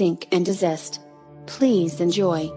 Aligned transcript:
Sync 0.00 0.28
and 0.32 0.46
Desist. 0.46 1.00
Please 1.44 2.00
enjoy. 2.00 2.48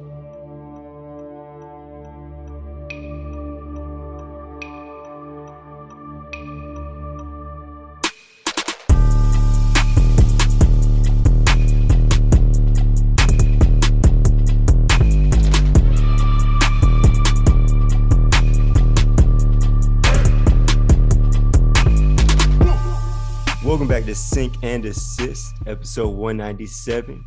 Sync 24.34 24.55
and 24.63 24.84
Desist, 24.84 25.54
episode 25.68 26.09
197. 26.09 27.23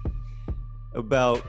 About 0.95 1.41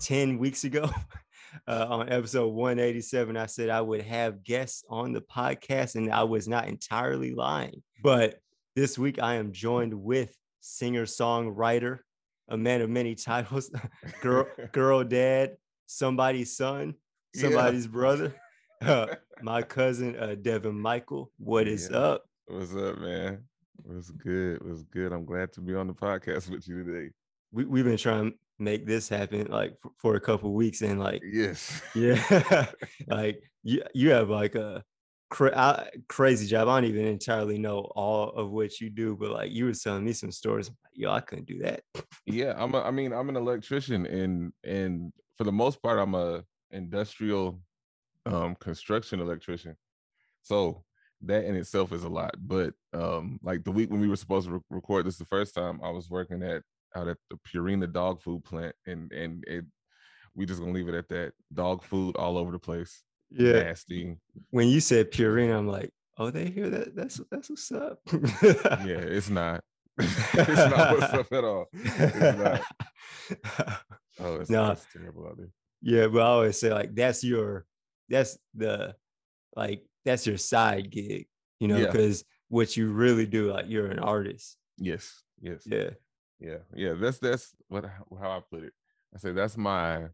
10 0.00 0.36
weeks 0.38 0.64
ago, 0.64 0.90
uh, 1.66 1.86
on 1.88 2.12
episode 2.12 2.48
187, 2.48 3.36
I 3.38 3.46
said 3.46 3.70
I 3.70 3.80
would 3.80 4.02
have 4.02 4.44
guests 4.44 4.84
on 4.90 5.12
the 5.12 5.22
podcast, 5.22 5.94
and 5.94 6.12
I 6.12 6.24
was 6.24 6.46
not 6.46 6.68
entirely 6.68 7.32
lying. 7.34 7.82
But 8.02 8.40
this 8.76 8.98
week, 8.98 9.18
I 9.22 9.36
am 9.36 9.52
joined 9.52 9.94
with 9.94 10.36
singer 10.60 11.06
songwriter, 11.06 12.00
a 12.48 12.58
man 12.58 12.82
of 12.82 12.90
many 12.90 13.14
titles, 13.14 13.70
girl, 14.20 14.46
girl 14.72 15.04
dad, 15.04 15.56
somebody's 15.86 16.54
son, 16.54 16.96
Yeah. 17.34 17.42
somebody's 17.44 17.86
brother, 17.86 18.34
uh, 18.82 19.06
my 19.40 19.62
cousin, 19.62 20.16
uh, 20.16 20.34
Devin 20.40 20.78
Michael. 20.78 21.30
What 21.38 21.66
is 21.66 21.88
Yeah. 21.90 21.96
up? 21.96 22.24
What's 22.46 22.74
up, 22.74 22.98
man? 22.98 23.44
What's 23.82 24.10
good? 24.10 24.64
What's 24.64 24.82
good? 24.82 25.12
I'm 25.12 25.24
glad 25.24 25.52
to 25.54 25.60
be 25.60 25.74
on 25.74 25.86
the 25.86 25.94
podcast 25.94 26.48
with 26.50 26.66
you 26.68 26.84
today. 26.84 27.10
we, 27.52 27.64
we've 27.64 27.84
been 27.84 27.96
trying 27.96 28.30
to 28.30 28.36
make 28.58 28.86
this 28.86 29.08
happen 29.08 29.46
like 29.50 29.76
for, 29.82 29.90
for 29.98 30.14
a 30.16 30.20
couple 30.20 30.52
weeks 30.52 30.82
and 30.82 31.00
like 31.00 31.22
Yes. 31.24 31.82
yeah 31.94 32.66
like 33.08 33.42
you 33.64 33.82
you 33.94 34.10
have 34.10 34.28
like 34.28 34.54
a 34.54 34.84
cra- 35.30 35.58
I, 35.58 35.88
crazy 36.08 36.46
job 36.46 36.68
i 36.68 36.80
don't 36.80 36.88
even 36.88 37.06
entirely 37.06 37.58
know 37.58 37.80
all 37.96 38.28
of 38.30 38.50
what 38.50 38.78
you 38.80 38.88
do 38.88 39.16
but 39.16 39.30
like 39.30 39.50
you 39.50 39.64
were 39.64 39.72
telling 39.72 40.04
me 40.04 40.12
some 40.12 40.30
stories 40.30 40.68
like, 40.68 40.76
yo 40.92 41.10
i 41.10 41.20
couldn't 41.20 41.46
do 41.48 41.58
that 41.60 41.82
yeah, 42.26 42.54
I'm 42.56 42.74
a, 42.74 42.82
I 42.82 42.90
mean, 42.90 43.12
I'm 43.12 43.28
an 43.28 43.36
electrician 43.36 44.06
and 44.06 44.52
and 44.64 45.12
for 45.36 45.44
the 45.44 45.52
most 45.52 45.82
part 45.82 45.98
I'm 45.98 46.14
a 46.14 46.44
industrial 46.70 47.60
um 48.26 48.54
construction 48.60 49.20
electrician. 49.20 49.76
So 50.42 50.84
that 51.24 51.44
in 51.44 51.54
itself 51.56 51.92
is 51.92 52.04
a 52.04 52.08
lot. 52.08 52.34
But 52.38 52.74
um 52.92 53.38
like 53.42 53.64
the 53.64 53.70
week 53.72 53.90
when 53.90 54.00
we 54.00 54.08
were 54.08 54.16
supposed 54.16 54.46
to 54.48 54.54
re- 54.54 54.60
record 54.70 55.06
this 55.06 55.18
the 55.18 55.24
first 55.26 55.54
time, 55.54 55.80
I 55.82 55.90
was 55.90 56.08
working 56.10 56.42
at 56.42 56.62
out 56.94 57.08
at 57.08 57.16
the 57.30 57.38
Purina 57.48 57.90
dog 57.92 58.20
food 58.20 58.44
plant 58.44 58.74
and 58.86 59.10
and 59.12 59.44
it 59.46 59.64
we 60.34 60.46
just 60.46 60.60
gonna 60.60 60.72
leave 60.72 60.88
it 60.88 60.94
at 60.94 61.08
that. 61.08 61.32
Dog 61.52 61.82
food 61.82 62.16
all 62.16 62.36
over 62.38 62.50
the 62.52 62.58
place. 62.58 63.02
yeah 63.30 63.62
Nasty. 63.62 64.16
when 64.50 64.68
you 64.68 64.78
said 64.80 65.10
purina 65.10 65.56
i'm 65.56 65.66
like 65.66 65.90
oh 66.18 66.30
they 66.30 66.50
hear 66.50 66.68
that 66.68 66.94
that's 66.94 67.18
that's 67.30 67.48
what's 67.48 67.72
up 67.72 67.98
Yeah, 68.12 69.00
it's 69.16 69.30
not. 69.30 69.62
it's 69.98 70.56
not 70.74 70.98
what's 70.98 71.14
up 71.14 71.32
at 71.32 71.44
all. 71.44 71.66
It's 71.72 72.38
not. 72.38 72.60
Oh, 74.20 74.36
it's, 74.36 74.50
Nah. 74.50 74.72
it's 74.72 74.86
terrible 74.92 75.26
out 75.26 75.38
there. 75.38 75.48
yeah 75.80 76.06
but 76.06 76.20
i 76.20 76.26
always 76.26 76.60
say 76.60 76.70
like 76.72 76.94
that's 76.94 77.24
your 77.24 77.64
that's 78.10 78.36
the 78.54 78.94
like 79.56 79.82
that's 80.04 80.26
your 80.26 80.36
side 80.36 80.90
gig 80.90 81.26
you 81.60 81.68
know 81.68 81.78
Yeah. 81.78 81.86
because 81.86 82.24
what 82.48 82.76
you 82.76 82.92
really 82.92 83.26
do 83.26 83.52
like 83.52 83.66
you're 83.68 83.86
an 83.86 83.98
artist 83.98 84.56
Yes, 84.78 85.22
yes, 85.40 85.62
yeah 85.66 85.90
yeah, 86.40 86.58
yeah. 86.74 86.94
That's 86.94 87.18
that's 87.18 87.54
what 87.68 87.84
how 88.20 88.30
I 88.38 88.40
put 88.50 88.64
it. 88.64 88.72
I 89.14 89.18
say 89.18 89.30
that's 89.30 89.56
my 89.56 90.08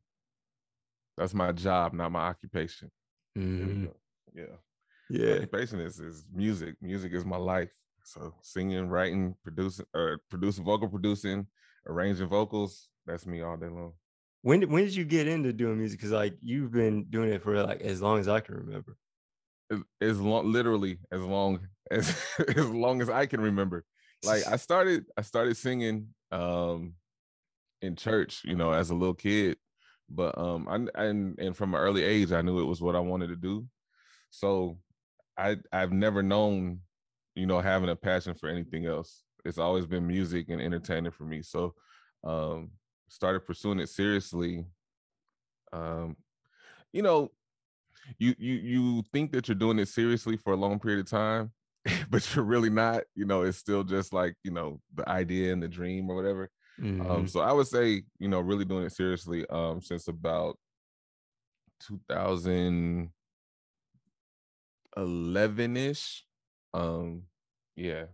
that's 1.17 1.33
my 1.33 1.53
job, 1.53 1.95
not 1.95 2.13
my 2.13 2.21
occupation. 2.29 2.91
Mhm. 3.37 3.85
go. 3.87 3.97
Yeah, 4.35 4.57
yeah 5.09 5.35
occupation 5.37 5.81
is 5.81 6.01
is 6.01 6.27
music. 6.33 6.77
Music 6.83 7.13
is 7.13 7.25
my 7.25 7.39
life. 7.39 7.71
So 8.05 8.35
singing, 8.43 8.89
writing, 8.89 9.37
producing, 9.43 9.87
or 9.95 10.21
producing, 10.29 10.65
vocal 10.65 10.89
producing, 10.89 11.47
arranging 11.87 12.29
vocals. 12.29 12.89
That's 13.07 13.27
me 13.27 13.41
all 13.41 13.57
day 13.57 13.69
long. 13.69 13.95
When 14.43 14.61
did 14.61 14.71
when 14.71 14.85
did 14.85 14.95
you 14.95 15.05
get 15.05 15.29
into 15.29 15.53
doing 15.53 15.79
music? 15.79 15.99
Because 15.99 16.13
like 16.13 16.35
you've 16.43 16.73
been 16.73 17.05
doing 17.05 17.33
it 17.33 17.43
for 17.43 17.63
like 17.63 17.81
as 17.81 18.03
long 18.03 18.19
as 18.19 18.29
I 18.29 18.41
can 18.41 18.55
remember. 18.55 18.97
As, 20.01 20.21
long 20.21 20.51
literally 20.51 20.99
as 21.13 21.21
long 21.21 21.61
as 21.91 22.17
as 22.57 22.69
long 22.69 23.01
as 23.01 23.11
I 23.11 23.27
can 23.27 23.41
remember. 23.41 23.85
Like 24.25 24.47
I 24.47 24.57
started 24.57 25.07
I 25.17 25.23
started 25.23 25.57
singing 25.57 26.09
um 26.33 26.95
in 27.81 27.97
church, 27.97 28.43
you 28.45 28.57
know, 28.57 28.73
as 28.73 28.91
a 28.91 28.95
little 28.95 29.15
kid. 29.15 29.57
But 30.11 30.37
um 30.39 30.67
I 30.97 31.05
and 31.05 31.39
and 31.39 31.57
from 31.57 31.75
an 31.75 31.81
early 31.81 32.03
age 32.03 32.33
I 32.33 32.43
knew 32.43 32.61
it 32.61 32.65
was 32.65 32.83
what 32.83 32.97
I 32.97 33.01
wanted 33.01 33.29
to 33.29 33.37
do. 33.37 33.67
So 34.31 34.79
I 35.37 35.57
I've 35.73 35.93
never 35.93 36.23
known, 36.23 36.81
you 37.35 37.47
know, 37.47 37.61
having 37.61 37.91
a 37.91 37.97
passion 37.97 38.35
for 38.35 38.49
anything 38.49 38.87
else. 38.87 39.23
It's 39.45 39.59
always 39.59 39.87
been 39.87 40.07
music 40.07 40.47
and 40.49 40.61
entertainment 40.61 41.15
for 41.15 41.25
me. 41.25 41.43
So 41.43 41.75
um 42.25 42.71
started 43.09 43.47
pursuing 43.47 43.81
it 43.81 43.89
seriously. 43.89 44.67
Um 45.73 46.17
you 46.93 47.03
know, 47.03 47.31
you 48.19 48.35
you 48.39 48.55
you 48.55 49.03
think 49.13 49.33
that 49.33 49.49
you're 49.49 49.55
doing 49.55 49.79
it 49.79 49.89
seriously 49.89 50.37
for 50.37 50.53
a 50.53 50.57
long 50.57 50.79
period 50.79 51.01
of 51.01 51.11
time 51.11 51.53
but 52.11 52.35
you're 52.35 52.45
really 52.45 52.71
not 52.71 53.03
you 53.15 53.25
know 53.25 53.43
it's 53.43 53.59
still 53.59 53.85
just 53.85 54.13
like 54.13 54.35
you 54.45 54.51
know 54.51 54.81
the 54.95 55.09
idea 55.09 55.53
and 55.53 55.63
the 55.63 55.69
dream 55.69 56.09
or 56.11 56.17
whatever 56.17 56.51
um 56.81 57.25
Mhm. 57.25 57.29
so 57.31 57.41
i 57.41 57.53
would 57.53 57.67
say 57.67 58.03
you 58.19 58.29
know 58.29 58.41
really 58.41 58.65
doing 58.65 58.85
it 58.85 58.93
seriously 58.93 59.47
um 59.51 59.81
since 59.81 60.09
about 60.09 60.59
2011ish 64.97 66.23
um 66.75 67.23
yeah 67.77 68.05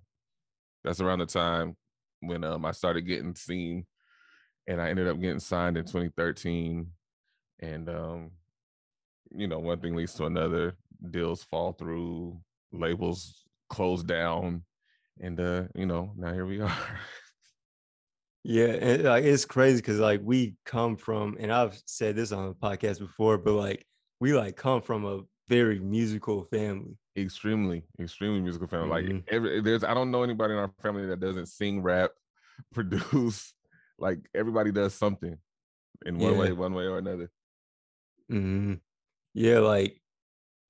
that's 0.83 1.01
around 1.01 1.19
the 1.21 1.27
time 1.27 1.77
when 2.21 2.45
um 2.45 2.65
i 2.65 2.71
started 2.73 3.03
getting 3.03 3.35
seen 3.35 3.87
and 4.67 4.81
i 4.81 4.89
ended 4.89 5.09
up 5.09 5.21
getting 5.21 5.41
signed 5.41 5.77
in 5.77 5.85
2013 5.85 6.87
and 7.61 7.89
um 7.89 8.31
you 9.35 9.47
know 9.47 9.59
one 9.59 9.81
thing 9.81 9.95
leads 9.97 10.15
to 10.15 10.25
another 10.27 10.77
deals 11.11 11.43
fall 11.45 11.73
through 11.73 12.39
labels 12.73 13.45
close 13.69 14.03
down 14.03 14.63
and 15.21 15.41
uh 15.41 15.65
you 15.75 15.87
know 15.87 16.13
now 16.17 16.33
here 16.33 16.47
we 16.47 16.61
are 16.67 17.01
Yeah, 18.45 18.67
and 18.67 19.05
like 19.05 19.25
it's 19.25 19.45
crazy 19.47 19.79
because 19.79 19.99
like 19.99 20.21
we 20.23 20.57
come 20.67 20.97
from, 20.97 21.37
and 21.41 21.51
I've 21.51 21.81
said 21.87 22.15
this 22.15 22.31
on 22.31 22.49
the 22.49 22.55
podcast 22.55 22.99
before, 22.99 23.39
but 23.39 23.53
like 23.55 23.87
we 24.21 24.35
like 24.35 24.55
come 24.57 24.83
from 24.83 25.05
a 25.07 25.23
very 25.49 25.79
musical 25.79 26.45
family. 26.45 26.97
extremely 27.17 27.85
extremely 28.01 28.41
musical 28.41 28.67
family 28.67 28.89
like 28.91 29.05
Mhm. 29.07 29.23
every 29.29 29.61
there's 29.61 29.85
i 29.85 29.95
don't 29.95 30.11
know 30.11 30.25
anybody 30.25 30.53
in 30.53 30.59
our 30.59 30.73
family 30.83 31.07
that 31.07 31.21
doesn't 31.21 31.47
sing 31.47 31.81
rap 31.81 32.11
produce 32.75 33.55
like 34.01 34.19
everybody 34.35 34.73
does 34.73 34.95
something 34.95 35.37
in 36.07 36.19
one 36.19 36.33
Yeah. 36.33 36.39
way 36.41 36.53
one 36.53 36.75
way 36.75 36.85
or 36.85 36.99
another 36.99 37.31
Mhm. 38.29 38.81
Yeah, 39.35 39.59
like 39.59 40.01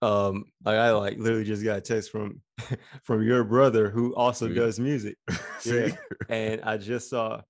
um, 0.02 0.46
like 0.64 0.76
I 0.76 0.90
like 0.92 1.18
literally 1.18 1.44
just 1.44 1.64
got 1.64 1.78
a 1.78 1.80
text 1.80 2.10
from 2.10 2.42
from 3.04 3.22
your 3.22 3.44
brother 3.44 3.90
who 3.90 4.14
also 4.14 4.48
See? 4.48 4.54
does 4.54 4.80
music. 4.80 5.16
Yeah. 5.64 5.88
and 6.28 6.60
I 6.62 6.76
just 6.76 7.08
saw 7.08 7.40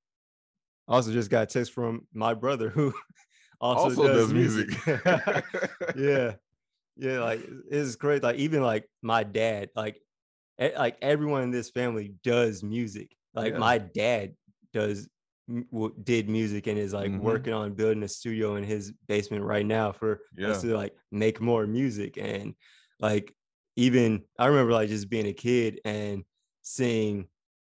also 0.86 1.10
just 1.10 1.30
got 1.30 1.42
a 1.42 1.47
text 1.47 1.72
from 1.72 2.06
my 2.12 2.32
brother 2.32 2.69
who 2.69 2.94
also, 3.60 3.84
also, 3.84 4.06
does, 4.06 4.26
does 4.26 4.32
music. 4.32 4.69
music 4.86 5.44
yeah. 5.97 6.34
Yeah, 6.97 7.20
like 7.20 7.41
it's 7.70 7.96
great. 7.96 8.22
Like 8.22 8.36
even 8.36 8.62
like 8.62 8.88
my 9.02 9.25
dad, 9.25 9.70
like 9.75 10.00
like 10.58 10.96
everyone 11.02 11.42
in 11.42 11.50
this 11.50 11.70
family 11.70 12.14
does 12.22 12.62
music. 12.62 13.16
Like 13.34 13.54
Yeah. 13.54 13.58
my 13.58 13.78
dad 13.78 14.34
does 14.72 15.08
w- 15.49 15.94
did 16.03 16.28
music 16.28 16.66
and 16.66 16.78
is 16.78 16.93
like 16.93 17.10
Mhm. 17.10 17.20
working 17.20 17.52
on 17.52 17.75
building 17.75 18.02
a 18.02 18.08
studio 18.08 18.56
in 18.56 18.64
his 18.64 18.93
basement 19.08 19.44
right 19.44 19.67
now 19.67 19.93
for 19.93 20.20
yeah. 20.37 20.49
us 20.49 20.62
to 20.62 20.75
like 20.75 20.94
make 21.11 21.41
more 21.41 21.67
music 21.67 22.17
and 22.19 22.55
like 23.00 23.35
even 23.76 24.25
I 24.38 24.46
remember 24.46 24.73
like 24.73 24.88
just 24.88 25.11
being 25.11 25.26
a 25.26 25.32
kid 25.32 25.81
and 25.85 26.25
seeing 26.62 27.29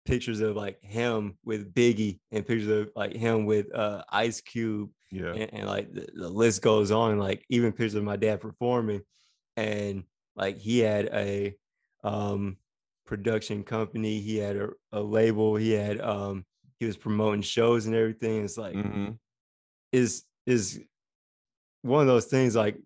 pictures 0.05 0.41
of 0.41 0.55
like 0.55 0.79
him 0.83 1.37
with 1.43 1.73
Biggie 1.73 2.19
and 2.31 2.45
pictures 2.45 2.69
of 2.69 2.91
like 2.95 3.15
him 3.15 3.45
with 3.45 3.73
uh 3.73 4.03
Ice 4.09 4.41
Cube 4.41 4.91
yeah. 5.11 5.33
and, 5.33 5.53
and 5.53 5.67
like 5.67 5.91
the, 5.91 6.07
the 6.13 6.29
list 6.29 6.61
goes 6.61 6.91
on 6.91 7.17
like 7.17 7.43
even 7.49 7.71
pictures 7.71 7.95
of 7.95 8.03
my 8.03 8.15
dad 8.17 8.41
performing. 8.41 9.01
And 9.57 10.03
like 10.35 10.59
he 10.59 10.79
had 10.79 11.05
a 11.07 11.55
um 12.03 12.57
production 13.07 13.63
company. 13.63 14.19
He 14.19 14.37
had 14.37 14.57
a, 14.57 14.69
a 14.91 15.01
label. 15.01 15.55
He 15.55 15.71
had 15.71 16.01
um 16.01 16.45
he 16.79 16.85
was 16.85 16.97
promoting 16.97 17.41
shows 17.41 17.85
and 17.85 17.95
everything 17.95 18.43
it's 18.43 18.57
like 18.57 18.75
Mhm. 18.75 19.17
is 19.91 20.25
is 20.45 20.83
one 21.81 22.01
of 22.01 22.07
those 22.07 22.25
things 22.25 22.55
like 22.55 22.77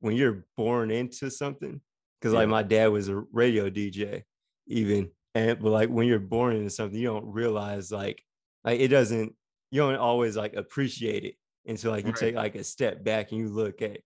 when 0.00 0.14
you're 0.16 0.46
born 0.56 0.90
into 0.90 1.30
something 1.30 1.80
because 2.20 2.32
like 2.34 2.48
my 2.48 2.62
dad 2.62 2.88
was 2.88 3.08
a 3.08 3.16
radio 3.32 3.68
dj 3.70 4.22
even 4.66 5.10
and 5.34 5.58
but 5.60 5.70
like 5.70 5.88
when 5.88 6.06
you're 6.06 6.18
born 6.18 6.54
into 6.56 6.70
something 6.70 6.98
you 6.98 7.06
don't 7.08 7.26
realize 7.26 7.90
like 7.90 8.22
like 8.64 8.80
it 8.80 8.88
doesn't 8.88 9.34
you 9.70 9.80
don't 9.80 9.96
always 9.96 10.36
like 10.36 10.54
appreciate 10.54 11.24
it 11.24 11.34
until 11.66 11.90
like 11.90 12.04
you 12.04 12.10
Right. 12.12 12.20
take 12.20 12.34
like 12.34 12.54
a 12.54 12.64
step 12.64 13.02
back 13.02 13.32
and 13.32 13.40
you 13.40 13.48
look 13.48 13.82
at 13.82 14.00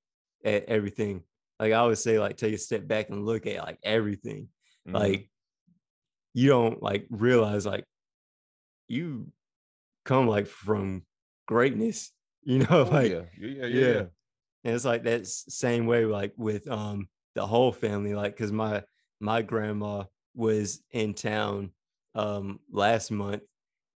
at 0.44 0.64
everything. 0.64 1.22
Like 1.58 1.72
I 1.72 1.76
always 1.76 2.02
say, 2.02 2.18
like 2.18 2.38
take 2.38 2.54
a 2.54 2.58
step 2.58 2.86
back 2.88 3.10
and 3.10 3.26
look 3.26 3.46
at 3.46 3.62
like 3.62 3.78
everything. 3.82 4.48
Mhm. 4.88 4.94
Like 4.94 5.30
you 6.32 6.48
don't 6.48 6.82
like 6.82 7.06
realize 7.10 7.66
like 7.66 7.84
you 8.90 9.32
come 10.04 10.26
like 10.28 10.46
from 10.46 11.06
greatness, 11.46 12.12
you 12.42 12.60
know, 12.60 12.84
Oh, 12.84 12.90
like 12.92 13.12
yeah. 13.12 13.24
Yeah, 13.38 13.66
yeah, 13.66 13.86
yeah, 13.86 13.86
yeah. 13.86 14.06
and 14.64 14.74
it's 14.74 14.84
like 14.84 15.04
that 15.04 15.26
same 15.26 15.86
way 15.86 16.04
like 16.04 16.34
with 16.36 16.68
um 16.68 17.08
the 17.34 17.46
whole 17.46 17.72
family 17.72 18.14
like 18.14 18.34
because 18.34 18.52
my 18.52 18.84
my 19.20 19.42
grandma 19.42 20.04
was 20.34 20.82
in 20.90 21.14
town 21.14 21.72
um 22.14 22.60
last 22.70 23.10
month 23.10 23.42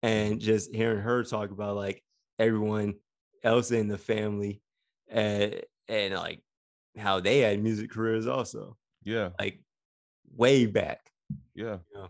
and 0.02 0.40
just 0.40 0.74
hearing 0.74 1.00
her 1.02 1.24
talk 1.24 1.52
about 1.52 1.76
like 1.76 2.04
everyone 2.40 2.96
else 3.44 3.72
in 3.72 3.88
the 3.88 3.98
family 3.98 4.62
and 5.08 5.62
and 5.88 6.14
like 6.14 6.44
how 6.98 7.20
they 7.20 7.40
had 7.40 7.62
music 7.62 7.90
careers 7.92 8.28
also 8.28 8.78
Yeah, 9.04 9.32
like 9.40 9.64
way 10.36 10.66
back 10.66 11.12
yeah. 11.56 11.80
you 11.94 12.00
know 12.00 12.10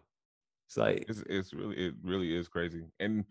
it's 0.73 0.77
like 0.77 1.07
It's 1.07 1.21
it's 1.29 1.53
really 1.53 1.75
it 1.87 1.95
really 2.01 2.35
is 2.35 2.47
crazy, 2.47 2.85
and 2.99 3.25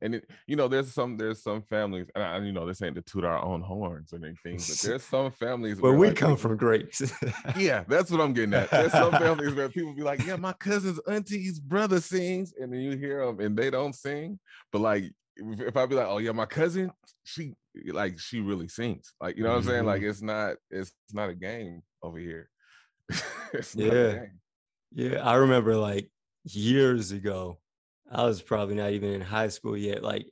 and 0.00 0.14
it, 0.16 0.30
you 0.46 0.54
know 0.56 0.68
there's 0.68 0.92
some 0.92 1.16
there's 1.16 1.42
some 1.42 1.62
families, 1.62 2.06
and 2.14 2.22
I, 2.22 2.38
you 2.38 2.52
know 2.52 2.66
this 2.66 2.82
ain't 2.82 2.94
to 2.96 3.02
toot 3.02 3.24
our 3.24 3.42
own 3.42 3.62
horns 3.62 4.12
or 4.12 4.16
anything, 4.24 4.64
but 4.66 4.80
there's 4.82 5.02
some 5.02 5.32
families 5.32 5.80
where 5.80 5.92
we 5.92 6.08
like, 6.08 6.16
come 6.16 6.36
from 6.36 6.56
greatness 6.56 7.12
Yeah, 7.54 7.84
that's 7.88 8.10
what 8.10 8.20
I'm 8.20 8.32
getting 8.32 8.54
at. 8.54 8.74
There's 8.74 8.94
some 8.94 9.16
families 9.16 9.54
where 9.54 9.68
people 9.68 9.94
be 9.94 10.02
like, 10.02 10.20
"Yeah, 10.22 10.36
my 10.36 10.52
cousin's 10.52 10.98
auntie's 11.08 11.58
brother 11.58 12.00
sings," 12.00 12.52
and 12.58 12.72
then 12.72 12.80
you 12.80 12.96
hear 12.96 13.24
them 13.24 13.40
and 13.40 13.56
they 13.56 13.70
don't 13.70 13.94
sing. 13.94 14.38
But 14.72 14.80
like, 14.80 15.04
if, 15.36 15.76
I 15.76 15.86
be 15.86 15.94
like, 15.94 16.06
"Oh 16.06 16.18
yeah, 16.18 16.32
my 16.32 16.46
cousin, 16.46 16.92
she 17.24 17.54
like 17.92 18.18
she 18.18 18.40
really 18.40 18.68
sings," 18.68 19.14
like 19.20 19.36
you 19.36 19.42
know 19.42 19.50
what 19.50 19.56
I'm 19.58 19.62
saying? 19.62 19.84
Like 19.84 20.02
Mm-hmm. 20.02 20.10
it's 20.10 20.22
not 20.22 20.56
it's 20.70 20.92
not 21.12 21.30
a 21.30 21.34
game 21.34 21.82
over 22.02 22.18
here. 22.18 22.50
it's 23.54 23.76
not 23.76 23.98
a 23.98 24.04
Yeah. 24.04 24.06
game. 24.06 24.40
Yeah, 24.92 25.18
I 25.28 25.34
remember 25.36 25.76
like 25.76 26.10
years 26.46 27.12
ago, 27.12 27.58
I 28.10 28.24
was 28.24 28.40
probably 28.42 28.74
not 28.76 28.92
even 28.92 29.12
in 29.12 29.20
high 29.20 29.48
school 29.48 29.76
yet. 29.76 30.02
Like 30.02 30.26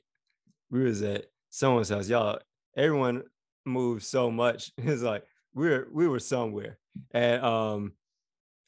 we 0.70 0.82
was 0.84 1.02
at 1.02 1.26
someone's 1.50 1.88
house. 1.90 2.08
Y'all, 2.08 2.38
everyone 2.76 3.22
moved 3.66 4.02
so 4.04 4.30
much. 4.30 4.72
It's 4.78 5.02
like 5.02 5.24
we 5.54 5.68
were 5.68 5.88
we 5.92 6.08
were 6.08 6.20
somewhere. 6.20 6.78
And 7.12 7.42
um 7.42 7.92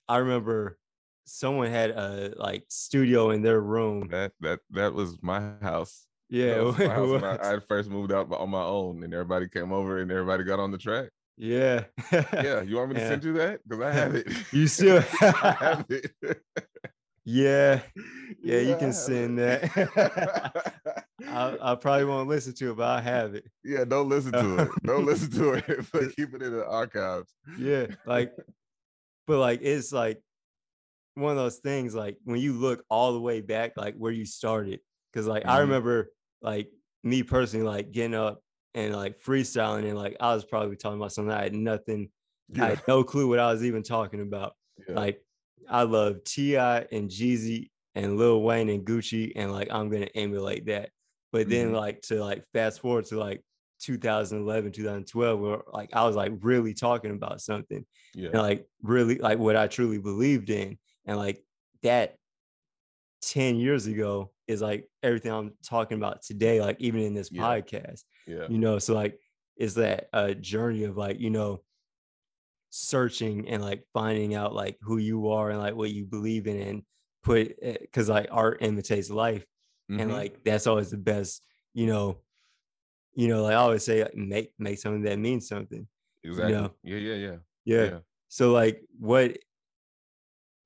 I 0.09 0.19
remember 0.19 0.79
someone 1.25 1.71
had 1.71 1.91
a 1.91 2.33
like 2.37 2.65
studio 2.69 3.31
in 3.31 3.43
their 3.43 3.61
room. 3.61 4.09
That 4.09 4.33
that 4.41 4.61
that 4.71 4.95
was 4.95 5.23
my 5.23 5.53
house. 5.63 6.07
Yeah, 6.29 6.61
was 6.63 6.79
my 6.79 6.87
house 6.89 7.23
I. 7.43 7.55
I 7.55 7.59
first 7.69 7.89
moved 7.91 8.13
out 8.13 8.33
on 8.33 8.51
my 8.51 8.63
own, 8.63 9.05
and 9.05 9.13
everybody 9.15 9.49
came 9.49 9.73
over 9.73 9.99
and 9.99 10.11
everybody 10.11 10.43
got 10.45 10.59
on 10.59 10.73
the 10.73 10.79
track. 10.79 11.11
yeah. 11.37 11.85
Yeah, 12.13 12.63
you 12.63 12.77
want 12.77 12.89
me 12.91 12.95
to 12.97 13.01
Yeah. 13.03 13.09
send 13.09 13.25
you 13.25 13.33
that? 13.35 13.61
Because 13.69 13.85
I 13.85 13.93
have 13.93 14.15
it. 14.17 14.27
You 14.53 14.67
still 14.67 15.01
have 15.01 15.85
it. 15.89 16.11
Yeah. 17.27 17.83
Yeah, 18.41 18.61
you 18.61 18.77
can 18.77 18.93
send 18.93 19.39
that. 19.39 21.05
I, 21.29 21.57
I 21.61 21.75
probably 21.75 22.05
won't 22.05 22.29
listen 22.29 22.55
to 22.55 22.71
it, 22.71 22.77
but 22.77 22.87
I 22.89 23.01
have 23.01 23.35
it. 23.35 23.45
Yeah, 23.65 23.85
don't 23.85 24.09
listen 24.09 24.31
to 24.33 24.59
it. 24.63 24.71
Don't 24.85 25.05
listen 25.05 25.31
to 25.33 25.55
it, 25.55 25.87
but 25.93 26.15
keep 26.17 26.35
it 26.35 26.43
in 26.43 26.53
the 26.53 26.65
archives. 26.67 27.35
yeah 27.59 27.87
like 28.07 28.33
but 29.27 29.39
like 29.39 29.61
it's 29.63 29.93
like 29.93 30.21
one 31.15 31.33
of 31.33 31.37
those 31.37 31.57
things 31.59 31.95
like 31.95 32.17
when 32.25 32.39
you 32.39 32.53
look 32.53 32.85
all 32.91 33.13
the 33.13 33.21
way 33.21 33.41
back 33.41 33.73
like 33.77 33.97
where 33.97 34.13
you 34.13 34.25
started 34.27 34.81
because 35.13 35.27
like 35.27 35.45
i 35.47 35.57
Mhm. 35.57 35.61
remember 35.63 36.11
like 36.43 36.71
me 37.03 37.23
personally 37.23 37.67
like 37.67 37.91
getting 37.91 38.15
up 38.15 38.41
and 38.75 38.95
like 38.95 39.19
freestyling 39.21 39.85
and 39.89 39.97
like 39.97 40.17
i 40.21 40.35
was 40.35 40.45
probably 40.45 40.77
talking 40.77 40.99
about 40.99 41.13
something 41.13 41.33
i 41.33 41.43
had 41.45 41.55
nothing 41.55 42.11
i 42.61 42.67
had 42.67 42.83
no 42.87 43.03
clue 43.03 43.27
what 43.29 43.39
i 43.39 43.51
was 43.51 43.65
even 43.65 43.83
talking 43.83 44.21
about 44.21 44.53
yeah. 44.87 44.95
like 44.95 45.21
i 45.71 45.83
love 45.83 46.23
ti 46.25 46.57
and 46.57 47.11
jeezy 47.11 47.71
and 47.95 48.17
lil 48.17 48.43
wayne 48.43 48.69
and 48.69 48.85
gucci 48.85 49.33
and 49.37 49.53
like 49.53 49.69
i'm 49.71 49.89
gonna 49.91 50.09
emulate 50.15 50.67
that 50.67 50.91
but 51.33 51.49
then 51.49 51.71
Mhm. 51.71 51.77
like 51.77 52.03
to 52.03 52.23
like 52.23 52.45
fast 52.53 52.81
forward 52.81 53.05
to 53.07 53.19
like 53.19 53.43
2011 53.81 54.73
2012 54.73 55.41
where 55.41 55.59
like 55.73 55.91
i 55.93 56.05
was 56.05 56.17
like 56.17 56.33
really 56.41 56.73
talking 56.75 57.11
about 57.11 57.41
something 57.41 57.85
yeah. 58.15 58.29
and 58.31 58.39
like 58.41 58.67
really 58.83 59.17
like 59.19 59.39
what 59.39 59.57
I 59.57 59.67
truly 59.67 59.99
believed 59.99 60.49
in. 60.49 60.79
And 61.05 61.19
like 61.19 61.45
that 61.83 62.17
10 63.23 63.57
years 63.57 63.87
ago 63.87 64.31
is 64.47 64.63
like 64.63 64.89
everything 65.03 65.33
I'm 65.33 65.53
talking 65.63 65.99
about 65.99 66.23
today, 66.23 66.61
like 66.61 66.77
even 66.81 67.01
in 67.03 67.13
this 67.15 67.31
Yeah. 67.31 67.43
podcast, 67.43 68.05
yeah. 68.27 68.47
you 68.49 68.59
know. 68.59 68.79
So 68.79 68.95
like 68.95 69.19
is 69.57 69.75
that 69.75 70.09
a 70.15 70.35
journey 70.35 70.85
of 70.85 70.97
like, 70.97 71.19
you 71.21 71.29
know, 71.31 71.61
searching 72.77 73.49
and 73.49 73.63
like 73.63 73.85
finding 73.95 74.35
out 74.35 74.55
like 74.55 74.77
who 74.83 74.99
you 74.99 75.29
are 75.29 75.51
and 75.51 75.59
like 75.59 75.75
what 75.75 75.91
you 75.91 76.05
believe 76.05 76.47
in 76.47 76.61
and 76.61 76.83
put 77.23 77.55
because 77.81 78.09
like 78.09 78.29
art 78.31 78.59
imitates 78.61 79.11
life 79.11 79.45
and 79.89 80.11
Mhm. 80.11 80.13
like 80.13 80.45
that's 80.45 80.67
always 80.67 80.91
the 80.91 80.99
best, 80.99 81.43
you 81.75 81.87
know. 81.87 82.19
You 83.19 83.29
know, 83.29 83.43
like 83.45 83.53
I 83.53 83.57
always 83.57 83.83
say, 83.83 84.03
like, 84.03 84.15
make 84.15 84.53
make 84.59 84.79
something 84.79 85.03
that 85.05 85.19
means 85.19 85.49
something. 85.49 85.89
exactly. 86.23 86.53
know, 86.53 86.75
Yeah, 86.83 86.99
yeah, 86.99 87.15
yeah. 87.15 87.37
yeah. 87.65 87.99
So 88.29 88.53
like 88.53 88.83
what 88.99 89.39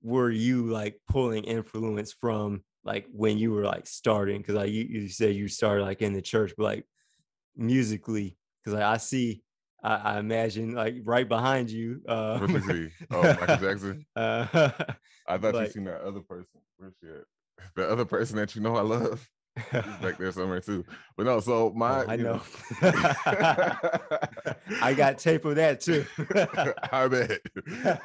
were 0.02 0.30
you 0.30 0.66
like 0.66 1.00
pulling 1.08 1.44
influence 1.44 2.12
from 2.12 2.64
like 2.84 3.06
when 3.12 3.38
you 3.38 3.52
were 3.52 3.64
like 3.64 3.86
starting? 3.86 4.42
Cause 4.42 4.56
like 4.56 4.70
you, 4.72 4.82
you 4.84 5.08
said 5.08 5.36
you 5.36 5.48
started 5.48 5.84
like 5.84 6.02
in 6.02 6.12
the 6.12 6.22
church, 6.22 6.52
but 6.56 6.64
like 6.64 6.86
musically, 7.56 8.36
because 8.64 8.74
like 8.74 8.84
I 8.84 8.96
see 8.96 9.42
I, 9.82 9.94
I 9.94 10.18
imagine 10.18 10.72
like 10.74 10.96
right 11.04 11.28
behind 11.28 11.70
you. 11.70 12.00
Uh, 12.08 12.46
you 12.48 12.60
see? 12.68 12.88
Oh, 13.10 13.22
Michael 13.22 13.56
Jackson. 13.56 14.06
uh, 14.16 14.46
I 15.26 15.38
thought 15.38 15.54
Like- 15.54 15.66
you 15.68 15.72
seen 15.72 15.84
that 15.84 16.02
other 16.02 16.20
person. 16.20 16.60
Where's 16.76 16.94
she 17.02 17.08
at? 17.08 17.24
The 17.76 17.88
other 17.90 18.04
person 18.04 18.36
that 18.36 18.54
you 18.56 18.62
know 18.62 18.76
I 18.76 18.80
love. 18.82 19.28
He's 19.56 19.82
back 20.00 20.16
there 20.16 20.30
somewhere 20.32 20.60
too. 20.60 20.84
But 21.16 21.26
no, 21.26 21.40
so 21.40 21.72
my 21.76 22.04
Oh, 22.04 22.08
I 22.08 22.14
you 22.14 22.22
know. 22.24 22.40
I 24.80 24.94
got 24.96 25.18
tape 25.18 25.44
of 25.44 25.56
that 25.56 25.80
too. 25.80 26.04
I 26.92 27.08
bet. 27.08 27.40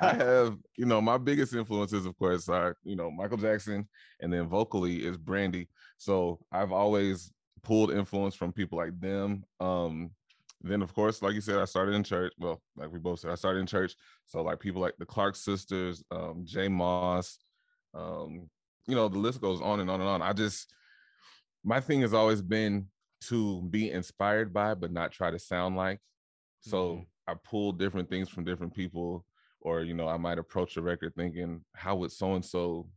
I 0.02 0.14
have, 0.14 0.58
you 0.78 0.86
know, 0.86 1.02
my 1.02 1.18
biggest 1.18 1.54
influences, 1.54 2.06
of 2.06 2.18
course, 2.18 2.50
are, 2.50 2.76
you 2.84 2.96
know, 2.96 3.12
Michael 3.12 3.38
Jackson, 3.38 3.88
and 4.20 4.34
then 4.34 4.48
vocally 4.48 5.06
is 5.06 5.18
Brandy. 5.18 5.70
So 5.98 6.40
I've 6.52 6.72
always 6.72 7.32
pulled 7.64 7.92
influence 7.92 8.36
from 8.36 8.52
people 8.52 8.78
like 8.78 9.00
them. 9.00 9.44
Um, 9.60 10.12
then 10.62 10.82
of 10.82 10.94
course, 10.94 11.22
like 11.22 11.36
you 11.36 11.42
said, 11.42 11.60
I 11.60 11.66
started 11.66 11.94
in 11.96 12.04
church. 12.04 12.34
Well, 12.38 12.62
like 12.76 12.92
we 12.92 13.00
both 13.00 13.20
said, 13.20 13.32
I 13.32 13.36
started 13.36 13.60
in 13.60 13.68
church. 13.68 13.96
So 14.26 14.42
like 14.42 14.60
people 14.60 14.82
like 14.82 14.96
the 14.98 15.06
Clark 15.06 15.36
sisters, 15.36 16.04
um, 16.12 16.44
J 16.46 16.68
Moss, 16.68 17.38
um, 17.94 18.50
you 18.88 18.96
know, 18.96 19.08
the 19.08 19.20
list 19.20 19.42
goes 19.42 19.62
on 19.62 19.80
and 19.80 19.90
on 19.90 20.02
and 20.02 20.10
on. 20.10 20.22
I 20.22 20.34
just 20.34 20.74
my 21.64 21.80
thing 21.80 22.02
has 22.02 22.14
always 22.14 22.42
been 22.42 22.88
to 23.22 23.62
be 23.64 23.92
inspired 23.92 24.54
by, 24.54 24.74
but 24.76 24.92
not 24.92 25.12
try 25.12 25.32
to 25.32 25.40
sound 25.40 25.76
like. 25.76 26.00
So 26.62 26.96
Mhm. 26.98 27.08
I 27.28 27.34
pull 27.36 27.72
different 27.72 28.10
things 28.10 28.30
from 28.30 28.44
different 28.44 28.74
people, 28.74 29.26
or 29.62 29.82
you 29.82 29.94
know, 29.94 30.08
I 30.08 30.18
might 30.18 30.38
approach 30.40 30.78
a 30.78 30.82
record 30.82 31.16
thinking, 31.16 31.66
how 31.74 31.96
would 31.98 32.12
so 32.12 32.36
and 32.36 32.46
so 32.46 32.90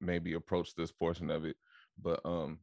maybe 0.00 0.34
approach 0.34 0.74
this 0.74 0.92
portion 0.92 1.30
of 1.30 1.44
it? 1.44 1.56
But 1.98 2.20
um, 2.24 2.60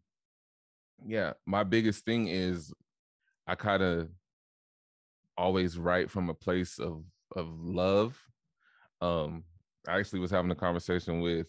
yeah, 1.05 1.33
my 1.45 1.63
biggest 1.63 2.05
thing 2.05 2.27
is 2.27 2.73
I 3.47 3.55
kind 3.55 3.81
of 3.81 4.09
always 5.39 5.77
write 5.77 6.11
from 6.11 6.29
a 6.29 6.33
place 6.33 6.77
of 6.79 7.03
of 7.35 7.47
love. 7.59 8.19
Um, 9.01 9.43
I 9.87 9.97
actually 9.97 10.19
was 10.19 10.31
having 10.31 10.51
a 10.51 10.55
conversation 10.55 11.21
with 11.21 11.47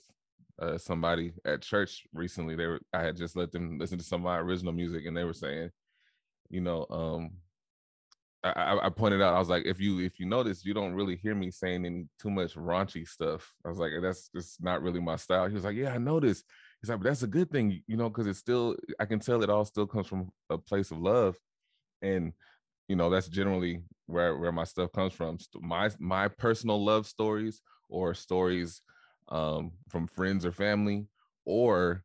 uh, 0.62 0.78
somebody 0.78 1.32
at 1.44 1.62
church 1.62 2.04
recently. 2.14 2.54
They 2.54 2.66
were 2.66 2.80
I 2.92 3.02
had 3.02 3.16
just 3.16 3.36
let 3.36 3.50
them 3.50 3.78
listen 3.78 3.98
to 3.98 4.04
some 4.04 4.20
of 4.20 4.24
my 4.24 4.38
original 4.38 4.72
music, 4.72 5.04
and 5.06 5.16
they 5.16 5.24
were 5.24 5.32
saying, 5.32 5.70
you 6.48 6.60
know, 6.60 6.86
um, 6.90 7.30
I, 8.42 8.78
I, 8.84 8.88
pointed 8.88 9.20
out 9.20 9.34
I 9.34 9.38
was 9.38 9.50
like, 9.50 9.66
if 9.66 9.80
you 9.80 10.00
if 10.00 10.18
you 10.18 10.26
notice, 10.26 10.64
you 10.64 10.72
don't 10.72 10.94
really 10.94 11.16
hear 11.16 11.34
me 11.34 11.50
saying 11.50 11.84
any 11.84 12.06
too 12.18 12.30
much 12.30 12.54
raunchy 12.54 13.06
stuff. 13.06 13.52
I 13.66 13.68
was 13.68 13.78
like, 13.78 13.92
that's 14.00 14.30
just 14.34 14.62
not 14.62 14.82
really 14.82 15.00
my 15.00 15.16
style. 15.16 15.46
He 15.46 15.54
was 15.54 15.64
like, 15.64 15.76
yeah, 15.76 15.92
I 15.92 15.98
noticed. 15.98 16.44
He's 16.80 16.88
like, 16.88 17.00
but 17.00 17.08
that's 17.08 17.22
a 17.22 17.26
good 17.26 17.50
thing, 17.50 17.82
you 17.86 17.96
know, 17.98 18.08
because 18.08 18.26
it's 18.26 18.38
still 18.38 18.76
I 18.98 19.04
can 19.04 19.18
tell 19.18 19.42
it 19.42 19.50
all 19.50 19.66
still 19.66 19.86
comes 19.86 20.06
from 20.06 20.30
a 20.48 20.56
place 20.56 20.90
of 20.90 20.98
love, 20.98 21.36
and 22.00 22.32
you 22.90 22.96
know 22.96 23.08
that's 23.08 23.28
generally 23.28 23.84
where 24.06 24.36
where 24.36 24.50
my 24.50 24.64
stuff 24.64 24.90
comes 24.90 25.12
from. 25.12 25.38
My 25.60 25.90
my 26.00 26.26
personal 26.26 26.84
love 26.84 27.06
stories 27.06 27.62
or 27.88 28.14
stories 28.14 28.82
um, 29.28 29.70
from 29.88 30.08
friends 30.08 30.44
or 30.44 30.50
family 30.50 31.06
or 31.44 32.02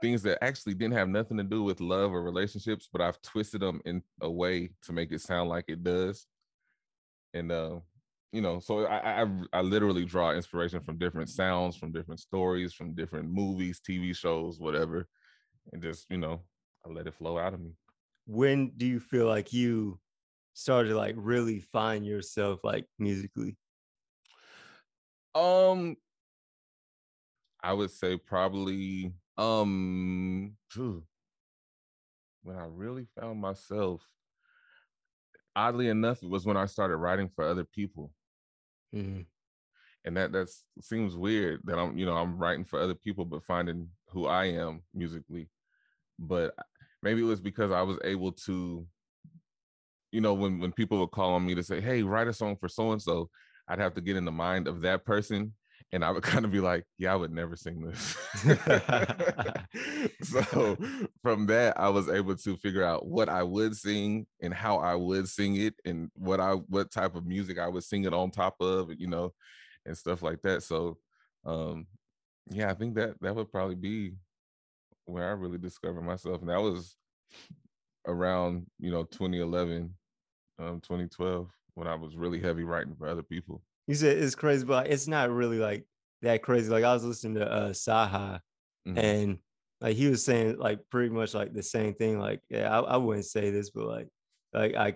things 0.00 0.22
that 0.22 0.42
actually 0.42 0.72
didn't 0.72 0.94
have 0.94 1.10
nothing 1.10 1.36
to 1.36 1.44
do 1.44 1.62
with 1.62 1.78
love 1.78 2.10
or 2.10 2.22
relationships, 2.22 2.88
but 2.90 3.02
I've 3.02 3.20
twisted 3.20 3.60
them 3.60 3.82
in 3.84 4.02
a 4.22 4.30
way 4.30 4.70
to 4.84 4.94
make 4.94 5.12
it 5.12 5.20
sound 5.20 5.50
like 5.50 5.66
it 5.68 5.84
does. 5.84 6.26
And 7.34 7.52
uh, 7.52 7.80
you 8.32 8.40
know, 8.40 8.60
so 8.60 8.86
I, 8.86 9.24
I 9.24 9.26
I 9.52 9.60
literally 9.60 10.06
draw 10.06 10.32
inspiration 10.32 10.80
from 10.80 10.96
different 10.96 11.28
sounds, 11.28 11.76
from 11.76 11.92
different 11.92 12.20
stories, 12.20 12.72
from 12.72 12.94
different 12.94 13.28
movies, 13.28 13.78
TV 13.78 14.16
shows, 14.16 14.58
whatever, 14.58 15.06
and 15.74 15.82
just 15.82 16.06
you 16.08 16.16
know, 16.16 16.40
I 16.82 16.88
let 16.88 17.06
it 17.06 17.12
flow 17.12 17.36
out 17.36 17.52
of 17.52 17.60
me. 17.60 17.72
When 18.26 18.72
do 18.74 18.86
you 18.86 19.00
feel 19.00 19.26
like 19.26 19.52
you 19.52 20.00
started 20.54 20.90
to 20.90 20.96
like 20.96 21.14
really 21.18 21.60
find 21.60 22.06
yourself 22.06 22.60
like 22.64 22.86
musically? 22.98 23.56
Um, 25.34 25.96
I 27.62 27.72
would 27.72 27.90
say 27.90 28.16
probably 28.16 29.12
um 29.36 30.56
when 32.44 32.56
I 32.56 32.66
really 32.68 33.06
found 33.18 33.40
myself. 33.40 34.02
Oddly 35.56 35.88
enough, 35.88 36.22
it 36.22 36.28
was 36.28 36.44
when 36.44 36.56
I 36.56 36.66
started 36.66 36.96
writing 36.96 37.30
for 37.34 37.44
other 37.44 37.64
people. 37.64 38.12
Mm-hmm. 38.94 39.22
And 40.04 40.16
that 40.16 40.32
that 40.32 40.48
seems 40.80 41.16
weird 41.16 41.60
that 41.64 41.78
I'm, 41.78 41.96
you 41.96 42.04
know, 42.04 42.16
I'm 42.16 42.36
writing 42.38 42.64
for 42.64 42.80
other 42.80 42.94
people, 42.94 43.24
but 43.24 43.44
finding 43.44 43.88
who 44.08 44.26
I 44.26 44.46
am 44.46 44.82
musically. 44.92 45.48
But 46.18 46.54
maybe 47.02 47.22
it 47.22 47.26
was 47.26 47.40
because 47.40 47.72
I 47.72 47.82
was 47.82 47.98
able 48.04 48.32
to, 48.32 48.86
you 50.14 50.20
know, 50.20 50.34
when 50.34 50.60
when 50.60 50.72
people 50.72 50.98
would 51.00 51.10
call 51.10 51.34
on 51.34 51.44
me 51.44 51.54
to 51.56 51.62
say, 51.62 51.80
"Hey, 51.80 52.02
write 52.02 52.28
a 52.28 52.32
song 52.32 52.56
for 52.56 52.68
so 52.68 52.92
and 52.92 53.02
so," 53.02 53.28
I'd 53.68 53.80
have 53.80 53.94
to 53.94 54.00
get 54.00 54.16
in 54.16 54.24
the 54.24 54.32
mind 54.32 54.68
of 54.68 54.82
that 54.82 55.04
person 55.04 55.54
and 55.92 56.04
I 56.04 56.10
would 56.10 56.22
kind 56.34 56.44
of 56.44 56.50
be 56.50 56.60
like, 56.60 56.84
yeah, 56.98 57.12
I 57.12 57.16
would 57.16 57.32
never 57.32 57.56
sing 57.56 57.80
this. 57.80 58.16
so 60.22 60.76
from 61.22 61.46
that, 61.46 61.78
I 61.78 61.88
was 61.88 62.08
able 62.08 62.36
to 62.36 62.56
figure 62.56 62.84
out 62.84 63.06
what 63.06 63.28
I 63.28 63.42
would 63.42 63.76
sing 63.76 64.26
and 64.42 64.52
how 64.52 64.78
I 64.78 64.94
would 64.94 65.28
sing 65.28 65.56
it 65.56 65.74
and 65.84 66.10
what 66.14 66.40
I 66.40 66.54
what 66.54 66.90
type 66.90 67.14
of 67.14 67.26
music 67.26 67.58
I 67.58 67.68
would 67.68 67.84
sing 67.84 68.04
it 68.04 68.12
on 68.12 68.30
top 68.30 68.56
of, 68.60 68.90
you 68.98 69.06
know, 69.06 69.32
and 69.86 69.96
stuff 69.96 70.22
like 70.22 70.42
that. 70.42 70.62
So 70.62 70.98
um 71.44 71.86
yeah, 72.50 72.70
I 72.70 72.74
think 72.74 72.96
that 72.96 73.14
that 73.20 73.34
would 73.34 73.50
probably 73.50 73.76
be 73.76 74.14
where 75.06 75.28
I 75.28 75.32
really 75.32 75.58
discovered 75.58 76.02
myself. 76.02 76.40
And 76.40 76.50
that 76.50 76.60
was 76.60 76.96
around, 78.06 78.66
you 78.78 78.90
know, 78.90 79.04
2011, 79.04 79.94
um, 80.58 80.80
2012, 80.80 81.48
when 81.74 81.88
I 81.88 81.94
was 81.94 82.16
really 82.16 82.40
heavy 82.40 82.64
writing 82.64 82.94
for 82.96 83.08
other 83.08 83.22
people 83.22 83.62
you 83.86 83.94
said 83.94 84.18
it's 84.18 84.34
crazy, 84.34 84.64
but 84.64 84.88
it's 84.88 85.06
not 85.06 85.30
really 85.30 85.58
like 85.58 85.84
that 86.22 86.42
crazy. 86.42 86.70
Like 86.70 86.84
I 86.84 86.94
was 86.94 87.04
listening 87.04 87.34
to 87.36 87.50
uh 87.50 87.70
Saha 87.70 88.40
mm-hmm. 88.86 88.98
and 88.98 89.38
like 89.80 89.96
he 89.96 90.08
was 90.08 90.24
saying 90.24 90.58
like 90.58 90.80
pretty 90.90 91.10
much 91.10 91.34
like 91.34 91.52
the 91.52 91.62
same 91.62 91.94
thing. 91.94 92.18
Like, 92.18 92.40
yeah, 92.48 92.70
I, 92.70 92.80
I 92.80 92.96
wouldn't 92.96 93.26
say 93.26 93.50
this, 93.50 93.70
but 93.70 93.86
like 93.86 94.08
like 94.52 94.74
I 94.74 94.94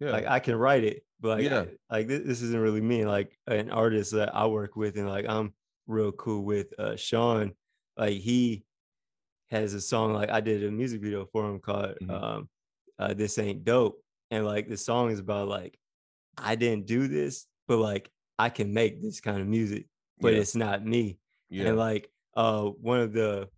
yeah. 0.00 0.10
like 0.10 0.26
I 0.26 0.40
can 0.40 0.56
write 0.56 0.84
it, 0.84 1.04
but 1.20 1.38
like, 1.38 1.50
yeah. 1.50 1.64
I, 1.88 1.96
like 1.98 2.08
this, 2.08 2.22
this, 2.24 2.42
isn't 2.42 2.60
really 2.60 2.80
me. 2.80 3.04
Like 3.04 3.38
an 3.46 3.70
artist 3.70 4.12
that 4.12 4.34
I 4.34 4.46
work 4.46 4.74
with 4.74 4.96
and 4.96 5.08
like 5.08 5.26
I'm 5.28 5.54
real 5.86 6.12
cool 6.12 6.42
with 6.42 6.68
uh 6.78 6.96
Sean. 6.96 7.52
Like 7.96 8.18
he 8.18 8.64
has 9.50 9.74
a 9.74 9.80
song 9.80 10.14
like 10.14 10.30
I 10.30 10.40
did 10.40 10.64
a 10.64 10.70
music 10.70 11.00
video 11.00 11.26
for 11.26 11.48
him 11.48 11.60
called 11.60 11.94
mm-hmm. 12.02 12.10
um 12.10 12.48
uh, 12.98 13.14
This 13.14 13.38
Ain't 13.38 13.64
Dope. 13.64 14.02
And 14.30 14.46
like 14.46 14.68
the 14.68 14.76
song 14.76 15.10
is 15.10 15.18
about 15.18 15.48
like 15.48 15.78
I 16.38 16.54
didn't 16.54 16.86
do 16.86 17.08
this, 17.08 17.46
but 17.66 17.78
like 17.78 18.10
I 18.38 18.48
can 18.48 18.72
make 18.72 19.02
this 19.02 19.20
kind 19.20 19.40
of 19.40 19.46
music, 19.46 19.86
but 20.20 20.32
yeah. 20.32 20.40
it's 20.40 20.54
not 20.54 20.84
me. 20.84 21.18
Yeah. 21.48 21.68
And 21.68 21.76
like 21.78 22.10
uh 22.36 22.64
one 22.64 23.00
of 23.00 23.12
the 23.12 23.48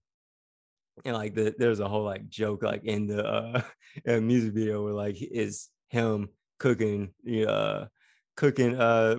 and 1.04 1.14
like 1.14 1.34
the 1.34 1.54
there's 1.58 1.80
a 1.80 1.88
whole 1.88 2.04
like 2.04 2.28
joke 2.28 2.62
like 2.62 2.84
in 2.84 3.06
the 3.06 3.24
uh 3.24 3.62
music 4.20 4.52
video 4.52 4.82
where 4.82 4.92
like 4.92 5.16
is 5.20 5.68
him 5.88 6.28
cooking 6.58 7.10
uh 7.46 7.86
cooking 8.36 8.76
uh 8.80 9.16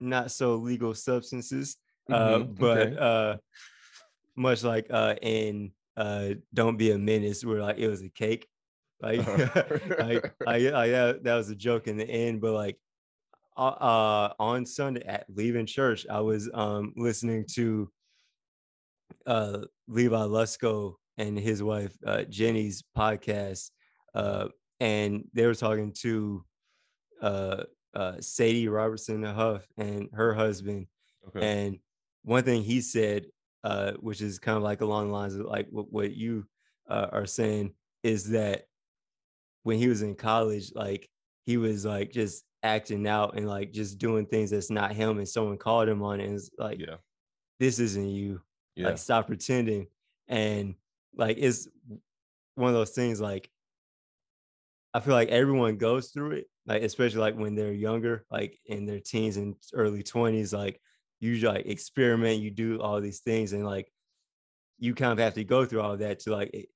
not 0.00 0.30
so 0.30 0.56
legal 0.56 0.94
substances 0.94 1.76
uh 2.10 2.38
mm-hmm. 2.38 2.52
but 2.54 2.78
okay. 2.78 2.96
uh 2.98 3.36
much 4.36 4.64
like 4.64 4.86
uh 4.90 5.14
in 5.20 5.72
uh 5.96 6.30
don't 6.54 6.76
be 6.76 6.90
a 6.90 6.98
menace 6.98 7.44
where 7.44 7.60
like 7.60 7.78
it 7.78 7.88
was 7.88 8.02
a 8.02 8.08
cake 8.08 8.46
like, 9.02 9.26
like, 9.98 10.34
I, 10.46 10.68
I, 10.68 10.84
yeah, 10.86 11.12
that 11.22 11.34
was 11.34 11.50
a 11.50 11.54
joke 11.54 11.88
in 11.88 11.96
the 11.96 12.08
end 12.08 12.40
but 12.40 12.52
like 12.52 12.78
uh, 13.56 13.60
uh, 13.60 14.32
on 14.38 14.64
Sunday 14.64 15.02
at 15.04 15.26
leaving 15.28 15.66
church, 15.66 16.06
I 16.08 16.20
was 16.20 16.48
um, 16.54 16.92
listening 16.96 17.44
to 17.54 17.90
uh, 19.26 19.58
Levi 19.88 20.16
Lusko 20.16 20.94
and 21.18 21.38
his 21.38 21.62
wife 21.62 21.96
uh, 22.06 22.22
Jenny's 22.22 22.82
podcast, 22.96 23.70
uh, 24.14 24.48
and 24.80 25.24
they 25.34 25.46
were 25.46 25.54
talking 25.54 25.92
to 26.00 26.44
uh, 27.20 27.64
uh, 27.94 28.14
Sadie 28.20 28.68
Robertson 28.68 29.22
Huff 29.22 29.66
and 29.76 30.08
her 30.14 30.34
husband. 30.34 30.86
Okay. 31.28 31.46
And 31.46 31.78
one 32.22 32.42
thing 32.42 32.62
he 32.62 32.80
said, 32.80 33.26
uh, 33.64 33.92
which 34.00 34.20
is 34.20 34.38
kind 34.38 34.56
of 34.56 34.62
like 34.62 34.80
along 34.80 35.08
the 35.08 35.12
lines 35.12 35.34
of 35.34 35.46
like 35.46 35.68
what, 35.70 35.92
what 35.92 36.14
you 36.14 36.46
uh, 36.88 37.08
are 37.12 37.26
saying, 37.26 37.74
is 38.02 38.30
that 38.30 38.64
when 39.62 39.78
he 39.78 39.88
was 39.88 40.02
in 40.02 40.14
college, 40.14 40.72
like 40.74 41.08
he 41.44 41.56
was 41.56 41.84
like 41.84 42.10
just 42.10 42.44
acting 42.62 43.06
out 43.06 43.36
and 43.36 43.48
like 43.48 43.72
just 43.72 43.98
doing 43.98 44.26
things 44.26 44.50
that's 44.50 44.70
not 44.70 44.92
him 44.92 45.18
and 45.18 45.28
someone 45.28 45.56
called 45.56 45.88
him 45.88 46.02
on 46.02 46.20
it 46.20 46.26
and 46.26 46.34
it's 46.36 46.50
like 46.58 46.78
yeah. 46.78 46.96
This 47.58 47.78
isn't 47.78 48.08
you. 48.08 48.40
Yeah. 48.74 48.88
like 48.88 48.98
stop 48.98 49.28
pretending. 49.28 49.86
And 50.26 50.74
like 51.16 51.36
it's 51.38 51.68
one 52.54 52.68
of 52.68 52.74
those 52.74 52.90
things 52.90 53.20
like 53.20 53.50
i 54.94 55.00
feel 55.00 55.14
like 55.14 55.28
everyone 55.28 55.76
goes 55.76 56.08
through 56.08 56.32
it 56.32 56.46
like 56.66 56.82
especially 56.82 57.20
like 57.20 57.36
when 57.36 57.54
they're 57.54 57.72
younger 57.72 58.24
like 58.30 58.58
in 58.66 58.86
their 58.86 59.00
teens 59.00 59.36
and 59.36 59.54
early 59.74 60.02
20s 60.02 60.52
like 60.52 60.80
you 61.20 61.36
like 61.40 61.66
experiment 61.66 62.40
you 62.40 62.50
do 62.50 62.80
all 62.80 63.00
these 63.00 63.20
things 63.20 63.52
and 63.52 63.64
like 63.64 63.90
you 64.78 64.94
kind 64.94 65.12
of 65.12 65.18
have 65.18 65.34
to 65.34 65.44
go 65.44 65.64
through 65.64 65.80
all 65.80 65.96
that 65.96 66.18
to 66.20 66.32
like 66.32 66.68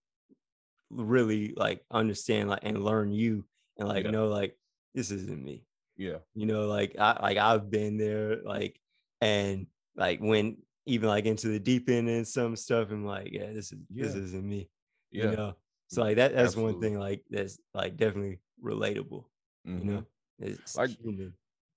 really 0.90 1.52
like 1.56 1.82
understand 1.90 2.48
like 2.48 2.60
and 2.62 2.84
learn 2.84 3.12
you 3.12 3.44
and 3.78 3.88
like 3.88 4.04
yeah. 4.04 4.10
know 4.10 4.28
like 4.28 4.56
this 4.94 5.10
isn't 5.10 5.44
me 5.44 5.66
yeah. 5.96 6.18
You 6.34 6.46
know, 6.46 6.66
like 6.66 6.96
I 6.98 7.18
like 7.22 7.38
I've 7.38 7.70
been 7.70 7.96
there, 7.96 8.36
like, 8.44 8.78
and 9.20 9.66
like 9.96 10.20
when 10.20 10.58
even 10.84 11.08
like 11.08 11.24
into 11.24 11.48
the 11.48 11.58
deep 11.58 11.88
end 11.88 12.08
and 12.08 12.26
some 12.26 12.54
stuff, 12.56 12.90
I'm 12.90 13.04
like, 13.04 13.32
yeah, 13.32 13.52
this 13.52 13.72
is 13.72 13.78
yeah. 13.92 14.04
this 14.04 14.14
isn't 14.14 14.44
me. 14.46 14.68
Yeah. 15.10 15.30
You 15.30 15.36
know. 15.36 15.56
So 15.88 16.02
like 16.02 16.16
that 16.16 16.34
that's 16.34 16.48
Absolutely. 16.48 16.72
one 16.72 16.82
thing 16.82 16.98
like 16.98 17.24
that's 17.30 17.58
like 17.72 17.96
definitely 17.96 18.40
relatable. 18.62 19.24
Mm-hmm. 19.66 19.78
You 19.78 19.94
know, 19.94 20.04
it's 20.38 20.76
like 20.76 20.90
human. 21.00 21.32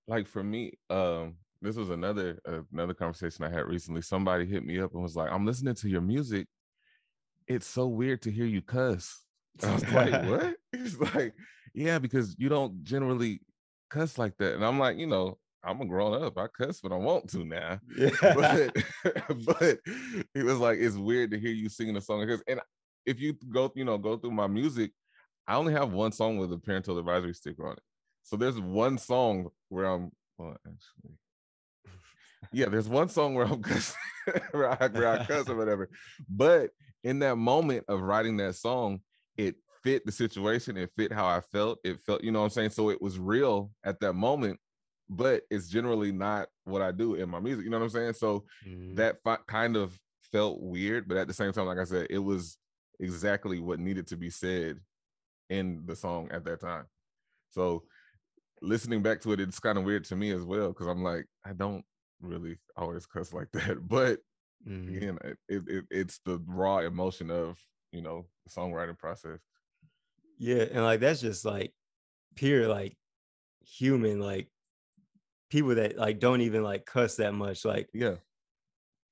like 0.06 0.26
for 0.26 0.42
me, 0.42 0.74
um, 0.90 1.36
this 1.62 1.76
was 1.76 1.90
another 1.90 2.38
uh, 2.46 2.60
another 2.72 2.94
conversation 2.94 3.44
I 3.44 3.50
had 3.50 3.66
recently. 3.66 4.02
Somebody 4.02 4.46
hit 4.46 4.64
me 4.64 4.80
up 4.80 4.92
and 4.92 5.02
was 5.02 5.16
like, 5.16 5.32
"I'm 5.32 5.46
listening 5.46 5.74
to 5.76 5.88
your 5.88 6.00
music. 6.00 6.46
It's 7.50 7.66
so 7.66 7.86
weird 7.86 8.22
to 8.22 8.30
hear 8.30 8.46
you 8.46 8.62
cuss." 8.62 9.24
I 9.62 9.74
was 9.74 9.88
like, 9.92 10.24
"What?" 10.24 10.56
He's 10.72 10.98
like, 10.98 11.34
"Yeah, 11.74 11.98
because 11.98 12.34
you 12.38 12.48
don't 12.48 12.82
generally 12.84 13.40
cuss 13.90 14.16
like 14.16 14.36
that. 14.38 14.54
And 14.54 14.64
I'm 14.64 14.78
like, 14.78 14.96
you 14.96 15.06
know, 15.06 15.36
I'm 15.62 15.80
a 15.80 15.84
grown 15.84 16.22
up. 16.22 16.38
I 16.38 16.46
cuss 16.46 16.82
when 16.82 16.92
I 16.92 16.96
want 16.96 17.28
to 17.30 17.44
now. 17.44 17.80
Yeah. 17.96 18.10
But 18.22 18.76
but 19.44 19.78
he 20.32 20.42
was 20.42 20.58
like, 20.58 20.78
it's 20.78 20.96
weird 20.96 21.32
to 21.32 21.38
hear 21.38 21.50
you 21.50 21.68
singing 21.68 21.96
a 21.96 22.00
song 22.00 22.20
because 22.20 22.42
and 22.46 22.60
if 23.04 23.20
you 23.20 23.34
go, 23.50 23.70
you 23.74 23.84
know, 23.84 23.98
go 23.98 24.16
through 24.16 24.30
my 24.30 24.46
music, 24.46 24.92
I 25.46 25.56
only 25.56 25.72
have 25.74 25.92
one 25.92 26.12
song 26.12 26.38
with 26.38 26.52
a 26.52 26.58
parental 26.58 26.98
advisory 26.98 27.34
sticker 27.34 27.66
on 27.66 27.72
it. 27.74 27.82
So 28.22 28.36
there's 28.36 28.60
one 28.60 28.96
song 28.96 29.48
where 29.68 29.86
I'm 29.86 30.12
well, 30.38 30.56
actually. 30.66 31.16
Yeah, 32.52 32.66
there's 32.66 32.88
one 32.88 33.08
song 33.08 33.34
where 33.34 33.46
I'm 33.46 33.62
cussing, 33.62 33.96
where, 34.52 34.70
I, 34.70 34.86
where 34.88 35.08
I 35.08 35.24
cuss 35.26 35.48
or 35.48 35.56
whatever. 35.56 35.90
But 36.28 36.70
in 37.04 37.18
that 37.20 37.36
moment 37.36 37.84
of 37.88 38.00
writing 38.00 38.36
that 38.38 38.54
song, 38.54 39.00
it 39.36 39.56
fit 39.82 40.04
the 40.04 40.12
situation. 40.12 40.76
It 40.76 40.90
fit 40.96 41.12
how 41.12 41.26
I 41.26 41.40
felt. 41.40 41.78
It 41.84 42.00
felt, 42.00 42.22
you 42.22 42.30
know 42.30 42.40
what 42.40 42.46
I'm 42.46 42.50
saying? 42.50 42.70
So 42.70 42.90
it 42.90 43.00
was 43.00 43.18
real 43.18 43.70
at 43.84 44.00
that 44.00 44.14
moment, 44.14 44.58
but 45.08 45.42
it's 45.50 45.68
generally 45.68 46.12
not 46.12 46.48
what 46.64 46.82
I 46.82 46.92
do 46.92 47.14
in 47.14 47.28
my 47.28 47.40
music. 47.40 47.64
You 47.64 47.70
know 47.70 47.78
what 47.78 47.84
I'm 47.84 47.90
saying? 47.90 48.14
So 48.14 48.44
mm. 48.66 48.96
that 48.96 49.16
kind 49.46 49.76
of 49.76 49.98
felt 50.30 50.60
weird, 50.60 51.08
but 51.08 51.16
at 51.16 51.28
the 51.28 51.34
same 51.34 51.52
time, 51.52 51.66
like 51.66 51.78
I 51.78 51.84
said, 51.84 52.06
it 52.10 52.18
was 52.18 52.58
exactly 52.98 53.58
what 53.60 53.80
needed 53.80 54.06
to 54.08 54.16
be 54.16 54.30
said 54.30 54.78
in 55.48 55.82
the 55.86 55.96
song 55.96 56.28
at 56.30 56.44
that 56.44 56.60
time. 56.60 56.84
So 57.50 57.84
listening 58.62 59.02
back 59.02 59.20
to 59.22 59.32
it, 59.32 59.40
it's 59.40 59.58
kind 59.58 59.78
of 59.78 59.84
weird 59.84 60.04
to 60.04 60.16
me 60.16 60.30
as 60.30 60.44
well 60.44 60.68
because 60.68 60.86
I'm 60.86 61.02
like, 61.02 61.26
I 61.44 61.52
don't 61.52 61.84
really 62.20 62.56
always 62.76 63.06
cuss 63.06 63.32
like 63.32 63.50
that, 63.52 63.88
but 63.88 64.20
mm. 64.66 64.96
again, 64.96 65.18
it, 65.48 65.62
it, 65.66 65.84
it's 65.90 66.20
the 66.24 66.42
raw 66.46 66.78
emotion 66.78 67.30
of 67.30 67.58
you 67.92 68.02
know 68.02 68.26
the 68.44 68.50
songwriting 68.50 68.98
process. 68.98 69.40
Yeah, 70.38 70.64
and 70.70 70.84
like 70.84 71.00
that's 71.00 71.20
just 71.20 71.44
like 71.44 71.72
pure 72.36 72.68
like 72.68 72.96
human 73.62 74.20
like 74.20 74.48
people 75.50 75.74
that 75.74 75.96
like 75.96 76.18
don't 76.18 76.40
even 76.40 76.62
like 76.62 76.86
cuss 76.86 77.16
that 77.16 77.34
much 77.34 77.64
like 77.64 77.88
yeah 77.92 78.14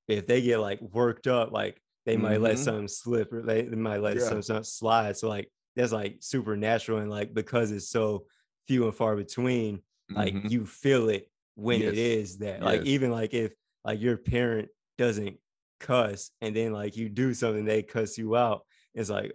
if 0.07 0.27
they 0.27 0.41
get 0.41 0.59
like 0.59 0.81
worked 0.81 1.27
up 1.27 1.53
like 1.53 1.81
they 2.07 2.15
mm-hmm. 2.15 2.23
might 2.23 2.41
let 2.41 2.55
mm-hmm. 2.55 2.65
something 2.65 2.89
slip 2.89 3.33
or 3.33 3.43
they, 3.43 3.63
they 3.63 3.77
might 3.77 4.01
let 4.01 4.17
yeah. 4.17 4.23
something 4.23 4.63
slide 4.63 5.17
so 5.17 5.29
like 5.29 5.51
that's 5.77 5.93
like 5.93 6.17
supernatural 6.21 6.99
and 6.99 7.11
like 7.11 7.35
because 7.35 7.71
it's 7.71 7.89
so 7.89 8.25
few 8.67 8.85
and 8.85 8.95
far 8.95 9.17
between 9.17 9.81
like 10.11 10.33
mm-hmm. 10.33 10.49
you 10.49 10.65
feel 10.65 11.09
it 11.09 11.31
when 11.55 11.81
yes. 11.81 11.93
it 11.93 11.99
is 11.99 12.39
that 12.39 12.63
like 12.63 12.81
yes. 12.81 12.89
even 12.89 13.11
like 13.11 13.35
if 13.35 13.53
like 13.85 14.01
your 14.01 14.17
parent 14.17 14.69
doesn't 14.99 15.39
cuss 15.81 16.31
and 16.41 16.55
then 16.55 16.73
like 16.73 16.97
you 16.97 17.09
do 17.09 17.33
something 17.33 17.65
they 17.65 17.83
cuss 17.83 18.19
you 18.19 18.37
out 18.37 18.63
It's 18.95 19.09
like, 19.11 19.33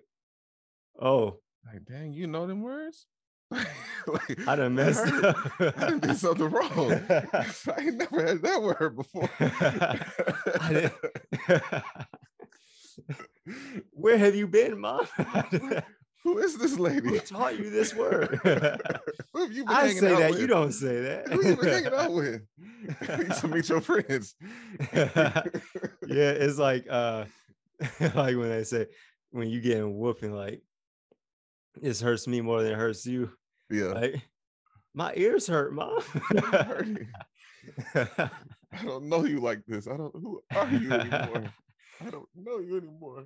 oh, 1.01 1.39
Like, 1.65 1.85
dang, 1.85 2.13
you 2.13 2.27
know 2.27 2.45
them 2.45 2.61
words? 2.61 3.05
like, 3.51 4.47
I 4.47 4.55
done 4.55 4.75
messed 4.75 5.07
heard- 5.07 5.25
up. 5.25 5.37
I 5.59 5.89
done 5.89 5.99
did 5.99 6.17
something 6.17 6.49
wrong. 6.49 6.91
I 7.09 7.45
ain't 7.79 7.97
never 7.97 8.25
had 8.25 8.41
that 8.41 8.61
word 8.61 8.95
before. 8.95 9.29
I 9.39 10.91
Where 13.91 14.17
have 14.17 14.35
you 14.35 14.47
been, 14.47 14.79
mom? 14.79 15.05
Who 16.23 16.37
is 16.37 16.57
this 16.57 16.79
lady? 16.79 17.09
Who 17.09 17.19
taught 17.19 17.59
you 17.59 17.69
this 17.69 17.93
word? 17.93 18.39
Who 19.33 19.41
have 19.41 19.51
you 19.51 19.65
been 19.65 19.75
I 19.75 19.87
hanging 19.87 19.99
say 19.99 20.13
out 20.13 20.19
that. 20.19 20.31
with? 20.31 20.39
You 20.39 20.47
don't 20.47 20.71
say 20.71 21.01
that. 21.01 21.27
Who 21.27 21.45
you 21.45 21.57
been 21.57 21.67
hanging 21.67 21.93
out 21.93 22.13
with? 22.13 22.41
Need 23.19 23.33
to 23.33 23.47
meet 23.49 23.67
your 23.67 23.81
friends. 23.81 24.35
yeah, 24.93 25.41
it's 26.07 26.57
like 26.57 26.85
uh 26.89 27.25
like 28.15 28.37
when 28.37 28.49
they 28.49 28.63
say 28.63 28.87
when 29.31 29.49
you 29.49 29.59
getting 29.59 29.97
whooping, 29.97 30.33
like 30.33 30.61
this 31.81 31.99
hurts 31.99 32.25
me 32.27 32.39
more 32.39 32.63
than 32.63 32.71
it 32.71 32.77
hurts 32.77 33.05
you. 33.05 33.29
yeah. 33.69 33.85
Like 33.87 34.21
my 34.93 35.11
ears 35.15 35.47
hurt, 35.47 35.73
mom. 35.73 35.99
I 36.35 36.99
don't 38.85 39.05
know 39.09 39.25
you 39.25 39.41
like 39.41 39.65
this. 39.67 39.87
I 39.87 39.97
don't. 39.97 40.15
Who 40.15 40.41
are 40.55 40.69
you 40.69 40.91
anymore? 40.91 41.53
I 42.05 42.09
don't 42.09 42.27
know 42.35 42.59
you 42.59 42.77
anymore. 42.77 43.25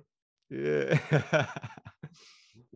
yeah. 0.50 1.46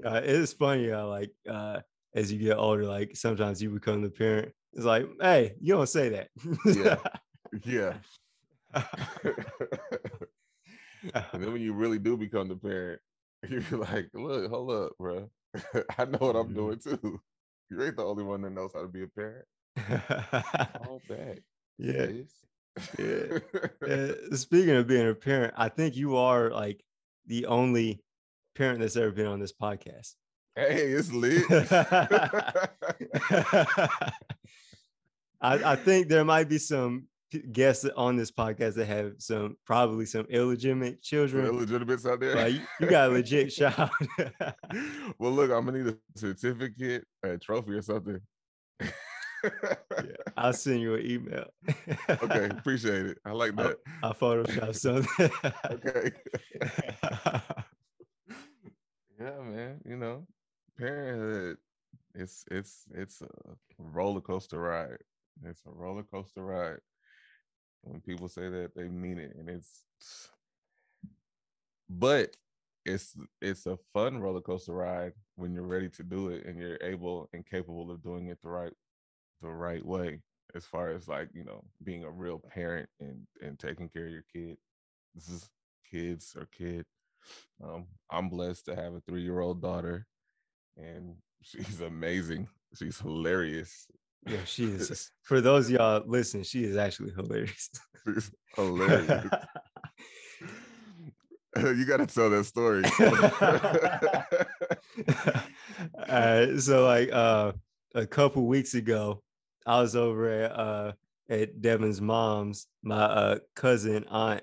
Uh, 0.05 0.21
it's 0.25 0.53
funny 0.53 0.89
how 0.91 1.09
like 1.09 1.31
uh 1.49 1.81
as 2.15 2.33
you 2.33 2.39
get 2.39 2.57
older, 2.59 2.85
like 2.85 3.17
sometimes 3.17 3.63
you 3.63 3.71
become 3.71 4.03
the 4.03 4.11
parent. 4.11 4.53
It's 4.75 4.85
like, 4.85 5.07
hey, 5.21 5.55
you 5.61 5.75
don't 5.75 5.89
say 5.89 6.09
that. 6.11 6.29
Yeah. 6.67 6.97
yeah. 7.65 7.95
and 11.33 11.43
then 11.43 11.53
when 11.53 11.61
you 11.63 11.73
really 11.73 11.99
do 11.99 12.17
become 12.17 12.49
the 12.49 12.57
parent, 12.57 13.01
you're 13.49 13.63
like, 13.81 14.09
look, 14.15 14.51
hold 14.51 14.71
up, 14.71 14.93
bro. 14.99 15.31
I 15.99 16.05
know 16.07 16.19
what 16.19 16.37
I'm 16.37 16.49
Mhm. 16.49 16.55
doing 16.55 16.79
too. 16.79 17.21
You 17.71 17.83
ain't 17.83 17.97
the 17.97 18.05
only 18.05 18.25
one 18.25 18.43
that 18.43 18.51
knows 18.51 18.73
how 18.75 18.83
to 18.83 18.89
be 18.89 19.03
a 19.03 19.07
parent. 19.09 19.45
All 20.89 21.01
back. 21.09 21.39
yeah. 21.79 22.07
Yeah. 22.99 23.39
Uh, 23.87 24.35
speaking 24.37 24.71
of 24.77 24.87
being 24.87 25.09
a 25.09 25.15
parent, 25.15 25.53
I 25.57 25.69
think 25.69 25.95
you 25.97 26.17
are 26.17 26.51
like 26.51 26.83
the 27.27 27.47
only 27.47 28.03
parent 28.55 28.81
that's 28.81 28.97
ever 28.97 29.11
been 29.11 29.27
on 29.27 29.41
this 29.41 29.53
podcast. 29.53 30.15
hey, 30.57 30.89
it's 30.89 31.13
lit. 31.13 31.45
I, 35.41 35.73
I 35.73 35.77
think 35.77 36.09
there 36.09 36.25
might 36.25 36.49
be 36.49 36.59
some 36.59 37.09
guests 37.53 37.89
on 37.97 38.17
this 38.17 38.31
podcast 38.31 38.75
that 38.75 38.87
have 38.87 39.15
some 39.19 39.57
probably 39.67 40.07
some 40.07 40.27
illegitimate 40.29 41.03
children. 41.03 41.47
illegitimates 41.47 42.07
out 42.07 42.21
there. 42.21 42.37
Like, 42.37 42.61
you, 42.81 42.87
got 42.87 43.11
a 43.11 43.13
legit 43.13 43.51
child. 43.55 43.91
well, 45.19 45.33
look, 45.33 45.51
I'm 45.51 45.65
gonna 45.65 45.83
need 45.83 45.95
a 45.95 45.97
certificate, 46.17 47.05
a 47.23 47.39
trophy, 47.39 47.73
or 47.73 47.83
something. 47.83 48.21
Yeah, 48.81 48.91
I'll 50.37 50.53
send 50.53 50.81
you 50.81 50.95
an 50.95 51.07
email. 51.11 51.47
okay, 52.09 52.49
appreciate 52.51 53.07
it. 53.07 53.19
I 53.25 53.33
like 53.33 53.57
that. 53.57 53.79
I'll 54.03 54.15
Photoshop 54.15 54.77
something. 54.77 55.31
Okay. 55.71 56.13
Yeah, 59.23 59.43
man. 59.43 59.81
You 59.85 59.97
know, 59.97 60.26
parenthood. 60.79 61.57
It's 62.14 62.45
it's 62.50 62.85
it's 62.95 63.23
a 63.23 63.29
roller 63.79 64.21
coaster 64.21 64.61
ride. 64.61 64.99
It's 65.45 65.62
a 65.67 65.71
roller 65.71 66.02
coaster 66.02 66.45
ride. 66.45 66.81
When 67.83 68.00
people 68.00 68.29
say 68.29 68.49
that, 68.49 68.75
they 68.75 68.88
mean 68.88 69.19
it, 69.19 69.35
and 69.37 69.49
it's. 69.49 69.85
But 71.88 72.37
it's 72.85 73.17
it's 73.41 73.67
a 73.67 73.79
fun 73.93 74.19
roller 74.21 74.41
coaster 74.41 74.73
ride 74.73 75.12
when 75.37 75.55
you're 75.55 75.62
ready 75.62 75.88
to 75.88 76.02
do 76.02 76.29
it 76.29 76.45
and 76.47 76.59
you're 76.59 76.79
able 76.83 77.29
and 77.33 77.47
capable 77.47 77.91
of 77.91 78.02
doing 78.02 78.29
it 78.29 78.41
the 78.43 78.49
right 78.49 78.73
the 79.40 79.49
right 79.49 79.85
way 79.85 80.20
as 80.55 80.64
far 80.64 80.90
as 80.90 81.07
like 81.07 81.29
you 81.33 81.44
know 81.44 81.62
being 81.85 82.03
a 82.05 82.11
real 82.11 82.40
parent 82.53 82.88
and 83.01 83.27
and 83.40 83.59
taking 83.59 83.88
care 83.88 84.07
of 84.07 84.12
your 84.12 84.25
kid 84.33 84.57
this 85.14 85.29
is 85.29 85.49
kids 85.88 86.35
or 86.37 86.47
kid 86.47 86.85
um 87.65 87.87
i'm 88.11 88.29
blessed 88.29 88.67
to 88.67 88.75
have 88.75 88.95
a 88.95 89.01
three-year-old 89.09 89.63
daughter 89.63 90.07
and 90.77 91.15
she's 91.43 91.81
amazing 91.81 92.49
she's 92.77 92.99
hilarious 92.99 93.87
yeah, 94.27 94.45
she 94.45 94.65
is. 94.67 95.11
For 95.23 95.41
those 95.41 95.67
of 95.67 95.73
y'all 95.73 96.03
listen, 96.07 96.45
she 96.45 96.63
is 96.65 96.77
actually 96.77 97.13
hilarious. 97.13 97.71
she's 98.07 98.31
hilarious 98.55 99.25
you 101.57 101.85
gotta 101.85 102.07
tell 102.07 102.31
that 102.31 102.45
story 102.45 102.83
right, 106.09 106.59
so 106.59 106.87
like 106.87 107.11
uh 107.13 107.53
a 107.95 108.07
couple 108.07 108.47
weeks 108.47 108.75
ago, 108.75 109.23
I 109.67 109.81
was 109.81 109.97
over 109.97 110.29
at 110.29 110.53
uh 110.53 110.93
at 111.29 111.61
Devin's 111.61 112.01
mom's, 112.01 112.67
my 112.83 113.03
uh 113.03 113.39
cousin 113.55 114.05
aunt, 114.09 114.43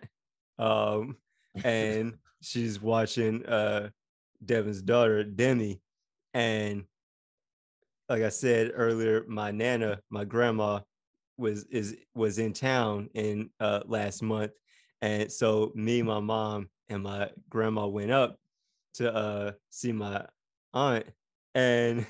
um, 0.57 1.17
and 1.63 2.17
she's 2.41 2.81
watching 2.81 3.45
uh 3.45 3.89
Devin's 4.43 4.81
daughter 4.81 5.23
Demi, 5.23 5.81
and 6.33 6.85
like 8.07 8.23
I 8.23 8.29
said 8.29 8.71
earlier, 8.73 9.23
my 9.27 9.51
nana, 9.51 9.99
my 10.09 10.25
grandma, 10.25 10.79
was 11.37 11.65
is 11.65 11.95
was 12.15 12.39
in 12.39 12.53
town 12.53 13.09
in 13.13 13.49
uh 13.59 13.81
last 13.85 14.21
month, 14.21 14.51
and 15.01 15.31
so 15.31 15.71
me, 15.75 16.01
my 16.01 16.19
mom, 16.19 16.69
and 16.89 17.03
my 17.03 17.29
grandma 17.49 17.87
went 17.87 18.11
up 18.11 18.37
to 18.95 19.13
uh 19.13 19.51
see 19.69 19.91
my 19.91 20.25
aunt, 20.73 21.05
and 21.55 22.05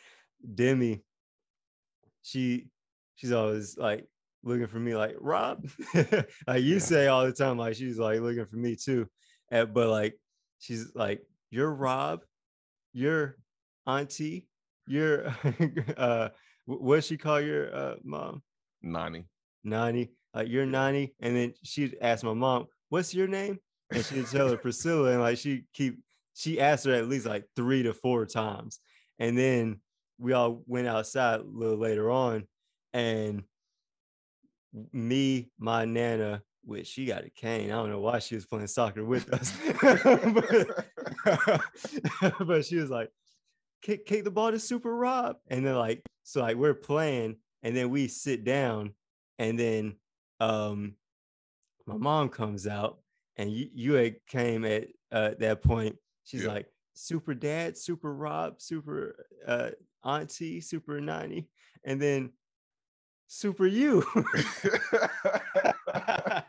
Demi, 0.54 1.02
she 2.22 2.66
she's 3.16 3.32
always 3.32 3.78
like 3.78 4.06
looking 4.42 4.66
for 4.66 4.78
me, 4.78 4.94
like 4.94 5.16
Rob, 5.20 5.66
like 6.46 6.62
you 6.62 6.80
say 6.80 7.06
all 7.06 7.24
the 7.24 7.32
time, 7.32 7.58
like 7.58 7.74
she's 7.74 7.98
like 7.98 8.20
looking 8.20 8.46
for 8.46 8.56
me 8.56 8.76
too, 8.76 9.08
Uh, 9.54 9.64
but 9.66 9.88
like 9.88 10.18
she's 10.58 10.94
like 10.94 11.22
you're 11.50 11.72
Rob, 11.72 12.20
you're 12.92 13.36
auntie, 13.86 14.48
you're 14.86 15.28
uh 15.96 16.30
wh- 16.66 16.82
what 16.82 17.04
she 17.04 17.16
call 17.16 17.40
your 17.40 17.74
uh 17.74 17.94
mom? 18.02 18.42
nani 18.82 19.26
Nani, 19.62 20.10
like 20.34 20.48
you're 20.48 20.66
Nani, 20.66 21.14
and 21.20 21.34
then 21.36 21.54
she'd 21.62 21.96
ask 22.02 22.22
my 22.24 22.34
mom, 22.34 22.66
"What's 22.90 23.14
your 23.14 23.28
name?" 23.28 23.58
And 23.90 24.04
she'd 24.04 24.26
tell 24.26 24.50
her 24.50 24.56
Priscilla, 24.58 25.12
and 25.12 25.20
like 25.20 25.38
she 25.38 25.64
keep 25.72 26.00
she 26.34 26.60
asked 26.60 26.84
her 26.84 26.92
at 26.92 27.08
least 27.08 27.24
like 27.24 27.44
three 27.56 27.82
to 27.84 27.94
four 27.94 28.26
times, 28.26 28.80
and 29.18 29.38
then 29.38 29.80
we 30.18 30.32
all 30.32 30.62
went 30.66 30.86
outside 30.88 31.40
a 31.40 31.44
little 31.44 31.78
later 31.78 32.10
on, 32.10 32.46
and 32.92 33.44
me, 34.92 35.50
my 35.58 35.84
nana, 35.84 36.42
which 36.64 36.86
she 36.86 37.06
got 37.06 37.24
a 37.24 37.30
cane. 37.30 37.70
I 37.70 37.74
don't 37.74 37.90
know 37.90 38.00
why 38.00 38.18
she 38.18 38.34
was 38.34 38.46
playing 38.46 38.66
soccer 38.68 39.04
with 39.04 39.32
us, 39.32 39.52
but, 41.24 41.60
but 42.46 42.64
she 42.64 42.76
was 42.76 42.90
like, 42.90 43.10
kick, 43.82 44.06
kick 44.06 44.24
the 44.24 44.30
ball 44.30 44.50
to 44.50 44.58
Super 44.58 44.94
Rob. 44.94 45.36
And 45.48 45.66
then 45.66 45.74
like, 45.76 46.02
so 46.22 46.40
like 46.40 46.56
we're 46.56 46.74
playing, 46.74 47.36
and 47.62 47.76
then 47.76 47.90
we 47.90 48.08
sit 48.08 48.44
down, 48.44 48.94
and 49.38 49.58
then 49.58 49.96
um 50.40 50.94
my 51.86 51.96
mom 51.96 52.28
comes 52.30 52.66
out, 52.66 52.98
and 53.36 53.50
you 53.50 53.68
you 53.74 53.92
had 53.94 54.16
came 54.26 54.64
at 54.64 54.88
uh, 55.12 55.32
that 55.38 55.62
point. 55.62 55.96
She's 56.24 56.44
Yeah. 56.44 56.52
like, 56.52 56.66
super 56.94 57.34
dad, 57.34 57.76
super 57.76 58.14
Rob, 58.14 58.60
super 58.60 59.26
uh 59.46 59.70
auntie, 60.02 60.60
super 60.60 61.00
nanny, 61.00 61.48
and 61.84 62.00
then 62.00 62.30
super 63.26 63.66
you. 63.66 64.04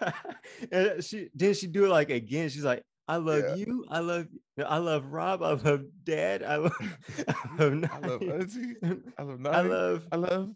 and 0.72 1.02
she 1.04 1.28
then 1.34 1.54
she 1.54 1.66
do 1.66 1.84
it 1.84 1.88
like 1.88 2.10
again. 2.10 2.48
She's 2.48 2.64
like, 2.64 2.82
I 3.08 3.16
love 3.16 3.42
Yeah. 3.48 3.54
you. 3.56 3.84
I 3.88 4.00
love 4.00 4.26
I 4.64 4.78
love 4.78 5.06
Rob. 5.06 5.42
I 5.42 5.52
love 5.52 5.84
dad. 6.04 6.42
I 6.42 6.56
love 6.56 6.72
I 7.58 7.64
love, 7.64 7.84
I 7.92 7.98
love 8.06 8.22
auntie. 8.22 8.74
I 9.18 9.22
love 9.22 9.46
I 9.46 9.60
love 9.62 10.06
I 10.12 10.16
love 10.16 10.50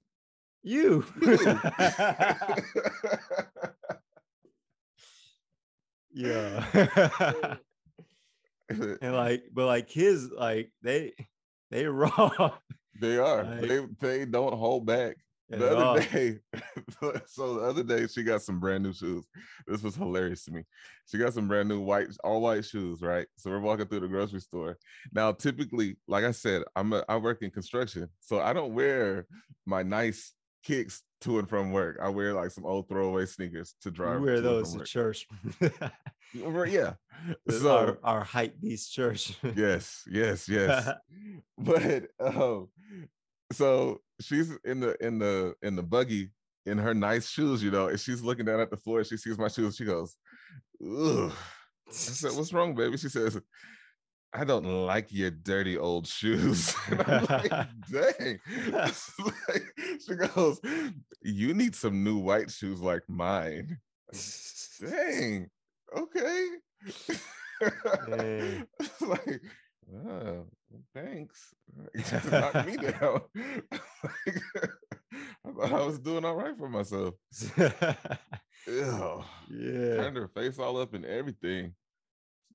you. 0.63 1.05
yeah. 6.13 6.65
and 8.69 9.15
like, 9.15 9.45
but 9.53 9.67
like 9.67 9.89
kids, 9.89 10.29
like 10.31 10.71
they 10.83 11.13
they 11.71 11.87
raw. 11.87 12.53
they 13.01 13.19
are. 13.19 13.45
Like- 13.45 13.61
they 13.69 13.87
they 14.01 14.25
don't 14.25 14.57
hold 14.57 14.87
back. 14.87 15.17
The 15.59 15.77
all. 15.77 15.97
other 15.97 16.01
day, 16.13 16.39
so 17.27 17.55
the 17.55 17.61
other 17.63 17.83
day 17.83 18.07
she 18.07 18.23
got 18.23 18.43
some 18.43 18.61
brand 18.61 18.85
new 18.85 18.93
shoes. 18.93 19.27
This 19.67 19.83
was 19.83 19.97
hilarious 19.97 20.45
to 20.45 20.53
me. 20.53 20.63
She 21.11 21.19
got 21.19 21.35
some 21.35 21.49
brand 21.49 21.69
new 21.69 21.81
white, 21.81 22.09
all 22.23 22.41
white 22.41 22.65
shoes, 22.65 23.03
right? 23.03 23.27
So 23.37 23.51
we're 23.51 23.61
walking 23.61 23.87
through 23.87 24.01
the 24.01 24.09
grocery 24.09 24.41
store. 24.41 24.79
Now, 25.13 25.33
typically, 25.33 25.97
like 26.07 26.25
I 26.25 26.31
said, 26.31 26.63
I'm 26.77 26.93
a 26.93 27.05
I 27.09 27.17
work 27.17 27.43
in 27.43 27.51
construction, 27.51 28.09
so 28.21 28.41
I 28.41 28.53
don't 28.53 28.75
wear 28.75 29.27
my 29.67 29.83
nice 29.83 30.33
kicks 30.63 31.03
to 31.23 31.39
and 31.39 31.49
from 31.49 31.73
work. 31.73 31.99
I 32.03 32.09
wear 32.09 32.33
like 32.33 32.51
some 32.51 32.65
old 32.65 32.89
throwaway 32.89 33.27
sneakers 33.27 33.75
to 33.83 33.91
drive. 33.91 34.21
You 34.21 34.27
wear 34.27 34.37
to 34.37 34.41
those 34.43 34.75
to 34.75 34.85
church. 34.85 35.27
Yeah. 36.33 36.93
our, 37.49 37.53
So 37.53 37.97
our 38.05 38.23
hype 38.25 38.61
beast 38.61 38.93
church. 38.93 39.37
yes, 39.57 40.05
yes, 40.09 40.49
yes. 40.49 40.89
but 41.59 42.07
um, 42.21 42.69
so 43.53 44.01
she's 44.21 44.53
in 44.65 44.81
the 44.81 44.97
in 45.05 45.19
the 45.19 45.55
in 45.63 45.77
the 45.77 45.83
buggy 45.83 46.31
in 46.67 46.79
her 46.79 46.95
nice 46.95 47.29
shoes, 47.29 47.63
you 47.63 47.71
know, 47.71 47.89
and 47.89 47.99
she's 47.99 48.23
looking 48.23 48.45
down 48.45 48.61
at 48.61 48.71
the 48.71 48.77
floor. 48.77 49.03
She 49.05 49.17
sees 49.17 49.39
my 49.39 49.49
shoes. 49.49 49.77
She 49.77 49.85
goes, 49.85 50.17
"Ugh." 50.85 51.33
I 51.89 51.93
said, 51.93 52.33
"What's 52.37 52.53
wrong, 52.53 52.75
baby?" 52.75 52.97
She 52.97 53.09
says, 53.09 53.41
"I 54.33 54.45
don't 54.45 54.65
like 54.87 55.11
your 55.11 55.31
dirty 55.31 55.77
old 55.79 56.07
shoes." 56.07 56.75
And 56.91 57.01
I'm 57.03 57.25
like, 57.25 57.51
"Dang!" 57.93 58.39
Like- 59.19 59.75
she 60.07 60.15
goes, 60.15 60.61
"You 61.23 61.55
need 61.55 61.75
some 61.75 62.05
new 62.05 62.19
white 62.19 62.51
shoes 62.51 62.81
like 62.81 63.03
mine." 63.09 63.79
Dang. 64.81 65.49
Okay. 65.97 66.47
Dang. 68.09 68.67
Like, 69.01 69.43
oh, 69.95 70.47
thanks. 70.95 71.55
Knocked 72.31 72.67
me 72.67 72.77
down. 73.01 73.21
Like, 73.35 74.43
I 75.47 75.51
thought 75.53 75.73
I 75.73 75.87
was 75.87 75.99
doing 75.99 76.25
all 76.25 76.37
right 76.37 76.57
for 76.57 76.69
myself. 76.69 77.15
Ew. 78.67 79.25
yeah, 79.49 79.97
Turned 79.97 80.17
her 80.17 80.29
face 80.29 80.59
all 80.59 80.77
up 80.81 80.95
and 80.95 81.05
everything. 81.05 81.75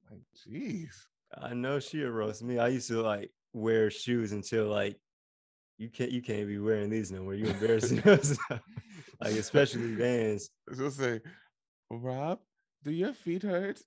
Like, 0.09 0.21
jeez. 0.47 0.91
I 1.37 1.53
know 1.53 1.79
she'll 1.79 2.09
roast 2.09 2.43
me. 2.43 2.59
I 2.59 2.69
used 2.69 2.87
to 2.89 3.01
like 3.01 3.31
wear 3.53 3.89
shoes 3.89 4.31
until 4.31 4.67
like 4.67 4.97
you 5.77 5.89
can't 5.89 6.11
you 6.11 6.21
can't 6.21 6.47
be 6.47 6.59
wearing 6.59 6.89
these 6.89 7.11
no 7.11 7.23
more. 7.23 7.33
You 7.33 7.47
embarrassing 7.47 7.99
us. 8.07 8.37
like 9.19 9.33
especially 9.33 9.95
Vans. 9.95 10.49
She'll 10.75 10.91
say, 10.91 11.19
Rob, 11.89 12.39
do 12.83 12.91
your 12.91 13.13
feet 13.13 13.43
hurt? 13.43 13.81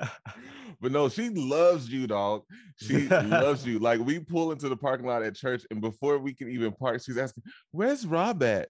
but 0.80 0.92
no, 0.92 1.08
she 1.08 1.30
loves 1.30 1.88
you, 1.88 2.06
dog. 2.06 2.42
She 2.76 3.08
loves 3.08 3.66
you. 3.66 3.78
Like 3.78 4.00
we 4.00 4.18
pull 4.18 4.52
into 4.52 4.68
the 4.68 4.76
parking 4.76 5.06
lot 5.06 5.22
at 5.22 5.34
church, 5.34 5.64
and 5.70 5.80
before 5.80 6.18
we 6.18 6.34
can 6.34 6.50
even 6.50 6.72
park, 6.72 7.02
she's 7.02 7.18
asking, 7.18 7.44
"Where's 7.70 8.06
Rob 8.06 8.42
at?" 8.42 8.68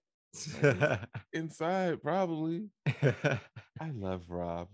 Inside, 1.33 2.01
probably. 2.01 2.65
I 2.85 3.91
love 3.93 4.23
Rob. 4.29 4.67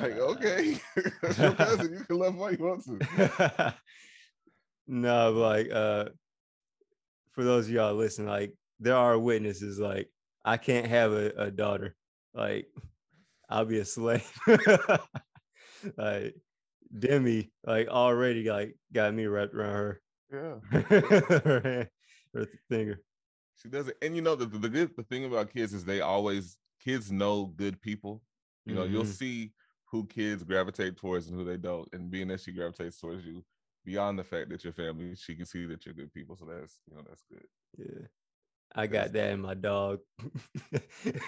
Like, 0.00 0.12
okay, 0.12 0.78
that's 1.20 1.38
your 1.38 1.52
cousin. 1.52 1.92
You 1.92 2.04
can 2.04 2.18
love 2.18 2.40
all 2.40 2.52
you 2.52 2.58
want 2.58 2.84
to. 2.84 3.74
no, 4.86 5.32
like 5.32 5.70
uh 5.72 6.06
for 7.32 7.42
those 7.42 7.66
of 7.66 7.72
y'all 7.72 7.94
listening, 7.94 8.28
like 8.28 8.54
there 8.78 8.96
are 8.96 9.18
witnesses, 9.18 9.78
like 9.78 10.08
I 10.44 10.56
can't 10.56 10.86
have 10.86 11.12
a, 11.12 11.32
a 11.36 11.50
daughter. 11.50 11.96
Like 12.32 12.68
I'll 13.48 13.64
be 13.64 13.78
a 13.78 13.84
slave. 13.84 14.30
like 15.96 16.34
Demi, 16.98 17.52
like 17.64 17.88
already 17.88 18.48
like 18.50 18.76
got 18.92 19.14
me 19.14 19.26
wrapped 19.26 19.54
around 19.54 19.72
her. 19.72 20.00
Yeah, 20.32 20.58
her, 20.80 21.60
hand- 21.64 21.90
her 22.34 22.46
finger. 22.68 23.00
she 23.56 23.68
does 23.68 23.88
it. 23.88 23.96
And 24.02 24.16
you 24.16 24.22
know 24.22 24.34
the, 24.34 24.46
the 24.46 24.68
good 24.68 24.96
the 24.96 25.02
thing 25.04 25.24
about 25.24 25.52
kids 25.52 25.72
is 25.74 25.84
they 25.84 26.00
always 26.00 26.56
kids 26.80 27.10
know 27.12 27.46
good 27.46 27.80
people. 27.80 28.22
You 28.66 28.74
know, 28.74 28.84
you'll 28.84 29.04
Mhm. 29.04 29.14
see 29.14 29.52
who 29.90 30.06
kids 30.06 30.42
gravitate 30.42 30.96
towards 30.96 31.28
and 31.28 31.38
who 31.38 31.44
they 31.44 31.56
don't. 31.58 31.88
And 31.92 32.10
being 32.10 32.28
that 32.28 32.40
she 32.40 32.52
gravitates 32.52 32.98
towards 32.98 33.24
you, 33.24 33.44
beyond 33.84 34.18
the 34.18 34.24
fact 34.24 34.48
that 34.50 34.64
you're 34.64 34.72
family, 34.72 35.14
she 35.14 35.36
can 35.36 35.46
see 35.46 35.66
that 35.66 35.84
you're 35.84 35.94
good 35.94 36.12
people. 36.12 36.36
So 36.36 36.46
that's 36.46 36.80
you 36.90 36.96
know 36.96 37.02
that's 37.06 37.22
good. 37.30 37.44
Yeah. 37.76 38.06
I 38.74 38.86
That's 38.86 39.06
got 39.08 39.12
that 39.12 39.32
in 39.32 39.40
my 39.40 39.54
dog. 39.54 40.00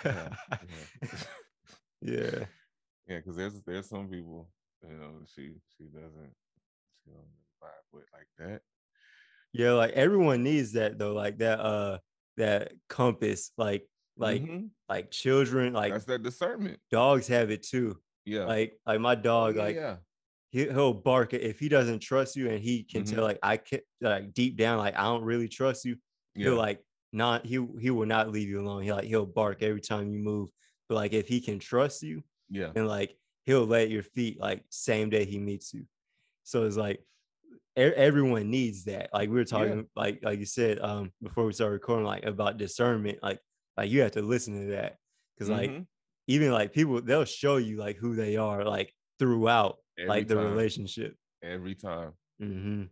Yeah, 0.05 0.29
yeah. 0.63 1.09
Yeah, 2.03 2.45
because 3.07 3.37
there's 3.37 3.63
there's 3.63 3.89
some 3.89 4.09
people, 4.09 4.53
you 4.83 4.91
know, 4.97 5.23
she 5.27 5.57
she 5.77 5.85
doesn't 5.85 6.35
she 7.05 7.11
don't 7.13 7.29
vibe 7.63 7.87
with 7.93 8.07
like 8.13 8.29
that. 8.39 8.63
Yeah, 9.53 9.73
like 9.73 9.93
everyone 9.93 10.43
needs 10.43 10.73
that 10.73 10.99
though, 10.99 11.15
like 11.15 11.39
that 11.39 11.61
uh 11.61 11.99
that 12.37 12.73
compass, 12.89 13.53
like 13.57 13.89
like 14.17 14.43
Mhm. 14.43 14.71
like 14.89 15.11
children, 15.11 15.73
like 15.73 15.93
that's 15.93 16.05
that 16.07 16.23
discernment. 16.23 16.81
dogs 16.91 17.29
have 17.29 17.51
it 17.51 17.63
too. 17.63 18.03
Yeah. 18.25 18.45
Like 18.47 18.81
like 18.87 19.01
my 19.01 19.15
Oh, 19.15 19.23
dog, 19.23 19.57
yeah, 19.57 19.63
like 19.63 19.77
yeah. 19.77 19.99
he, 20.51 20.65
he'll 20.67 20.95
bark 20.95 21.35
if 21.35 21.59
he 21.61 21.69
doesn't 21.69 22.01
trust 22.01 22.37
you 22.37 22.51
and 22.51 22.63
he 22.63 22.85
can 22.85 23.05
Mhm. 23.05 23.05
tell 23.05 23.25
like 23.25 23.39
I 23.43 23.57
can 23.59 23.81
like 24.01 24.35
deep 24.35 24.57
down, 24.57 24.79
like 24.79 24.97
I 24.97 25.05
don't 25.05 25.25
really 25.25 25.49
trust 25.49 25.85
you. 25.85 25.97
Yeah. 26.35 26.51
He'll 26.51 26.57
like 26.57 26.85
not 27.13 27.47
he 27.47 27.55
he 27.81 27.91
will 27.91 28.07
not 28.07 28.31
leave 28.31 28.49
you 28.49 28.61
alone. 28.63 28.83
He 28.83 28.93
like 28.93 29.07
he'll 29.07 29.27
bark 29.27 29.63
every 29.63 29.81
time 29.81 30.13
you 30.13 30.21
move. 30.21 30.51
But 30.89 30.97
like 30.97 31.13
if 31.13 31.29
he 31.29 31.41
can 31.41 31.59
trust 31.59 32.03
you, 32.03 32.25
yeah. 32.51 32.73
and 32.75 32.87
like 32.89 33.17
he'll 33.45 33.67
lay 33.67 33.85
at 33.85 33.91
your 33.91 34.03
feet 34.03 34.41
like 34.41 34.65
same 34.71 35.11
day 35.11 35.25
he 35.25 35.39
meets 35.39 35.73
you. 35.75 35.87
So 36.45 36.65
it's 36.67 36.77
like 36.77 37.01
e- 37.79 37.83
everyone 37.83 38.51
needs 38.51 38.85
that. 38.85 39.11
Like 39.13 39.29
we 39.29 39.37
were 39.37 39.45
talking, 39.45 39.89
like 39.97 40.21
like 40.23 40.39
you 40.39 40.47
said, 40.47 40.79
um, 40.81 41.13
before 41.23 41.45
we 41.47 41.53
started 41.53 41.75
recording, 41.75 42.07
like 42.07 42.25
about 42.25 42.57
discernment. 42.59 43.19
Like 43.23 43.41
like 43.77 43.91
you 43.91 44.01
have 44.03 44.13
to 44.13 44.23
listen 44.23 44.61
to 44.61 44.67
that 44.73 44.99
because 45.37 45.51
like 45.51 45.71
Mhm. 45.71 45.87
even 46.29 46.53
like 46.53 46.73
people 46.73 47.01
they'll 47.03 47.25
show 47.25 47.57
you 47.57 47.77
like 47.77 47.97
who 47.97 48.15
they 48.17 48.37
are 48.37 48.65
like 48.65 48.93
throughout 49.19 49.79
Every 49.99 50.09
like 50.09 50.29
the 50.29 50.35
time. 50.37 50.45
relationship. 50.51 51.17
every 51.43 51.75
time. 51.75 52.13
hmm 52.41 52.85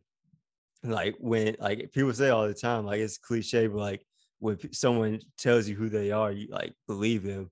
Like 0.83 1.17
when 1.19 1.57
like 1.59 1.93
people 1.93 2.13
say 2.13 2.29
all 2.29 2.47
the 2.47 2.55
time, 2.55 2.85
like 2.85 3.01
it's 3.01 3.19
cliche, 3.19 3.67
but 3.69 3.79
like 3.79 4.07
when 4.39 4.57
p- 4.57 4.73
someone 4.73 5.21
tells 5.39 5.67
you 5.69 5.77
who 5.77 5.89
they 5.89 6.13
are, 6.13 6.31
you 6.31 6.49
like 6.51 6.75
believe 6.87 7.23
them 7.23 7.51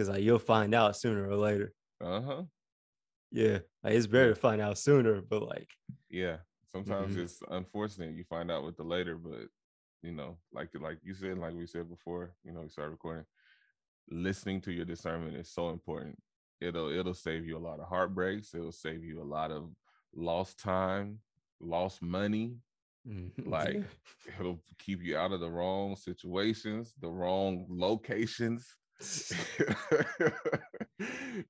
because 0.00 0.08
like 0.10 0.22
you'll 0.24 0.38
find 0.38 0.74
out 0.74 0.96
sooner 0.96 1.28
or 1.28 1.36
later. 1.36 1.74
Uh-huh. 2.00 2.46
Yeah, 3.30 3.60
like 3.82 3.94
it's 3.94 4.06
better 4.06 4.30
to 4.34 4.40
find 4.40 4.60
out 4.60 4.78
sooner, 4.78 5.20
but 5.22 5.42
like, 5.42 5.70
Yeah. 6.08 6.38
Sometimes 6.66 7.16
Mhm. 7.16 7.24
it's 7.24 7.42
unfortunate 7.48 8.14
you 8.14 8.22
find 8.24 8.50
out 8.50 8.64
with 8.64 8.76
the 8.76 8.84
later, 8.84 9.16
but 9.16 9.48
you 10.02 10.12
know, 10.12 10.38
like 10.52 10.70
like 10.78 10.98
you 11.02 11.14
said, 11.14 11.38
like 11.38 11.54
we 11.54 11.66
said 11.66 11.88
before, 11.88 12.36
you 12.44 12.52
know, 12.52 12.60
we 12.62 12.68
started 12.68 12.92
recording. 12.92 13.26
Listening 14.10 14.60
to 14.62 14.72
your 14.72 14.84
discernment 14.86 15.36
is 15.36 15.50
so 15.50 15.70
important. 15.70 16.22
It'll 16.60 16.90
it'll 16.90 17.14
save 17.14 17.46
you 17.46 17.56
a 17.58 17.60
lot 17.66 17.80
of 17.80 17.88
heartbreaks. 17.88 18.54
It'll 18.54 18.72
save 18.72 19.04
you 19.04 19.22
a 19.22 19.24
lot 19.24 19.50
of 19.52 19.74
lost 20.14 20.58
time, 20.58 21.22
lost 21.60 22.02
money. 22.02 22.58
mhm, 23.04 23.32
Like. 23.46 23.82
It'll 24.40 24.62
keep 24.78 25.02
you 25.02 25.16
out 25.16 25.32
of 25.32 25.40
the 25.40 25.50
wrong 25.50 25.96
situations, 25.96 26.94
the 27.00 27.08
wrong 27.10 27.66
locations. 27.70 28.76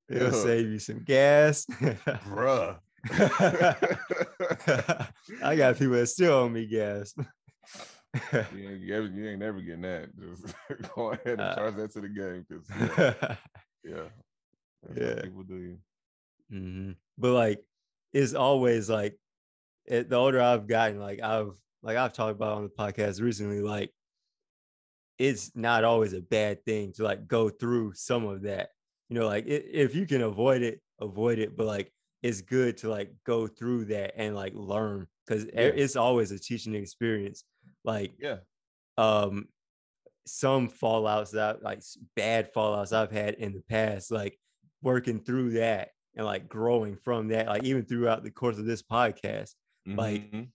it'll 0.08 0.32
save 0.32 0.68
you 0.68 0.78
some 0.78 1.00
gas. 1.04 1.66
bruh. 1.66 2.78
I 5.42 5.56
got 5.56 5.76
people 5.78 5.94
that 5.94 6.06
still 6.08 6.32
owe 6.32 6.48
me 6.48 6.66
gas. 6.66 7.14
you, 7.16 7.24
ain't, 8.68 8.80
you, 9.14 9.28
ain't 9.28 9.38
never 9.40 9.60
getting 9.60 9.82
that. 9.82 10.10
Just 10.18 10.54
go 10.94 11.12
ahead 11.12 11.26
and 11.26 11.40
Uh, 11.40 11.54
charge 11.54 11.76
that 11.76 11.92
to 11.92 12.00
the 12.00 12.08
game 12.08 12.44
because 12.48 12.66
yeah, 13.84 13.84
yeah, 13.84 14.04
Yeah. 14.96 15.22
people 15.22 15.42
do 15.44 15.56
you. 15.56 15.78
Mhm. 16.52 16.96
But 17.18 17.32
like, 17.32 17.60
it's 18.12 18.34
always 18.34 18.90
like, 18.90 19.16
it, 19.86 20.08
the 20.08 20.16
older 20.16 20.40
I've 20.40 20.66
gotten, 20.66 20.98
like 21.00 21.20
I've 21.22 21.52
like 21.82 21.96
I've 21.96 22.12
talked 22.12 22.36
about 22.36 22.58
on 22.58 22.64
the 22.64 22.68
podcast 22.68 23.22
recently, 23.22 23.60
like 23.60 23.90
it's 25.20 25.54
not 25.54 25.85
always 25.85 26.14
a 26.14 26.22
bad 26.22 26.64
thing 26.64 26.92
to 26.94 27.04
like 27.04 27.28
go 27.28 27.50
through 27.50 27.92
some 27.94 28.24
of 28.26 28.42
that. 28.42 28.70
You 29.11 29.18
know, 29.20 29.26
like 29.28 29.44
i 29.46 29.48
if 29.50 29.94
you 29.94 30.06
can 30.06 30.22
avoid 30.22 30.62
it, 30.62 30.80
avoid 31.00 31.38
it. 31.38 31.56
But 31.56 31.66
like, 31.66 31.92
it's 32.22 32.40
good 32.42 32.78
to 32.78 32.88
like 32.90 33.12
go 33.24 33.46
through 33.46 33.87
that 33.87 34.14
and 34.16 34.35
like 34.35 34.54
learn 34.54 35.06
because 35.26 35.44
Yeah. 35.46 35.72
it's 35.83 35.96
always 35.96 36.33
a 36.33 36.38
teaching 36.38 36.74
experience. 36.74 37.44
Like, 37.85 38.14
Yeah, 38.18 38.38
um 38.98 39.48
some 40.26 40.68
fallouts 40.70 41.33
that 41.33 41.62
like 41.62 41.83
bad 42.16 42.52
fallouts 42.54 42.92
I've 42.94 43.12
had 43.12 43.35
in 43.35 43.52
the 43.52 43.62
past, 43.62 44.11
like 44.11 44.38
working 44.83 45.20
through 45.20 45.52
that 45.52 45.90
and 46.16 46.26
like 46.26 46.48
growing 46.48 46.96
from 46.96 47.28
that, 47.28 47.46
like 47.48 47.64
even 47.64 47.85
throughout 47.85 48.22
the 48.24 48.30
course 48.30 48.59
of 48.59 48.66
this 48.66 48.83
podcast, 48.83 49.54
Like, 49.87 50.30
Mhm. 50.33 50.52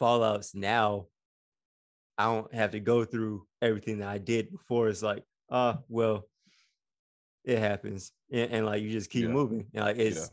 fallouts 0.00 0.54
now, 0.54 1.06
I 2.20 2.24
don't 2.24 2.52
have 2.54 2.72
to 2.72 2.80
go 2.80 3.06
through 3.06 3.46
everything 3.62 4.00
that 4.00 4.08
I 4.08 4.18
did 4.18 4.50
before. 4.50 4.90
It's 4.90 5.02
like, 5.02 5.24
uh, 5.48 5.76
well, 5.88 6.28
it 7.44 7.58
happens. 7.58 8.12
And, 8.30 8.50
and 8.52 8.66
like 8.66 8.82
you 8.82 8.90
just 8.90 9.08
keep 9.08 9.24
Yeah. 9.24 9.32
moving. 9.32 9.68
And 9.72 9.84
like 9.86 9.96
it's 9.96 10.18
Yeah. 10.18 10.26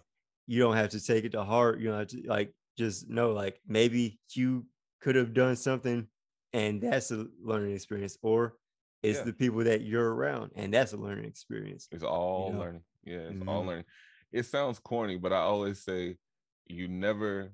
you 0.48 0.60
don't 0.60 0.76
have 0.76 0.90
to 0.90 1.00
take 1.00 1.24
it 1.24 1.32
to 1.32 1.46
heart. 1.46 1.80
You 1.80 1.90
know, 1.90 2.00
have 2.00 2.08
to 2.08 2.22
like 2.26 2.54
just 2.78 3.08
know 3.08 3.32
like 3.32 3.62
maybe 3.66 4.20
you 4.34 4.66
could 5.00 5.16
have 5.16 5.34
done 5.34 5.56
something 5.56 6.06
and 6.52 6.82
that's 6.82 7.12
a 7.12 7.28
learning 7.42 7.74
experience, 7.74 8.18
or 8.22 8.58
it's 9.02 9.20
Yeah. 9.20 9.26
the 9.26 9.34
people 9.34 9.64
that 9.64 9.82
you're 9.82 10.14
around 10.14 10.52
and 10.56 10.74
that's 10.74 10.92
a 10.92 10.98
learning 10.98 11.24
experience. 11.26 11.88
it's 11.92 12.04
all 12.04 12.52
know? 12.52 12.60
learning. 12.60 12.84
Yeah, 13.06 13.30
it's 13.30 13.42
all 13.48 13.64
Mhm. 13.64 13.68
learning. 13.68 13.86
It 14.34 14.44
sounds 14.44 14.80
corny, 14.80 15.16
but 15.16 15.32
I 15.32 15.38
always 15.38 15.82
say 15.82 16.18
you 16.66 16.90
never 16.90 17.54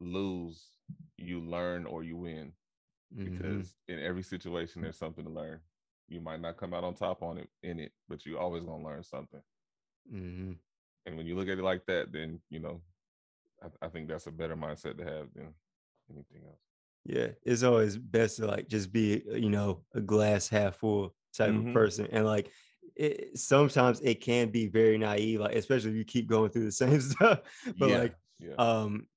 lose 0.00 0.68
you 1.16 1.38
learn 1.40 1.86
or 1.86 2.02
you 2.02 2.16
win 2.16 2.52
Mhm. 3.16 3.24
because 3.24 3.76
in 3.88 3.98
every 3.98 4.22
situation 4.22 4.82
there's 4.82 4.98
something 4.98 5.24
to 5.24 5.30
learn. 5.30 5.60
You 6.08 6.20
might 6.20 6.40
not 6.40 6.56
come 6.56 6.74
out 6.74 6.84
on 6.84 6.94
top 6.94 7.22
on 7.22 7.38
it 7.38 7.50
in 7.62 7.78
it, 7.80 7.92
but 8.08 8.26
you 8.26 8.38
always 8.38 8.64
gonna 8.64 8.84
learn 8.84 9.02
something. 9.04 9.42
Mhm. 10.06 10.60
And 11.06 11.16
when 11.16 11.26
you 11.26 11.34
look 11.36 11.48
at 11.48 11.58
it 11.58 11.62
like 11.62 11.86
that, 11.86 12.12
then 12.12 12.40
you 12.48 12.60
know, 12.60 12.82
I, 13.62 13.68
I 13.86 13.88
think 13.90 14.08
that's 14.08 14.26
a 14.28 14.32
better 14.32 14.56
mindset 14.56 14.98
to 14.98 15.04
have 15.04 15.32
than 15.34 15.54
anything 16.10 16.44
else. 16.46 16.60
Yeah, 17.04 17.28
it's 17.44 17.62
always 17.64 17.98
best 17.98 18.36
to 18.36 18.46
like 18.46 18.68
just 18.68 18.92
be, 18.92 19.22
you 19.26 19.50
know, 19.50 19.84
a 19.94 20.00
glass 20.00 20.48
half 20.48 20.76
full 20.76 21.16
type 21.34 21.54
Mhm. 21.54 21.56
of 21.56 21.72
person. 21.72 22.06
And 22.12 22.24
like 22.26 22.52
it 22.96 23.38
sometimes 23.38 24.00
it 24.02 24.20
can 24.20 24.50
be 24.50 24.68
very 24.68 24.98
naive, 24.98 25.40
like 25.40 25.56
especially 25.56 25.90
if 25.90 25.96
you 25.96 26.04
keep 26.04 26.28
going 26.28 26.50
through 26.50 26.64
the 26.66 26.72
same 26.72 27.00
stuff. 27.02 27.40
But 27.78 27.88
yeah, 27.88 27.90
like 27.90 28.16
yeah, 28.38 28.58
um 28.58 29.08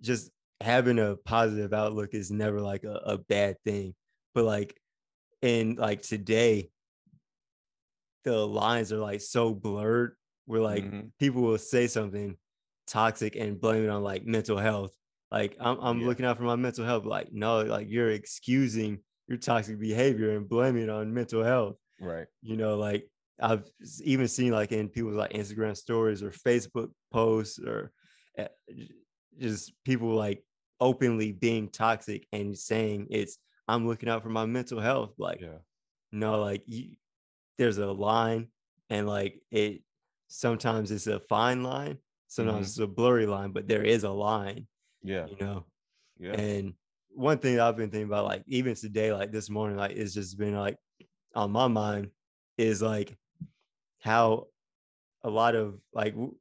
just 0.00 0.30
having 0.62 0.98
a 0.98 1.16
positive 1.16 1.72
outlook 1.72 2.14
is 2.14 2.30
never 2.30 2.60
like 2.60 2.84
a, 2.84 2.94
a 3.04 3.18
bad 3.18 3.56
thing. 3.64 3.94
But 4.34 4.44
like 4.44 4.80
in 5.42 5.76
like 5.76 6.02
today, 6.02 6.70
the 8.24 8.46
lines 8.46 8.92
are 8.92 8.98
like 8.98 9.20
so 9.20 9.54
blurred 9.54 10.16
where 10.46 10.60
like 10.60 10.84
Mhm. 10.84 11.12
people 11.18 11.42
will 11.42 11.58
say 11.58 11.86
something 11.86 12.36
toxic 12.86 13.36
and 13.36 13.60
blame 13.60 13.84
it 13.84 13.88
on 13.90 14.02
like 14.02 14.24
mental 14.24 14.58
health. 14.58 14.94
Like 15.30 15.56
I'm 15.60 15.78
I'm 15.80 16.00
Yeah. 16.00 16.06
looking 16.06 16.26
out 16.26 16.36
for 16.36 16.44
my 16.44 16.56
mental 16.56 16.84
health. 16.84 17.04
Like, 17.04 17.32
no, 17.32 17.62
like 17.62 17.88
you're 17.88 18.10
excusing 18.10 19.02
your 19.28 19.38
toxic 19.38 19.78
behavior 19.78 20.36
and 20.36 20.48
blaming 20.48 20.84
it 20.84 20.90
on 20.90 21.12
mental 21.14 21.42
health. 21.42 21.76
right. 22.00 22.26
You 22.42 22.56
know, 22.56 22.76
like 22.76 23.08
I've 23.40 23.68
even 24.02 24.28
seen 24.28 24.52
like 24.52 24.72
in 24.72 24.88
people's 24.88 25.16
like 25.16 25.32
Instagram 25.32 25.76
stories 25.76 26.22
or 26.22 26.30
Facebook 26.30 26.92
posts 27.10 27.58
or 27.58 27.92
uh, 28.38 28.48
just 29.38 29.72
people 29.84 30.14
like 30.14 30.44
openly 30.82 31.30
being 31.30 31.68
toxic 31.68 32.26
and 32.32 32.58
saying 32.58 33.06
it's 33.08 33.38
I'm 33.68 33.86
looking 33.86 34.08
out 34.08 34.22
for 34.22 34.28
my 34.28 34.44
mental 34.44 34.80
health. 34.80 35.14
Like, 35.16 35.40
Yeah, 35.40 35.58
no, 36.10 36.40
like 36.40 36.64
you, 36.66 36.96
there's 37.56 37.78
a 37.78 37.86
line 37.86 38.48
and 38.90 39.06
like 39.06 39.40
it 39.52 39.82
sometimes 40.26 40.90
it's 40.90 41.06
a 41.06 41.20
fine 41.20 41.62
line, 41.62 41.98
sometimes 42.26 42.56
mm-hmm. 42.56 42.82
it's 42.82 42.90
a 42.90 42.94
blurry 42.94 43.26
line, 43.26 43.52
but 43.52 43.68
there 43.68 43.84
is 43.84 44.02
a 44.02 44.10
line, 44.10 44.66
yeah, 45.04 45.26
you 45.26 45.36
know. 45.40 45.64
yeah. 46.18 46.32
And 46.32 46.74
one 47.14 47.38
thing 47.38 47.60
I've 47.60 47.76
been 47.76 47.90
thinking 47.90 48.08
about, 48.08 48.24
like 48.24 48.42
even 48.46 48.74
today, 48.74 49.12
like 49.12 49.30
this 49.30 49.48
morning, 49.48 49.76
like 49.76 49.92
it's 49.92 50.14
just 50.14 50.36
been 50.36 50.58
like 50.58 50.76
on 51.34 51.52
my 51.52 51.68
mind 51.68 52.10
is 52.58 52.82
like 52.82 53.16
how 54.00 54.48
a 55.22 55.30
lot 55.30 55.54
of 55.54 55.78
like 55.94 56.14
w- 56.14 56.34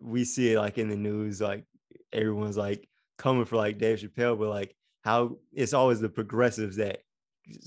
we 0.00 0.24
see 0.24 0.52
it 0.52 0.58
like 0.58 0.78
in 0.78 0.88
the 0.88 0.96
news, 0.96 1.40
like 1.40 1.64
everyone's 2.12 2.56
like 2.56 2.88
coming 3.18 3.44
for 3.44 3.56
like 3.56 3.78
Dave 3.78 3.98
Chappelle, 4.00 4.38
but 4.38 4.48
like 4.48 4.74
how 5.02 5.38
it's 5.52 5.74
always 5.74 6.00
the 6.00 6.08
progressives 6.08 6.76
that 6.76 7.00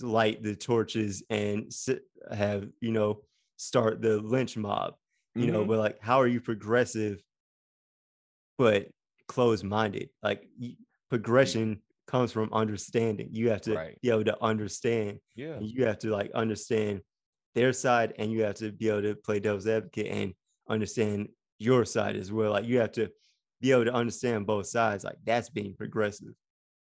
light 0.01 0.43
the 0.43 0.55
torches 0.55 1.23
and 1.29 1.71
sit, 1.73 2.03
have 2.31 2.69
you 2.81 2.91
know 2.91 3.21
start 3.57 4.01
the 4.01 4.19
lynch 4.21 4.57
mob, 4.57 4.95
you 5.35 5.51
know. 5.51 5.63
Mhm. 5.63 5.67
But 5.67 5.79
like, 5.79 5.99
how 6.01 6.19
are 6.21 6.27
you 6.27 6.41
progressive 6.41 7.21
but 8.57 8.87
closed 9.27 9.63
minded? 9.63 10.09
Like 10.23 10.47
y- 10.59 10.75
progression 11.09 11.81
comes 12.07 12.31
from 12.31 12.51
understanding. 12.53 13.29
You 13.31 13.49
have 13.49 13.61
to 13.61 13.75
Right. 13.75 13.97
be 14.01 14.09
able 14.09 14.25
to 14.25 14.43
understand 14.43 15.19
yeah, 15.35 15.59
you 15.59 15.85
have 15.85 15.99
to 15.99 16.09
like 16.09 16.31
understand 16.33 17.01
their 17.55 17.73
side 17.73 18.13
and 18.17 18.31
you 18.31 18.43
have 18.43 18.55
to 18.55 18.71
be 18.71 18.89
able 18.89 19.01
to 19.03 19.15
play 19.15 19.39
devil's 19.39 19.67
advocate 19.67 20.07
and 20.07 20.33
understand 20.69 21.29
your 21.59 21.85
side 21.85 22.15
as 22.15 22.31
well 22.31 22.51
like 22.51 22.65
you 22.65 22.79
have 22.79 22.91
to 22.93 23.11
be 23.61 23.71
able 23.71 23.85
to 23.85 23.93
understand 23.93 24.47
both 24.47 24.67
sides 24.67 25.03
like 25.05 25.17
that's 25.25 25.49
being 25.49 25.75
progressive 25.75 26.35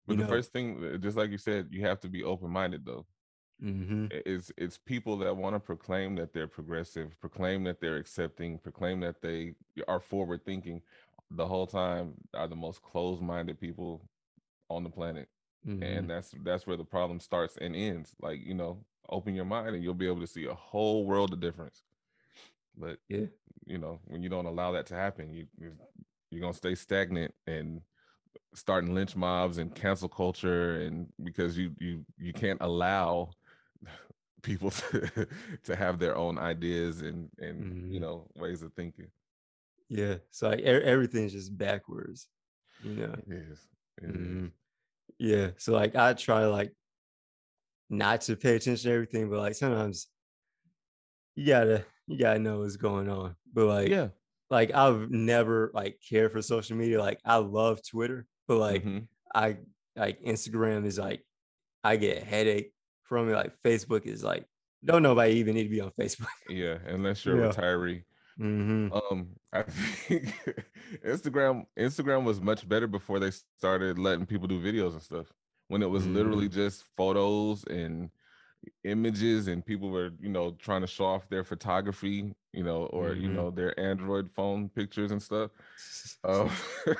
But 0.07 0.17
the 0.17 0.23
know 0.23 0.27
first 0.27 0.51
thing, 0.51 0.83
uh, 0.83 0.97
just 0.97 1.17
like 1.17 1.31
you 1.31 1.37
said, 1.37 1.67
you 1.71 1.81
have 1.85 1.99
to 2.01 2.09
be 2.09 2.23
open 2.23 2.49
minded 2.51 2.85
though. 2.85 3.07
Mhm. 3.61 4.11
It's 4.11 4.51
it's 4.57 4.77
people 4.77 5.17
that 5.19 5.35
want 5.35 5.55
to 5.55 5.59
proclaim 5.59 6.15
that 6.15 6.31
they're 6.33 6.47
progressive, 6.47 7.19
proclaim 7.19 7.63
that 7.63 7.79
they're 7.81 7.97
accepting, 7.97 8.59
proclaim 8.59 8.99
that 9.01 9.21
they 9.21 9.55
are 9.87 9.99
forward 9.99 10.45
thinking. 10.45 10.83
The 11.31 11.47
whole 11.47 11.65
time 11.67 12.15
are 12.35 12.47
the 12.47 12.55
most 12.55 12.81
closed 12.83 13.21
minded 13.21 13.59
people 13.59 14.07
on 14.69 14.83
the 14.83 14.89
planet, 14.91 15.29
Mhm. 15.65 15.81
and 15.83 16.09
that's 16.09 16.31
that's 16.43 16.67
where 16.67 16.77
the 16.77 16.85
problem 16.85 17.19
starts 17.19 17.57
and 17.57 17.75
ends. 17.75 18.15
Like 18.21 18.41
you 18.41 18.53
know, 18.55 18.85
open 19.09 19.35
your 19.35 19.45
mind 19.45 19.75
and 19.75 19.83
you'll 19.83 19.93
be 19.95 20.07
able 20.07 20.21
to 20.21 20.27
see 20.27 20.45
a 20.45 20.55
whole 20.55 21.05
world 21.05 21.33
of 21.33 21.39
difference. 21.41 21.83
But 22.77 22.99
yeah 23.09 23.27
you 23.65 23.77
know, 23.79 24.01
when 24.05 24.23
you 24.23 24.29
don't 24.29 24.45
allow 24.47 24.71
that 24.73 24.87
to 24.87 24.95
happen, 24.95 25.33
you 25.33 25.47
you- 25.57 25.77
you're 26.31 26.41
gonna 26.41 26.53
stay 26.53 26.75
stagnant 26.75 27.33
and 27.47 27.81
starting 28.53 28.93
lynch 28.93 29.15
mobs 29.15 29.57
and 29.57 29.75
cancel 29.75 30.09
culture 30.09 30.81
and 30.81 31.07
because 31.23 31.57
you 31.57 31.73
you 31.79 32.05
you 32.17 32.33
can't 32.33 32.59
allow 32.61 33.29
people 34.41 34.71
to 34.71 35.27
to 35.63 35.75
have 35.75 35.99
their 35.99 36.15
own 36.15 36.37
ideas 36.37 37.01
and 37.01 37.29
and 37.39 37.77
you 37.89 37.99
Mhm. 37.99 38.01
know 38.01 38.27
ways 38.35 38.61
of 38.61 38.73
thinking 38.73 39.07
yeah 39.89 40.15
so 40.31 40.49
like 40.49 40.61
everything's 40.61 41.31
just 41.33 41.55
backwards 41.57 42.27
you 42.83 42.95
know 42.95 43.15
it 43.27 43.33
is, 43.33 43.67
it 44.01 44.09
is. 44.09 44.11
Mhm. 44.15 44.51
yeah 45.19 45.51
so 45.57 45.73
like 45.73 45.95
i 45.95 46.13
try 46.13 46.45
like 46.45 46.73
not 47.89 48.21
to 48.21 48.35
pay 48.35 48.55
attention 48.55 48.89
to 48.89 48.93
everything 48.95 49.29
but 49.29 49.39
like 49.39 49.55
sometimes 49.55 50.07
you 51.35 51.45
gotta 51.45 51.85
you 52.07 52.17
gotta 52.17 52.39
know 52.39 52.59
what's 52.59 52.77
going 52.77 53.09
on 53.09 53.35
but 53.53 53.65
like 53.65 53.89
yeah 53.89 54.09
like 54.49 54.73
I've 54.73 55.09
never 55.11 55.71
like 55.73 55.99
cared 56.07 56.31
for 56.31 56.41
social 56.41 56.77
media. 56.77 56.99
Like 56.99 57.19
I 57.25 57.37
love 57.37 57.81
Twitter, 57.87 58.25
but 58.47 58.57
like 58.57 58.83
mhm, 58.83 59.07
I 59.33 59.57
like 59.95 60.21
Instagram 60.23 60.85
is 60.85 60.99
like 60.99 61.25
I 61.83 61.95
get 61.97 62.21
a 62.21 62.25
headache 62.25 62.71
from 63.03 63.29
it. 63.29 63.33
Like 63.33 63.53
Facebook 63.63 64.05
is 64.05 64.23
like 64.23 64.45
don't 64.83 65.01
nobody 65.03 65.33
even 65.35 65.55
need 65.55 65.63
to 65.63 65.69
be 65.69 65.81
on 65.81 65.91
Facebook. 65.99 66.27
yeah 66.49 66.77
unless 66.87 67.25
you're 67.25 67.39
Yeah. 67.39 67.49
a 67.49 67.53
retiree 67.53 68.03
hmm 68.37 68.89
um 68.91 69.29
i 69.53 69.61
think 69.63 70.33
instagram 71.07 71.65
instagram 71.79 72.25
was 72.25 72.41
much 72.41 72.67
better 72.67 72.85
before 72.85 73.17
they 73.17 73.31
started 73.31 73.97
letting 73.97 74.25
people 74.25 74.45
do 74.47 74.59
videos 74.59 74.91
and 74.91 75.01
stuff 75.01 75.27
when 75.69 75.81
it 75.81 75.89
was 75.89 76.05
literally 76.05 76.49
just 76.49 76.83
photos 76.97 77.63
and 77.63 78.09
images 78.83 79.47
and 79.47 79.65
people 79.65 79.89
were 79.89 80.11
you 80.19 80.29
know 80.29 80.51
trying 80.59 80.81
to 80.81 80.87
show 80.87 81.05
off 81.05 81.29
their 81.29 81.43
photography 81.43 82.33
you 82.53 82.63
know 82.63 82.85
or 82.87 83.13
you 83.15 83.29
Mhm. 83.29 83.35
know 83.35 83.51
their 83.51 83.77
android 83.79 84.29
phone 84.31 84.69
pictures 84.69 85.11
and 85.11 85.21
stuff 85.21 85.51
um, 86.23 86.49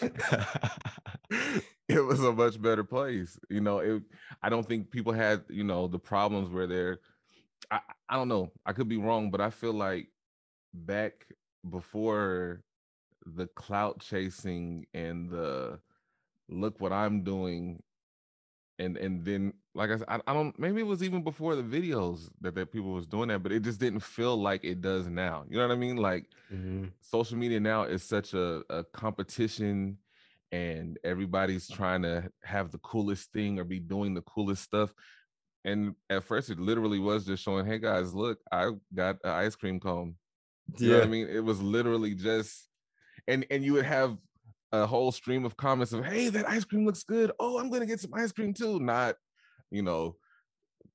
it 1.88 2.00
was 2.04 2.22
a 2.22 2.32
much 2.32 2.60
better 2.60 2.84
place 2.84 3.38
you 3.50 3.60
know 3.60 3.78
it 3.78 4.02
i 4.42 4.48
don't 4.48 4.66
think 4.66 4.90
people 4.90 5.12
had 5.12 5.42
you 5.48 5.64
know 5.64 5.86
the 5.86 5.98
problems 5.98 6.50
where 6.50 6.66
they're 6.66 6.98
i, 7.70 7.80
I 8.08 8.16
don't 8.16 8.28
know 8.28 8.52
i 8.66 8.72
could 8.72 8.88
be 8.88 8.96
wrong 8.98 9.30
but 9.30 9.40
i 9.40 9.50
feel 9.50 9.72
like 9.74 10.08
back 10.74 11.26
before 11.70 12.62
the 13.26 13.46
clout 13.48 14.00
chasing 14.00 14.86
and 14.94 15.30
the 15.30 15.78
look 16.48 16.80
what 16.80 16.92
i'm 16.92 17.22
doing 17.22 17.82
and 18.78 18.96
and 18.96 19.24
then 19.24 19.52
like 19.76 19.90
I 19.90 19.96
said, 19.98 20.08
I, 20.08 20.20
I 20.26 20.32
don't 20.32 20.58
maybe 20.58 20.80
it 20.80 20.86
was 20.86 21.02
even 21.02 21.22
before 21.22 21.54
the 21.54 21.62
videos 21.62 22.28
that 22.40 22.54
that 22.54 22.72
people 22.72 22.92
was 22.92 23.06
doing 23.06 23.28
that, 23.28 23.42
but 23.42 23.52
it 23.52 23.62
just 23.62 23.78
didn't 23.80 24.00
feel 24.00 24.36
like 24.36 24.64
it 24.64 24.80
does 24.80 25.08
now. 25.08 25.44
You 25.48 25.58
know 25.58 25.66
what 25.68 25.74
I 25.74 25.78
mean? 25.78 25.96
Like 25.96 26.26
Mhm. 26.52 26.92
social 27.00 27.36
media 27.36 27.60
now 27.60 27.82
is 27.84 28.02
such 28.02 28.34
a, 28.34 28.62
a 28.70 28.84
competition 28.84 29.98
and 30.52 30.98
everybody's 31.04 31.68
trying 31.68 32.02
to 32.02 32.30
have 32.42 32.70
the 32.70 32.78
coolest 32.78 33.32
thing 33.32 33.58
or 33.58 33.64
be 33.64 33.80
doing 33.80 34.14
the 34.14 34.22
coolest 34.22 34.62
stuff. 34.62 34.94
And 35.64 35.94
at 36.08 36.24
first 36.24 36.50
it 36.50 36.60
literally 36.60 37.00
was 37.00 37.26
just 37.26 37.42
showing, 37.42 37.66
hey 37.66 37.78
guys, 37.78 38.14
look, 38.14 38.38
I 38.52 38.70
got 38.94 39.16
an 39.24 39.30
ice 39.30 39.56
cream 39.56 39.80
cone. 39.80 40.14
You 40.78 40.86
know 40.86 40.92
yeah. 40.94 40.98
what 41.00 41.06
I 41.08 41.10
mean? 41.10 41.28
It 41.28 41.44
was 41.44 41.60
literally 41.60 42.14
just 42.14 42.68
and 43.28 43.44
and 43.50 43.64
you 43.64 43.72
would 43.74 43.84
have 43.84 44.16
a 44.72 44.86
whole 44.86 45.12
stream 45.12 45.44
of 45.44 45.56
comments 45.56 45.92
of, 45.92 46.04
hey, 46.04 46.28
that 46.28 46.48
ice 46.48 46.64
cream 46.64 46.84
looks 46.84 47.02
good. 47.02 47.32
Oh, 47.38 47.58
I'm 47.58 47.70
gonna 47.70 47.86
get 47.86 48.00
some 48.00 48.14
ice 48.14 48.32
cream 48.32 48.52
too. 48.52 48.78
Not, 48.80 49.16
you 49.70 49.82
know, 49.82 50.16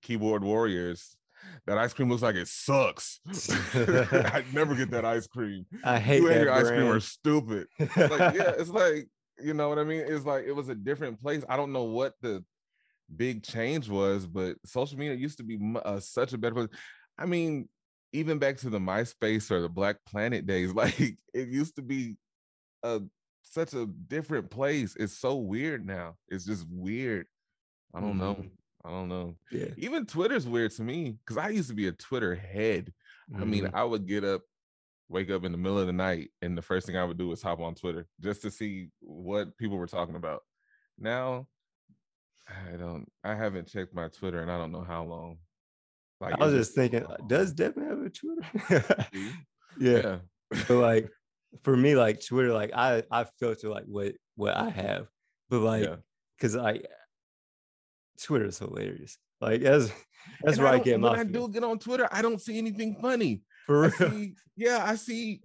keyboard 0.02 0.44
warriors. 0.44 1.16
That 1.66 1.78
ice 1.78 1.94
cream 1.94 2.10
looks 2.10 2.22
like 2.22 2.36
it 2.36 2.48
sucks. 2.48 3.20
I'd 3.74 4.46
never 4.54 4.76
get 4.76 4.92
that 4.92 5.06
ice 5.06 5.28
cream. 5.28 5.66
I 5.84 6.00
hate 6.00 6.22
you 6.22 6.28
and 6.30 6.36
that 6.36 6.44
your 6.44 6.54
ice 6.54 6.68
cream 6.68 6.82
are 6.82 6.90
brand. 6.90 7.04
stupid. 7.04 7.68
Like, 7.80 8.36
yeah, 8.36 8.54
it's 8.58 8.70
like, 8.84 9.08
you 9.42 9.54
know 9.54 9.70
what 9.70 9.80
I 9.80 9.84
mean? 9.84 10.04
It's 10.06 10.26
like 10.26 10.46
it 10.46 10.52
was 10.52 10.70
a 10.70 10.76
different 10.76 11.20
place. 11.20 11.44
I 11.50 11.58
don't 11.58 11.72
know 11.72 11.84
what 11.86 12.14
the 12.22 12.44
big 13.16 13.44
change 13.44 13.90
was, 13.90 14.28
but 14.28 14.58
social 14.66 14.98
media 14.98 15.16
used 15.16 15.38
to 15.40 15.44
be 15.44 15.60
uh, 15.84 16.00
such 16.00 16.34
a 16.34 16.38
better 16.38 16.56
place. 16.56 16.70
I 17.18 17.26
mean, 17.26 17.68
even 18.14 18.40
back 18.40 18.58
to 18.58 18.70
the 18.70 18.80
MySpace 18.80 19.50
or 19.52 19.62
the 19.62 19.70
Black 19.70 19.98
Planet 20.06 20.46
days, 20.46 20.74
like 20.74 21.00
it 21.00 21.48
used 21.48 21.76
to 21.78 21.82
be 21.82 22.18
a 22.84 23.02
such 23.44 23.74
a 23.74 23.86
different 23.86 24.50
place. 24.50 24.96
It's 24.98 25.18
so 25.18 25.36
weird 25.36 25.86
now. 25.86 26.16
It's 26.28 26.46
just 26.46 26.66
weird. 26.70 27.26
I 27.94 28.00
don't 28.00 28.18
know. 28.18 28.44
I 28.84 28.90
don't 28.90 29.10
know. 29.10 29.36
yeah. 29.52 29.68
Even 29.78 30.06
Twitter's 30.06 30.48
weird 30.48 30.72
to 30.72 30.84
me 30.84 31.12
because 31.24 31.38
I 31.38 31.50
used 31.50 31.70
to 31.70 31.76
be 31.76 31.88
a 31.88 31.92
Twitter 31.92 32.36
head. 32.36 32.92
I 33.40 33.46
mean, 33.46 33.66
Mhm. 33.66 33.74
I 33.74 33.84
would 33.84 34.08
get 34.08 34.24
up, 34.24 34.42
wake 35.08 35.30
up 35.30 35.44
in 35.46 35.52
the 35.52 35.58
middle 35.58 35.78
of 35.80 35.88
the 35.88 35.94
night, 35.94 36.32
and 36.42 36.58
the 36.58 36.62
first 36.62 36.86
thing 36.88 36.98
I 36.98 37.04
would 37.04 37.18
do 37.18 37.28
was 37.28 37.42
hop 37.42 37.60
on 37.60 37.76
Twitter 37.76 38.08
just 38.20 38.42
to 38.42 38.52
see 38.52 38.90
what 39.00 39.56
people 39.58 39.78
were 39.78 39.88
talking 39.88 40.16
about. 40.16 40.42
now 40.98 41.48
I 42.50 42.76
don't 42.76 43.10
I 43.24 43.34
haven't 43.36 43.68
checked 43.70 43.94
my 43.94 44.10
Twitter 44.10 44.42
and 44.42 44.52
I 44.52 44.58
don't 44.58 44.72
know 44.74 44.84
how 44.84 45.04
long. 45.04 45.38
Like 46.20 46.34
I 46.34 46.46
was 46.46 46.54
just 46.54 46.76
thinking, 46.76 47.06
does 47.28 47.54
Devin 47.54 47.84
have 47.88 48.00
a 48.02 48.10
Twitter? 48.10 49.08
yeah. 49.80 50.02
yeah. 50.02 50.18
but 50.68 50.76
like 50.78 51.10
for 51.64 51.78
me, 51.78 51.96
like 51.96 52.26
Twitter, 52.26 52.52
like 52.52 52.72
I 52.74 53.04
I 53.12 53.24
filter 53.40 53.70
like 53.70 53.86
what 53.86 54.14
what 54.36 54.56
I 54.58 54.70
have, 54.70 55.08
but 55.50 55.60
like 55.62 55.88
because 56.38 56.56
yeah. 56.56 56.62
I 56.62 56.82
Twitter 58.24 58.46
is 58.46 58.60
hilarious. 58.60 59.18
Like 59.40 59.62
as 59.62 59.92
that's 60.44 60.58
where 60.60 60.68
I, 60.68 60.76
I 60.76 60.80
get 60.80 61.00
my. 61.00 61.12
When 61.12 61.20
I 61.20 61.24
do 61.24 61.48
get 61.50 61.64
on 61.64 61.80
Twitter, 61.80 62.08
I 62.12 62.22
don't 62.22 62.42
see 62.42 62.58
anything 62.58 62.96
funny. 63.02 63.42
For 63.66 63.82
real. 63.82 63.92
See, 63.92 64.34
yeah, 64.56 64.84
I 64.86 64.96
see. 64.96 65.42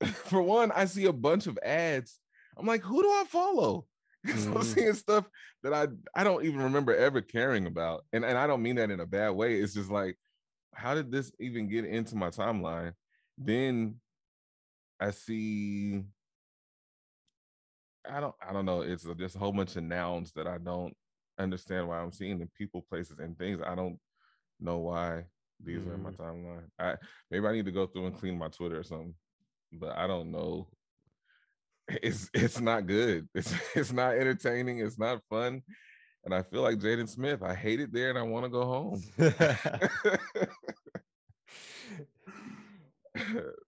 For 0.04 0.42
one, 0.42 0.72
I 0.72 0.84
see 0.84 1.06
a 1.06 1.12
bunch 1.12 1.46
of 1.46 1.58
ads. 1.64 2.18
I'm 2.56 2.66
like, 2.66 2.82
who 2.82 3.02
do 3.02 3.08
I 3.08 3.24
follow? 3.28 3.86
Mm-hmm. 4.26 4.56
I'm 4.56 4.64
seeing 4.64 4.92
stuff 4.94 5.24
that 5.62 5.72
I 5.72 5.86
I 6.12 6.24
don't 6.24 6.44
even 6.44 6.60
remember 6.60 6.92
ever 6.92 7.20
caring 7.20 7.66
about, 7.66 8.04
and 8.12 8.24
and 8.24 8.36
I 8.36 8.48
don't 8.48 8.60
mean 8.60 8.74
that 8.74 8.90
in 8.90 8.98
a 8.98 9.06
bad 9.06 9.30
way. 9.30 9.60
It's 9.60 9.72
just 9.72 9.88
like, 9.88 10.18
how 10.74 10.96
did 10.96 11.12
this 11.12 11.30
even 11.38 11.68
get 11.68 11.84
into 11.84 12.16
my 12.16 12.30
timeline? 12.30 12.94
Then 13.38 14.00
I 14.98 15.12
see. 15.12 16.02
I 18.10 18.18
don't. 18.18 18.34
I 18.44 18.52
don't 18.52 18.64
know. 18.64 18.80
It's 18.80 19.06
just 19.16 19.36
a 19.36 19.38
whole 19.38 19.52
bunch 19.52 19.76
of 19.76 19.84
nouns 19.84 20.32
that 20.32 20.48
I 20.48 20.58
don't 20.58 20.96
understand 21.38 21.88
why 21.88 21.98
I'm 21.98 22.12
seeing 22.12 22.38
the 22.38 22.48
people, 22.56 22.84
places, 22.88 23.18
and 23.18 23.36
things. 23.38 23.60
I 23.64 23.74
don't 23.74 23.98
know 24.60 24.78
why 24.78 25.24
these 25.62 25.82
mm. 25.82 25.88
are 25.90 25.94
in 25.94 26.02
my 26.02 26.10
mm-hmm. 26.10 26.22
timeline. 26.22 26.64
I 26.78 26.94
maybe 27.30 27.46
I 27.46 27.52
need 27.52 27.66
to 27.66 27.72
go 27.72 27.86
through 27.86 28.06
and 28.06 28.18
clean 28.18 28.38
my 28.38 28.48
Twitter 28.48 28.78
or 28.80 28.84
something, 28.84 29.14
but 29.72 29.96
I 29.96 30.06
don't 30.06 30.30
know. 30.30 30.68
It's 32.02 32.28
it's 32.34 32.60
not 32.60 32.86
good. 32.86 33.28
It's 33.34 33.54
it's 33.74 33.92
not 33.92 34.16
entertaining. 34.16 34.80
It's 34.80 34.98
not 34.98 35.22
fun, 35.30 35.62
and 36.24 36.34
I 36.34 36.42
feel 36.42 36.62
like 36.62 36.78
Jaden 36.78 37.08
Smith. 37.08 37.44
I 37.44 37.54
hate 37.54 37.78
it 37.78 37.92
there, 37.92 38.10
and 38.10 38.18
I 38.18 38.22
want 38.22 38.44
to 38.44 38.50
go 38.50 38.64
home. 38.64 39.00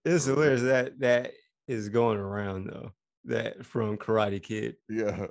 it's 0.03 0.25
hilarious 0.25 0.61
that 0.63 0.99
that 0.99 1.31
is 1.67 1.87
going 1.87 2.17
around 2.17 2.67
though. 2.67 2.91
That 3.25 3.65
from 3.65 3.97
Karate 3.97 4.41
Kid. 4.41 4.75
Yeah. 4.87 5.27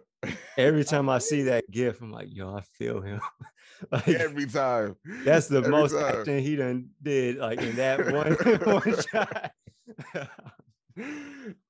Every 0.56 0.84
time 0.84 1.08
I 1.08 1.18
see 1.18 1.42
that 1.42 1.70
gif, 1.70 2.00
I'm 2.00 2.12
like, 2.12 2.28
yo, 2.30 2.54
I 2.54 2.60
feel 2.60 3.00
him. 3.00 3.20
like, 3.92 4.08
every 4.08 4.46
time. 4.46 4.96
That's 5.24 5.48
the 5.48 5.58
every 5.58 5.70
most 5.70 5.92
time. 5.92 6.20
action 6.20 6.38
he 6.40 6.56
done 6.56 6.90
did, 7.02 7.38
like 7.38 7.60
in 7.60 7.76
that 7.76 8.12
one 8.12 8.32
one 8.64 8.94
shot. 9.10 9.52
that 10.14 10.28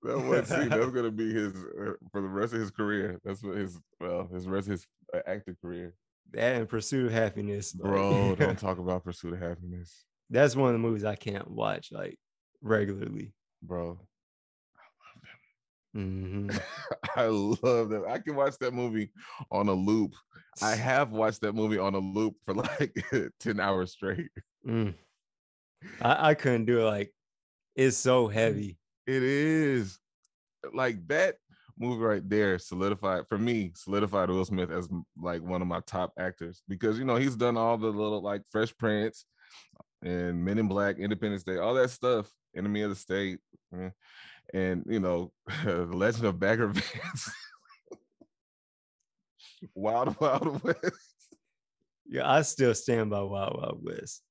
one 0.02 0.44
scene 0.44 0.68
that's 0.68 0.90
gonna 0.90 1.10
be 1.10 1.32
his 1.32 1.52
uh, 1.54 1.92
for 2.10 2.20
the 2.20 2.28
rest 2.28 2.54
of 2.54 2.60
his 2.60 2.70
career. 2.70 3.20
That's 3.24 3.42
what 3.42 3.56
his 3.56 3.78
well, 4.00 4.28
his 4.32 4.46
rest 4.46 4.68
of 4.68 4.72
his 4.72 4.86
uh, 5.14 5.20
active 5.26 5.56
career. 5.60 5.94
That 6.32 6.56
and 6.56 6.68
Pursuit 6.68 7.06
of 7.06 7.12
Happiness, 7.12 7.72
bro. 7.72 8.34
don't 8.34 8.58
talk 8.58 8.78
about 8.78 9.04
Pursuit 9.04 9.34
of 9.34 9.40
Happiness. 9.40 10.04
That's 10.30 10.56
one 10.56 10.68
of 10.68 10.74
the 10.74 10.78
movies 10.78 11.04
I 11.04 11.14
can't 11.14 11.50
watch 11.50 11.88
like 11.90 12.18
regularly, 12.60 13.32
bro. 13.62 13.98
Mm-hmm. 15.96 16.50
I 17.16 17.26
love 17.26 17.90
that. 17.90 18.04
I 18.08 18.18
can 18.18 18.34
watch 18.34 18.58
that 18.60 18.74
movie 18.74 19.10
on 19.50 19.68
a 19.68 19.72
loop. 19.72 20.14
I 20.62 20.74
have 20.74 21.12
watched 21.12 21.40
that 21.42 21.54
movie 21.54 21.78
on 21.78 21.94
a 21.94 21.98
loop 21.98 22.36
for 22.44 22.54
like 22.54 23.04
10 23.40 23.60
hours 23.60 23.92
straight. 23.92 24.30
Mm. 24.66 24.94
I, 26.02 26.30
I 26.30 26.34
couldn't 26.34 26.66
do 26.66 26.80
it. 26.80 26.84
Like, 26.84 27.12
it's 27.76 27.96
so 27.96 28.28
heavy. 28.28 28.78
It 29.06 29.22
is. 29.22 29.98
Like 30.74 31.06
that 31.08 31.36
movie 31.78 32.02
right 32.02 32.28
there 32.28 32.58
solidified 32.58 33.28
for 33.28 33.38
me, 33.38 33.72
solidified 33.74 34.30
Will 34.30 34.44
Smith 34.44 34.70
as 34.70 34.88
like 35.16 35.42
one 35.42 35.62
of 35.62 35.68
my 35.68 35.80
top 35.86 36.12
actors 36.18 36.62
because 36.68 36.98
you 36.98 37.04
know 37.04 37.16
he's 37.16 37.36
done 37.36 37.56
all 37.56 37.78
the 37.78 37.86
little 37.86 38.20
like 38.20 38.42
Fresh 38.50 38.76
Prince 38.76 39.24
and 40.02 40.44
Men 40.44 40.58
in 40.58 40.68
Black, 40.68 40.98
Independence 40.98 41.44
Day, 41.44 41.58
all 41.58 41.74
that 41.74 41.90
stuff, 41.90 42.28
Enemy 42.56 42.82
of 42.82 42.90
the 42.90 42.96
State. 42.96 43.38
And 44.54 44.84
you 44.88 45.00
know, 45.00 45.32
the 45.64 45.84
Legend 45.84 46.26
of 46.26 46.38
Bagger 46.38 46.68
Vance, 46.72 47.30
Wild 49.74 50.18
Wild 50.20 50.62
West. 50.64 51.36
Yeah, 52.06 52.30
I 52.30 52.42
still 52.42 52.74
stand 52.74 53.10
by 53.10 53.20
Wild 53.22 53.58
Wild 53.60 53.80
West. 53.82 54.22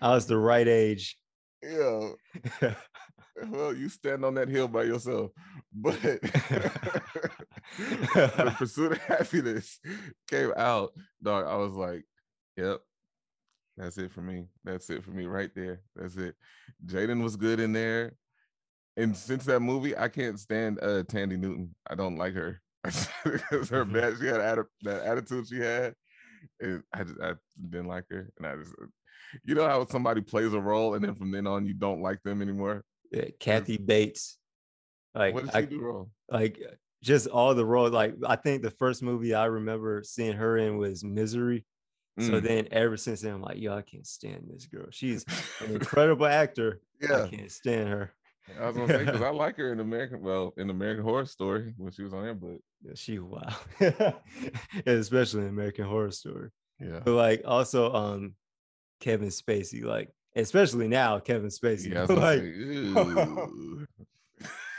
I 0.00 0.10
was 0.10 0.26
the 0.26 0.38
right 0.38 0.66
age. 0.68 1.16
Yeah. 1.62 2.10
well, 3.48 3.74
you 3.74 3.88
stand 3.88 4.24
on 4.24 4.34
that 4.34 4.48
hill 4.48 4.68
by 4.68 4.84
yourself. 4.84 5.32
But 5.72 6.00
the 6.00 6.20
pursuit 8.56 8.92
of 8.92 8.98
happiness 8.98 9.80
came 10.30 10.52
out, 10.56 10.92
dog. 11.22 11.46
I 11.46 11.56
was 11.56 11.72
like, 11.72 12.04
yep, 12.56 12.80
that's 13.76 13.98
it 13.98 14.12
for 14.12 14.22
me. 14.22 14.46
That's 14.64 14.88
it 14.90 15.02
for 15.02 15.10
me 15.10 15.26
right 15.26 15.50
there. 15.54 15.80
That's 15.96 16.16
it. 16.16 16.36
Jaden 16.86 17.22
was 17.22 17.36
good 17.36 17.58
in 17.58 17.72
there 17.72 18.14
and 18.96 19.16
since 19.16 19.44
that 19.44 19.60
movie, 19.60 19.96
I 19.96 20.08
can't 20.08 20.38
stand 20.38 20.78
uh 20.80 21.02
Thandie 21.04 21.38
Newton. 21.38 21.74
I 21.88 21.94
don't 21.94 22.16
like 22.16 22.34
her 22.34 22.60
because 22.84 23.68
her 23.68 23.84
mm-hmm. 23.84 23.92
bad. 23.92 24.14
She 24.18 24.26
had 24.26 24.58
that 24.82 25.02
attitude 25.04 25.48
she 25.48 25.58
had. 25.58 25.94
And 26.60 26.82
I 26.92 27.04
just 27.04 27.20
I 27.20 27.32
didn't 27.70 27.88
like 27.88 28.04
her, 28.10 28.30
and 28.38 28.46
I 28.46 28.56
just 28.56 28.72
you 29.44 29.54
know 29.54 29.66
how 29.66 29.86
somebody 29.86 30.20
plays 30.20 30.52
a 30.52 30.60
role 30.60 30.94
and 30.94 31.04
then 31.04 31.14
from 31.14 31.30
then 31.30 31.46
on 31.46 31.66
you 31.66 31.74
don't 31.74 32.02
like 32.02 32.22
them 32.22 32.42
anymore. 32.42 32.84
Yeah, 33.10 33.26
Kathy 33.40 33.76
Bates. 33.76 34.38
Like 35.14 35.34
what 35.34 35.44
did 35.44 35.52
she 35.52 35.58
I, 35.58 35.62
do 35.62 35.80
wrong? 35.80 36.10
Like 36.30 36.60
just 37.02 37.26
all 37.26 37.54
the 37.54 37.64
roles. 37.64 37.92
Like 37.92 38.14
I 38.26 38.36
think 38.36 38.62
the 38.62 38.70
first 38.70 39.02
movie 39.02 39.34
I 39.34 39.46
remember 39.46 40.02
seeing 40.04 40.36
her 40.36 40.56
in 40.56 40.76
was 40.76 41.04
Misery. 41.04 41.64
Mm. 42.18 42.26
So 42.28 42.40
then 42.40 42.68
ever 42.70 42.96
since 42.96 43.20
then, 43.20 43.34
I'm 43.34 43.42
like, 43.42 43.58
yo, 43.58 43.74
I 43.74 43.82
can't 43.82 44.06
stand 44.06 44.44
this 44.48 44.66
girl. 44.66 44.86
She's 44.90 45.24
an 45.60 45.74
incredible 45.74 46.26
actor. 46.26 46.80
Yeah. 47.00 47.24
I 47.24 47.28
can't 47.28 47.50
stand 47.50 47.88
her. 47.88 48.12
I 48.60 48.66
was 48.66 48.76
gonna 48.76 48.88
say 48.88 49.04
because 49.04 49.22
I 49.22 49.30
like 49.30 49.56
her 49.56 49.72
in 49.72 49.80
American, 49.80 50.22
well, 50.22 50.54
in 50.56 50.70
American 50.70 51.02
Horror 51.02 51.26
Story 51.26 51.74
when 51.76 51.90
she 51.92 52.02
was 52.02 52.12
on 52.12 52.22
there, 52.22 52.34
but 52.34 52.58
yeah, 52.82 52.92
she 52.94 53.18
wow, 53.18 53.54
especially 54.86 55.42
in 55.42 55.48
American 55.48 55.84
Horror 55.84 56.12
Story. 56.12 56.50
Yeah, 56.80 57.00
but 57.04 57.12
like 57.12 57.42
also 57.44 57.92
um 57.92 58.34
Kevin 59.00 59.28
Spacey, 59.28 59.82
like 59.84 60.10
especially 60.36 60.86
now 60.88 61.18
Kevin 61.18 61.48
Spacey, 61.48 61.92
yeah, 61.92 62.04
like, 62.08 62.42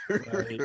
like 0.33 0.61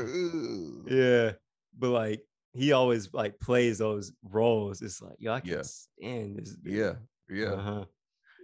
yeah, 0.90 1.32
but 1.76 1.90
like 1.90 2.24
he 2.52 2.72
always 2.72 3.12
like 3.12 3.40
plays 3.40 3.78
those 3.78 4.12
roles. 4.22 4.80
It's 4.80 5.02
like 5.02 5.16
yo, 5.18 5.32
I 5.32 5.40
can't 5.40 5.56
yeah. 5.56 5.62
stand 5.62 6.38
this. 6.38 6.50
Dude. 6.50 6.72
Yeah, 6.72 6.92
yeah. 7.28 7.52
Uh-huh. 7.54 7.84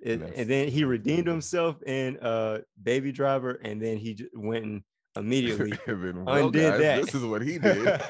It, 0.02 0.22
and 0.36 0.48
then 0.48 0.68
he 0.68 0.84
redeemed 0.84 1.26
himself 1.26 1.82
in 1.82 2.18
uh 2.18 2.58
Baby 2.82 3.12
Driver, 3.12 3.52
and 3.62 3.82
then 3.82 3.96
he 3.96 4.16
went 4.34 4.64
and 4.64 4.82
immediately 5.16 5.72
well, 5.86 6.46
undid 6.46 6.72
guys, 6.72 6.80
that. 6.80 7.04
This 7.04 7.14
is 7.14 7.24
what 7.24 7.42
he 7.42 7.58
did. 7.62 7.84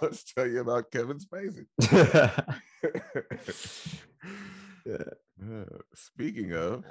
Let's 0.00 0.24
tell 0.32 0.46
you 0.46 0.60
about 0.60 0.90
Kevin 0.90 1.18
Spacey. 1.18 1.66
yeah. 4.86 4.96
Uh, 5.42 5.64
speaking 5.94 6.52
of, 6.54 6.84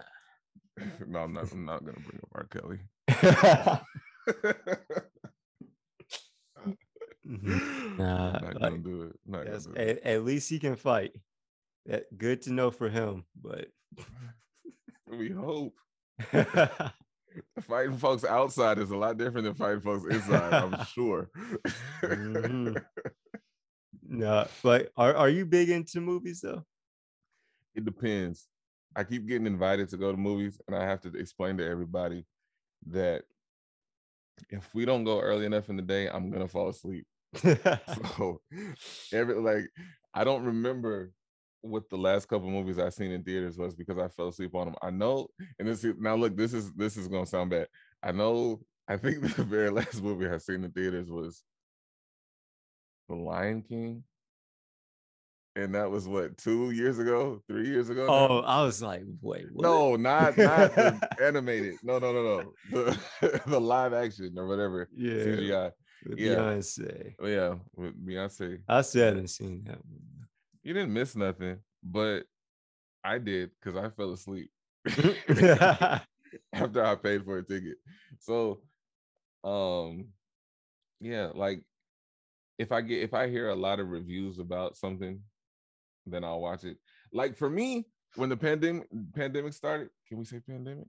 no, 1.08 1.20
I'm 1.20 1.34
not. 1.34 1.52
I'm 1.52 1.66
not 1.66 1.86
gonna 1.86 2.00
bring 2.00 2.20
up 2.24 2.30
R. 2.34 2.48
Kelly. 2.50 2.80
mm-hmm. 7.28 7.98
nah, 7.98 8.32
not 8.32 8.44
like, 8.44 8.60
gonna 8.60 8.78
do 8.80 9.04
it. 9.04 9.20
Not 9.26 9.46
gonna 9.46 9.60
do 9.60 9.72
it. 9.74 9.78
At, 9.78 10.04
at 10.04 10.26
least 10.26 10.50
he 10.50 10.60
can 10.60 10.76
fight. 10.76 11.12
That 11.90 12.16
good 12.16 12.44
to 12.44 12.54
know 12.54 12.70
for 12.70 12.88
him, 12.88 13.26
but 13.42 13.66
we 15.08 15.32
hope. 15.32 15.74
fighting 17.62 17.98
folks 17.98 18.24
outside 18.24 18.78
is 18.78 18.92
a 18.92 18.96
lot 18.96 19.18
different 19.18 19.46
than 19.46 19.56
fighting 19.56 19.82
folks 19.82 20.06
inside, 20.06 20.54
I'm 20.54 20.86
sure. 20.94 21.32
mm-hmm. 22.04 22.78
No, 24.08 24.48
but 24.62 24.92
are, 24.96 25.16
are 25.16 25.30
you 25.30 25.48
big 25.48 25.72
into 25.72 26.00
movies 26.00 26.42
though? 26.42 26.64
It 27.74 27.86
depends. 27.86 28.48
I 28.96 29.04
keep 29.04 29.28
getting 29.28 29.48
invited 29.48 29.90
to 29.90 29.98
go 29.98 30.12
to 30.12 30.18
movies, 30.18 30.62
and 30.68 30.76
I 30.76 30.86
have 30.86 31.02
to 31.02 31.10
explain 31.16 31.58
to 31.58 31.68
everybody 31.68 32.28
that 32.88 33.24
if 34.52 34.70
we 34.76 34.86
don't 34.86 35.06
go 35.06 35.20
early 35.22 35.48
enough 35.48 35.70
in 35.70 35.76
the 35.76 35.82
day, 35.82 36.08
I'm 36.08 36.30
gonna 36.30 36.48
fall 36.48 36.70
asleep. 36.70 37.08
so 37.36 38.42
every 39.12 39.36
like 39.36 39.70
I 40.14 40.24
don't 40.24 40.44
remember 40.44 41.14
what 41.62 41.90
the 41.90 41.98
last 41.98 42.28
couple 42.28 42.50
movies 42.50 42.80
I've 42.80 42.94
seen 42.94 43.12
in 43.12 43.24
theaters 43.24 43.58
was 43.58 43.76
because 43.76 43.98
I 43.98 44.08
fell 44.08 44.30
asleep 44.30 44.56
on 44.56 44.68
them. 44.68 44.76
I 44.82 44.92
know, 44.92 45.28
and 45.58 45.68
this 45.68 45.84
is 45.84 45.96
now 46.00 46.16
look, 46.16 46.36
this 46.36 46.54
is 46.54 46.72
this 46.74 46.98
is 46.98 47.08
gonna 47.08 47.26
sound 47.26 47.50
bad. 47.50 47.68
I 48.04 48.12
know. 48.12 48.62
I 48.88 48.98
think 48.98 49.22
the 49.36 49.44
very 49.44 49.70
last 49.70 50.02
movie 50.02 50.28
I 50.28 50.38
seen 50.38 50.64
in 50.64 50.72
theaters 50.72 51.12
was 51.12 51.44
The 53.08 53.16
Lion 53.16 53.62
King, 53.62 54.04
and 55.56 55.76
that 55.76 55.90
was 55.92 56.08
what 56.08 56.38
two 56.38 56.72
years 56.72 57.00
ago, 57.00 57.42
three 57.48 57.68
years 57.68 57.90
ago. 57.90 58.08
Oh, 58.10 58.40
I 58.40 58.64
was 58.64 58.82
like, 58.82 59.04
wait, 59.22 59.46
what? 59.52 59.64
no, 59.64 59.96
not 59.96 60.38
not 60.38 60.76
the 60.76 61.10
animated. 61.24 61.76
No, 61.84 62.00
no, 62.00 62.14
no, 62.14 62.24
no. 62.24 62.54
The 62.72 63.42
the 63.48 63.60
live 63.60 63.94
action 63.94 64.34
or 64.38 64.48
whatever. 64.48 64.88
yeah, 64.96 65.14
CGI. 65.14 65.72
with 66.06 66.20
yeah. 66.20 66.36
Beyonce. 66.36 67.14
Oh, 67.20 67.28
yeah, 67.28 67.56
with 67.76 68.08
Beyonce. 68.08 68.60
I 68.68 68.82
still 68.82 69.06
haven't 69.06 69.30
seen 69.30 69.64
that 69.66 69.80
You 70.64 70.74
didn't 70.74 70.94
miss 70.94 71.16
nothing, 71.16 71.60
but 71.84 72.24
I 73.04 73.18
did 73.18 73.52
because 73.60 73.78
I 73.78 73.90
fell 73.90 74.12
asleep 74.14 74.50
after 76.54 76.84
I 76.86 76.96
paid 76.96 77.24
for 77.24 77.38
a 77.38 77.44
ticket. 77.44 77.78
So, 78.20 78.62
um, 79.44 80.10
yeah, 81.00 81.30
like 81.34 81.62
if 82.58 82.72
I 82.72 82.82
get 82.82 83.02
if 83.04 83.14
I 83.14 83.30
hear 83.30 83.50
a 83.50 83.56
lot 83.56 83.80
of 83.80 83.88
reviews 83.90 84.40
about 84.40 84.76
something, 84.76 85.22
then 86.06 86.24
I'll 86.24 86.42
watch 86.42 86.66
it. 86.66 86.78
Like 87.14 87.38
for 87.38 87.50
me, 87.50 87.88
when 88.16 88.30
the 88.30 88.38
pandemic 88.38 88.88
pandemic 89.16 89.54
started, 89.54 89.90
can 90.08 90.18
we 90.18 90.26
say 90.26 90.40
pandemic? 90.40 90.88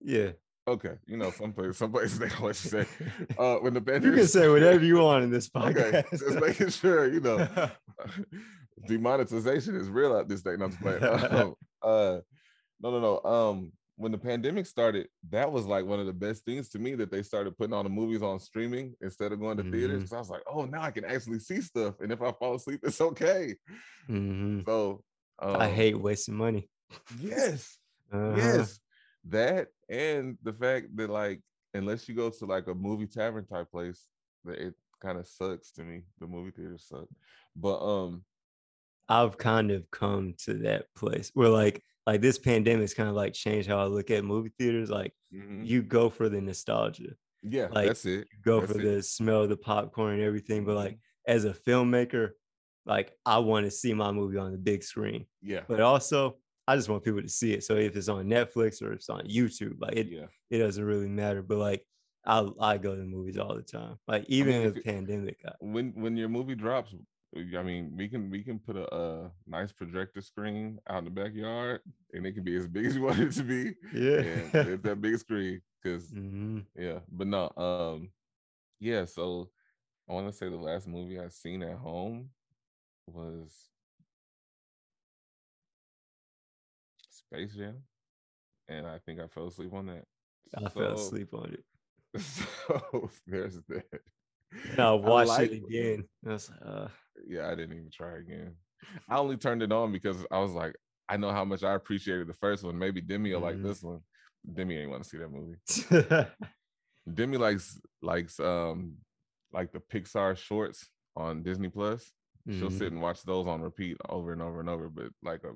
yeah, 0.00 0.30
Okay, 0.68 0.94
you 1.06 1.16
know, 1.16 1.32
some 1.32 1.52
places, 1.52 1.76
some 1.76 1.90
places 1.90 2.20
they 2.20 2.28
always 2.38 2.56
say 2.58 2.86
uh 3.38 3.56
when 3.56 3.74
the 3.74 3.80
pandemic. 3.80 4.04
you 4.04 4.22
can 4.22 4.28
say 4.28 4.48
whatever 4.48 4.84
you 4.84 4.98
want 4.98 5.24
in 5.24 5.30
this 5.30 5.50
Okay, 5.56 6.04
podcast. 6.04 6.18
just 6.20 6.40
making 6.40 6.68
sure, 6.68 7.12
you 7.12 7.18
know. 7.20 7.48
Demonetization 8.86 9.76
is 9.76 9.88
real 9.88 10.14
out 10.16 10.28
this 10.28 10.42
day. 10.42 10.56
No, 10.56 10.66
I'm 10.66 10.72
playing. 10.72 11.02
Um, 11.30 11.54
uh, 11.82 12.18
no, 12.80 12.90
no, 12.90 13.00
no. 13.00 13.28
Um, 13.30 13.72
when 13.96 14.10
the 14.12 14.18
pandemic 14.18 14.66
started, 14.66 15.08
that 15.30 15.50
was 15.52 15.66
like 15.66 15.84
one 15.84 16.00
of 16.00 16.06
the 16.06 16.12
best 16.12 16.44
things 16.44 16.68
to 16.70 16.78
me 16.78 16.94
that 16.96 17.10
they 17.10 17.22
started 17.22 17.56
putting 17.56 17.72
all 17.74 17.82
the 17.82 17.88
movies 17.88 18.22
on 18.22 18.40
streaming 18.40 18.94
instead 19.00 19.32
of 19.32 19.40
going 19.40 19.56
to 19.58 19.62
theaters. 19.64 19.98
Mhm. 19.98 20.00
Because 20.00 20.12
I 20.12 20.18
was 20.18 20.30
like, 20.30 20.42
oh, 20.50 20.64
now 20.64 20.82
I 20.82 20.90
can 20.90 21.04
actually 21.04 21.38
see 21.38 21.60
stuff, 21.60 21.94
and 22.00 22.10
if 22.10 22.20
I 22.22 22.32
fall 22.32 22.54
asleep, 22.54 22.80
it's 22.82 23.00
okay. 23.00 23.54
Mhm. 24.08 24.64
So 24.64 25.04
um, 25.40 25.56
I 25.56 25.68
hate 25.68 26.00
wasting 26.00 26.34
money. 26.34 26.68
Yes, 27.20 27.78
Uh-huh. 28.12 28.34
yes, 28.36 28.80
that 29.24 29.68
and 29.88 30.36
the 30.42 30.52
fact 30.52 30.94
that 30.96 31.08
like 31.08 31.40
unless 31.74 32.08
you 32.08 32.14
go 32.14 32.28
to 32.30 32.44
like 32.46 32.66
a 32.66 32.74
movie 32.74 33.06
tavern 33.06 33.46
type 33.46 33.70
place, 33.70 34.06
that 34.44 34.58
it 34.58 34.74
kind 35.00 35.18
of 35.18 35.26
sucks 35.26 35.70
to 35.72 35.82
me. 35.82 36.02
The 36.20 36.26
movie 36.26 36.50
theaters 36.50 36.86
suck, 36.88 37.06
but 37.54 37.78
um. 37.78 38.24
I've 39.08 39.36
kind 39.38 39.70
of 39.70 39.90
come 39.90 40.34
to 40.44 40.54
that 40.60 40.86
place 40.96 41.30
where 41.34 41.48
like 41.48 41.82
like 42.06 42.20
this 42.20 42.38
pandemic's 42.38 42.94
kind 42.94 43.08
of 43.08 43.14
like 43.14 43.32
changed 43.34 43.68
how 43.68 43.78
I 43.78 43.84
look 43.84 44.10
at 44.10 44.24
movie 44.24 44.52
theaters. 44.58 44.90
Like 44.90 45.12
mhm. 45.34 45.66
you 45.66 45.82
go 45.82 46.08
for 46.10 46.28
the 46.28 46.40
nostalgia, 46.40 47.14
Yeah, 47.42 47.68
Like, 47.70 47.88
that's 47.88 48.04
it. 48.06 48.26
you 48.32 48.38
go 48.44 48.60
That's 48.60 48.72
for 48.72 48.78
it. 48.78 48.84
Mm-hmm. 48.84 48.94
the 48.96 49.02
smell 49.02 49.42
of 49.42 49.48
the 49.50 49.56
popcorn 49.56 50.14
and 50.14 50.22
everything. 50.22 50.64
But 50.64 50.76
like 50.76 50.98
as 51.26 51.44
a 51.44 51.52
filmmaker, 51.52 52.30
like 52.86 53.12
I 53.24 53.38
want 53.38 53.66
to 53.66 53.70
see 53.70 53.94
my 53.94 54.10
movie 54.10 54.38
on 54.38 54.52
the 54.52 54.58
big 54.58 54.82
screen. 54.82 55.26
Yeah, 55.42 55.60
But 55.68 55.80
also 55.80 56.38
I 56.66 56.76
just 56.76 56.88
want 56.88 57.04
people 57.04 57.22
to 57.22 57.28
see 57.28 57.52
it. 57.54 57.64
So 57.64 57.76
if 57.76 57.96
it's 57.96 58.08
on 58.08 58.26
Netflix 58.26 58.82
or 58.82 58.92
if 58.92 58.96
it's 59.00 59.08
on 59.08 59.22
YouTube, 59.26 59.74
like 59.80 59.96
it, 59.96 60.08
yeah, 60.08 60.26
it 60.50 60.58
doesn't 60.58 60.84
really 60.84 61.08
matter. 61.08 61.42
But 61.42 61.58
like 61.58 61.86
I 62.24 62.48
I 62.60 62.78
go 62.78 62.94
to 62.96 63.02
movies 63.02 63.36
all 63.38 63.54
the 63.54 63.62
time. 63.62 63.96
Like 64.08 64.24
even 64.28 64.52
mean, 64.54 64.62
in 64.68 64.72
the 64.72 64.78
it- 64.80 64.84
pandemic, 64.84 65.38
I, 65.46 65.52
when 65.60 65.92
when 65.94 66.16
your 66.16 66.28
movie 66.28 66.54
drops, 66.56 66.94
I 67.34 67.62
mean, 67.62 67.94
we 67.96 68.08
can 68.08 68.28
we 68.30 68.42
can 68.42 68.58
put 68.58 68.76
a, 68.76 68.94
a 68.94 69.30
nice 69.46 69.72
projector 69.72 70.20
screen 70.20 70.78
out 70.88 70.98
in 70.98 71.04
the 71.06 71.10
backyard, 71.10 71.80
and 72.12 72.26
it 72.26 72.32
can 72.32 72.44
be 72.44 72.56
as 72.56 72.66
big 72.66 72.84
as 72.86 72.94
you 72.94 73.02
want 73.02 73.18
it 73.20 73.32
to 73.32 73.42
be. 73.42 73.74
yeah. 73.94 74.18
And 74.18 74.54
it's 74.68 74.82
that 74.82 75.00
big 75.00 75.16
screen, 75.18 75.62
because 75.82 76.10
Mhm. 76.10 76.64
yeah, 76.76 76.98
but 77.10 77.26
no, 77.26 77.50
um, 77.56 78.10
yeah. 78.80 79.04
So 79.06 79.48
I 80.08 80.12
want 80.12 80.26
to 80.26 80.32
say 80.32 80.48
the 80.50 80.56
last 80.56 80.86
movie 80.86 81.18
I 81.18 81.28
seen 81.28 81.62
at 81.62 81.78
home 81.78 82.28
was 83.06 83.70
Space 87.10 87.54
Jam, 87.54 87.76
and 88.68 88.86
I 88.86 88.98
think 88.98 89.20
I 89.20 89.26
fell 89.26 89.46
asleep 89.48 89.72
on 89.72 89.86
that. 89.86 90.04
I 90.56 90.68
fell 90.68 90.94
asleep 90.94 91.32
on 91.34 91.54
it. 91.54 91.64
So 92.20 93.08
there's 93.26 93.56
that. 93.70 93.86
And 94.72 94.80
I 94.80 94.92
watched 94.92 95.28
like- 95.30 95.50
it 95.50 95.62
again. 95.66 96.04
I 96.26 96.28
was 96.28 96.50
uh, 96.50 96.88
Yeah, 97.26 97.48
I 97.48 97.54
didn't 97.54 97.76
even 97.76 97.90
try 97.92 98.18
again. 98.18 98.54
I 99.08 99.16
only 99.18 99.36
turned 99.36 99.62
it 99.62 99.72
on 99.72 99.92
because 99.92 100.24
I 100.30 100.38
was 100.38 100.52
like, 100.52 100.74
I 101.08 101.16
know 101.16 101.30
how 101.30 101.44
much 101.44 101.62
I 101.62 101.74
appreciated 101.74 102.26
the 102.26 102.34
first 102.34 102.64
one. 102.64 102.78
Maybe 102.78 103.00
Demi 103.00 103.32
will 103.32 103.40
like 103.40 103.56
Mhm. 103.56 103.62
this 103.64 103.82
one. 103.82 104.00
Demi 104.52 104.76
ain't 104.78 104.90
want 104.90 105.02
to 105.04 105.08
see 105.08 105.18
that 105.18 105.30
movie. 105.30 106.28
Demi 107.14 107.36
likes 107.36 107.80
likes 108.00 108.38
um 108.40 108.96
like 109.52 109.72
the 109.72 109.80
Pixar 109.80 110.36
shorts 110.36 110.88
on 111.16 111.42
Disney 111.42 111.68
Plus. 111.68 112.10
She'll 112.50 112.70
Mhm. 112.70 112.78
sit 112.78 112.92
and 112.92 113.02
watch 113.02 113.22
those 113.22 113.46
on 113.46 113.60
repeat 113.60 113.96
over 114.08 114.32
and 114.32 114.42
over 114.42 114.60
and 114.60 114.68
over. 114.68 114.88
But 114.88 115.10
like 115.22 115.44
a 115.44 115.52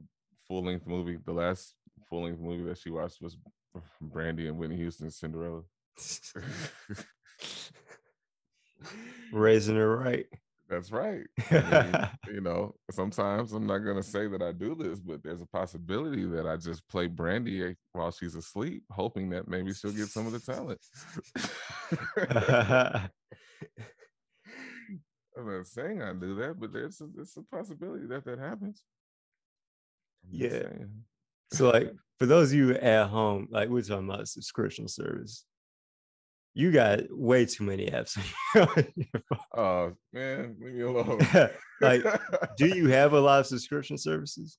full 0.46 0.64
length 0.64 0.86
movie, 0.86 1.18
the 1.24 1.32
last 1.32 1.74
full 2.09 2.22
length 2.24 2.40
movie 2.40 2.64
that 2.64 2.78
she 2.78 2.90
watched 2.90 3.20
was 3.20 3.36
Brandy 4.00 4.46
and 4.48 4.59
Whitney 4.59 4.76
Houston's 4.76 5.16
Cinderella. 5.18 5.62
raising 9.32 9.76
her 9.76 9.96
right. 9.96 10.26
That's 10.69 10.91
right. 10.91 11.25
I 11.51 11.85
mean, 11.85 12.09
you 12.35 12.41
know, 12.41 12.75
sometimes 12.91 13.53
I'm 13.53 13.67
not 13.67 13.79
gonna 13.79 14.03
say 14.03 14.27
that 14.29 14.43
I 14.43 14.53
do 14.53 14.75
this, 14.75 14.99
but 15.01 15.23
there's 15.23 15.41
a 15.41 15.47
possibility 15.47 16.25
that 16.27 16.47
I 16.47 16.57
just 16.57 16.87
play 16.89 17.07
Brandy 17.07 17.77
while 17.93 18.11
she's 18.11 18.35
asleep, 18.35 18.83
hoping 18.91 19.31
that 19.31 19.47
maybe 19.47 19.73
she'll 19.73 19.93
get 19.93 20.09
some 20.09 20.27
of 20.27 20.33
the 20.33 20.41
talent. 20.41 20.81
I'm 25.39 25.47
not 25.47 25.67
saying 25.67 26.03
I 26.03 26.12
do 26.14 26.35
that, 26.37 26.59
but 26.59 26.73
there's 26.73 27.01
a, 27.01 27.07
there's 27.14 27.37
a 27.37 27.43
possibility 27.43 28.07
that 28.07 28.25
that 28.25 28.39
happens. 28.39 28.83
I'm 30.25 30.41
Yeah. 30.41 30.69
so, 31.53 31.71
like, 31.71 31.93
for 32.19 32.27
those 32.27 32.53
of 32.53 32.59
you 32.59 32.73
at 32.73 33.09
home, 33.09 33.49
like, 33.51 33.69
we're 33.69 33.83
talking 33.83 34.09
about 34.09 34.29
subscription 34.29 34.89
service. 34.89 35.45
You 36.57 36.72
got 36.72 37.00
way 37.11 37.44
too 37.44 37.64
many 37.64 37.90
apps. 37.90 38.16
Oh 39.54 39.92
man, 40.11 40.57
leave 40.59 40.74
me 40.74 40.80
alone. 40.84 41.20
like, 41.82 42.02
do 42.57 42.66
you 42.74 42.88
have 42.88 43.12
a 43.12 43.20
lot 43.20 43.40
of 43.40 43.46
subscription 43.46 43.98
services? 43.98 44.57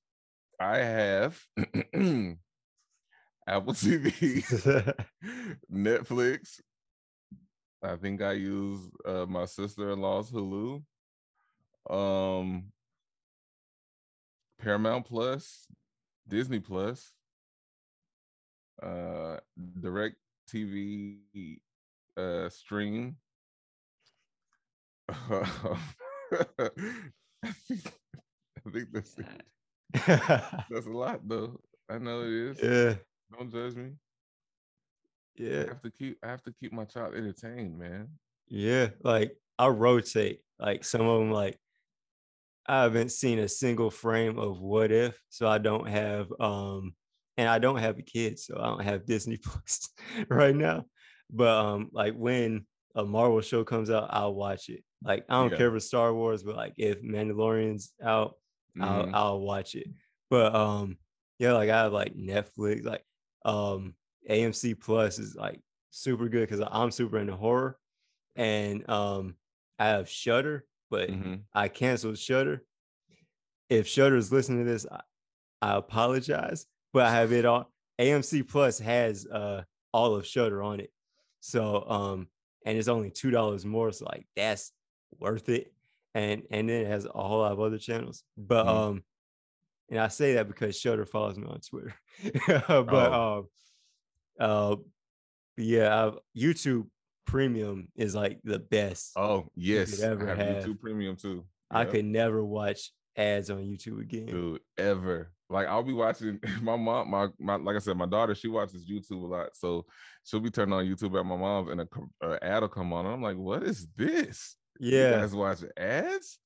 I 0.60 0.76
have 0.78 1.40
Apple 3.48 3.72
TV, 3.74 4.12
Netflix. 5.72 6.60
I 7.82 7.96
think 7.96 8.22
I 8.22 8.32
use 8.32 8.78
uh, 9.04 9.26
my 9.28 9.44
sister-in-law's 9.44 10.30
Hulu. 10.30 10.80
Um 11.90 12.72
Paramount 14.60 15.04
Plus, 15.04 15.66
Disney 16.28 16.60
Plus, 16.60 17.12
uh 18.82 19.38
Direct 19.80 20.16
TV 20.48 21.58
uh 22.18 22.48
stream. 22.50 23.16
I 25.08 25.78
think, 27.68 27.92
I 28.66 28.70
think 28.70 28.88
that's 28.92 29.16
it. 29.18 29.26
That's 30.70 30.86
a 30.86 30.90
lot 30.90 31.20
though. 31.26 31.58
I 31.88 31.96
know 31.98 32.20
it 32.22 32.28
is. 32.32 32.58
yeah, 32.62 32.94
Don't 33.32 33.50
judge 33.50 33.74
me. 33.74 33.92
Yeah. 35.36 35.64
I 35.64 35.68
have 35.68 35.82
to 35.82 35.90
keep 35.90 36.18
I 36.22 36.28
have 36.28 36.42
to 36.42 36.52
keep 36.60 36.72
my 36.72 36.84
child 36.84 37.14
entertained, 37.14 37.78
man. 37.78 38.08
yeah. 38.48 38.88
Like, 39.02 39.32
I 39.58 39.68
rotate. 39.68 40.40
Like, 40.58 40.84
some 40.84 41.02
of 41.06 41.20
them, 41.20 41.30
like, 41.30 41.56
I 42.66 42.82
haven't 42.82 43.12
seen 43.12 43.38
a 43.38 43.48
single 43.48 43.90
frame 43.90 44.38
of 44.38 44.60
What 44.60 44.92
If, 44.92 45.18
so 45.30 45.48
I 45.48 45.56
don't 45.58 45.88
have 45.88 46.26
um 46.40 46.94
and 47.38 47.48
I 47.48 47.58
don't 47.60 47.78
have 47.78 47.98
a 47.98 48.02
kid, 48.02 48.38
so 48.38 48.58
I 48.60 48.66
don't 48.66 48.82
have 48.84 49.06
Disney 49.06 49.36
Plus 49.38 49.88
right 50.28 50.54
now. 50.54 50.84
But 51.30 51.48
um 51.56 51.90
like 51.92 52.14
when 52.14 52.66
a 52.94 53.04
Marvel 53.04 53.40
show 53.40 53.64
comes 53.64 53.90
out, 53.90 54.08
I'll 54.10 54.34
watch 54.34 54.68
it. 54.68 54.82
Like 55.02 55.24
I 55.28 55.34
don't 55.40 55.50
Yeah. 55.52 55.58
care 55.58 55.70
for 55.70 55.80
Star 55.80 56.12
Wars, 56.14 56.42
but 56.42 56.56
like 56.56 56.74
if 56.76 57.02
Mandalorian's 57.02 57.92
out, 58.02 58.36
Mhm. 58.76 58.84
I'll 58.84 59.14
I'll 59.14 59.40
watch 59.40 59.74
it. 59.74 59.88
But 60.30 60.54
um 60.54 60.98
yeah, 61.38 61.52
like 61.52 61.70
I 61.70 61.82
have 61.82 61.92
like 61.92 62.14
Netflix, 62.14 62.84
like 62.84 63.04
um 63.44 63.94
AMC 64.28 64.74
Plus 64.80 65.18
is 65.18 65.34
like 65.36 65.60
super 65.90 66.28
good 66.28 66.48
because 66.48 66.66
I'm 66.70 66.90
super 66.90 67.18
into 67.18 67.36
horror. 67.36 67.78
And 68.36 68.88
um 68.88 69.36
I 69.78 69.86
have 69.88 70.08
Shudder, 70.08 70.66
but 70.90 71.10
Mhm. 71.10 71.42
I 71.54 71.68
canceled 71.68 72.18
Shudder. 72.18 72.64
If 73.68 73.86
Shudder 73.86 74.16
is 74.16 74.32
listening 74.32 74.64
to 74.64 74.70
this, 74.70 74.86
I, 74.90 75.02
I 75.60 75.76
apologize, 75.76 76.66
but 76.92 77.04
I 77.06 77.10
have 77.10 77.32
it 77.32 77.44
on. 77.44 77.66
AMC 78.00 78.42
Plus 78.48 78.78
has 78.78 79.26
uh 79.26 79.62
all 79.92 80.14
of 80.14 80.26
Shudder 80.26 80.62
on 80.62 80.80
it, 80.80 80.90
so 81.40 81.88
um, 81.88 82.28
and 82.66 82.76
it's 82.78 82.88
only 82.88 83.10
two 83.10 83.30
dollars 83.30 83.64
more, 83.64 83.90
so 83.92 84.06
like 84.06 84.26
that's 84.36 84.72
worth 85.18 85.48
it. 85.48 85.72
And 86.14 86.42
and 86.50 86.68
then 86.68 86.82
it 86.82 86.88
has 86.88 87.04
a 87.04 87.10
whole 87.10 87.40
lot 87.40 87.52
of 87.52 87.60
other 87.60 87.78
channels, 87.78 88.24
but 88.36 88.64
Mhm. 88.66 88.68
um, 88.68 89.04
and 89.90 90.00
I 90.00 90.08
say 90.08 90.34
that 90.34 90.48
because 90.48 90.78
Shudder 90.78 91.06
follows 91.06 91.38
me 91.38 91.46
on 91.46 91.60
Twitter, 91.60 91.94
but 92.46 92.88
Oh. 93.12 93.38
um, 93.38 93.48
uh, 94.40 94.76
yeah, 95.56 96.06
I've, 96.06 96.18
YouTube 96.36 96.88
Premium 97.26 97.88
is 97.94 98.14
like 98.14 98.40
the 98.44 98.58
best. 98.58 99.12
Oh 99.16 99.48
yes, 99.54 100.00
ever 100.00 100.26
I 100.30 100.34
have 100.34 100.38
have. 100.38 100.64
YouTube 100.64 100.80
Premium 100.80 101.16
too. 101.16 101.44
I 101.70 101.84
could 101.84 102.04
never 102.06 102.42
watch 102.44 102.90
ads 103.16 103.50
on 103.50 103.58
YouTube 103.58 104.00
again. 104.00 104.26
dude 104.26 104.60
ever 104.78 105.30
like 105.50 105.66
i'll 105.66 105.82
be 105.82 105.92
watching 105.92 106.38
my 106.62 106.76
mom 106.76 107.10
my, 107.10 107.28
my 107.38 107.56
like 107.56 107.76
i 107.76 107.78
said 107.78 107.96
my 107.96 108.06
daughter 108.06 108.34
she 108.34 108.48
watches 108.48 108.88
youtube 108.90 109.22
a 109.22 109.26
lot 109.26 109.48
so 109.54 109.84
she'll 110.24 110.40
be 110.40 110.50
turning 110.50 110.74
on 110.74 110.84
youtube 110.84 111.18
at 111.18 111.24
my 111.24 111.36
mom's 111.36 111.70
and 111.70 111.80
a, 111.80 111.88
a 112.26 112.38
ad 112.44 112.62
will 112.62 112.68
come 112.68 112.92
on 112.92 113.04
and 113.06 113.14
i'm 113.14 113.22
like 113.22 113.36
what 113.36 113.62
is 113.62 113.86
this 113.96 114.56
you 114.80 114.96
Yeah. 114.96 115.10
guys 115.20 115.34
watch 115.34 115.58
ads 115.76 116.38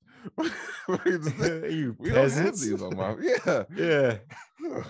What 0.86 1.06
is 1.06 1.32
this? 1.34 1.72
you 1.74 1.96
we 1.98 2.10
peasants. 2.10 2.60
these 2.64 2.80
on 2.80 2.96
my 2.96 3.16
yeah 3.46 3.64
yeah. 3.74 4.16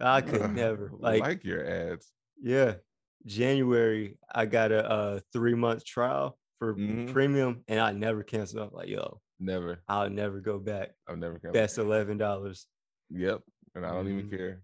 I 0.00 0.20
could 0.20 0.50
never. 0.52 0.90
like, 0.98 1.20
Like, 1.22 1.44
your 1.44 1.64
ads 1.64 2.10
yeah. 2.42 2.74
January, 3.24 4.18
I 4.34 4.46
got 4.46 4.70
a, 4.72 4.84
uh 4.90 5.20
three 5.32 5.54
month 5.54 5.84
trial 5.84 6.36
for 6.58 6.74
Mhm. 6.74 7.12
premium 7.12 7.62
and 7.68 7.80
I 7.80 7.92
never 7.92 8.22
canceled. 8.22 8.68
I'm 8.68 8.74
like, 8.74 8.88
yo, 8.88 9.20
never 9.40 9.80
I'll 9.88 10.10
never 10.10 10.40
go 10.40 10.58
back. 10.58 10.90
i've 11.08 11.18
never 11.18 11.34
canceled. 11.38 11.54
That's 11.54 11.78
eleven 11.78 12.18
dollars. 12.18 12.66
Yep, 13.10 13.42
and 13.74 13.86
I 13.86 13.90
don't 13.92 14.08
even 14.08 14.26
Mhm. 14.26 14.30
care 14.30 14.62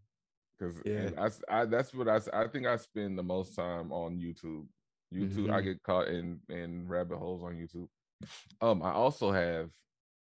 because 0.59 0.83
Yeah. 0.85 1.11
I, 1.49 1.63
I- 1.63 1.67
that's 1.67 1.95
what 1.95 2.09
I 2.09 2.21
I 2.33 2.49
think 2.49 2.67
I 2.67 2.77
spend 2.77 3.19
the 3.19 3.23
most 3.23 3.55
time 3.55 3.93
on 3.93 4.19
YouTube. 4.19 4.69
YouTube, 5.13 5.51
I 5.51 5.61
Mhm. 5.61 5.65
get 5.65 5.83
caught 5.83 6.09
in 6.09 6.41
in 6.49 6.87
rabbit 6.89 7.19
holes 7.19 7.43
on 7.43 7.57
YouTube. 7.57 7.89
Um, 8.61 8.83
I 8.83 8.93
also 8.93 9.33
have 9.33 9.71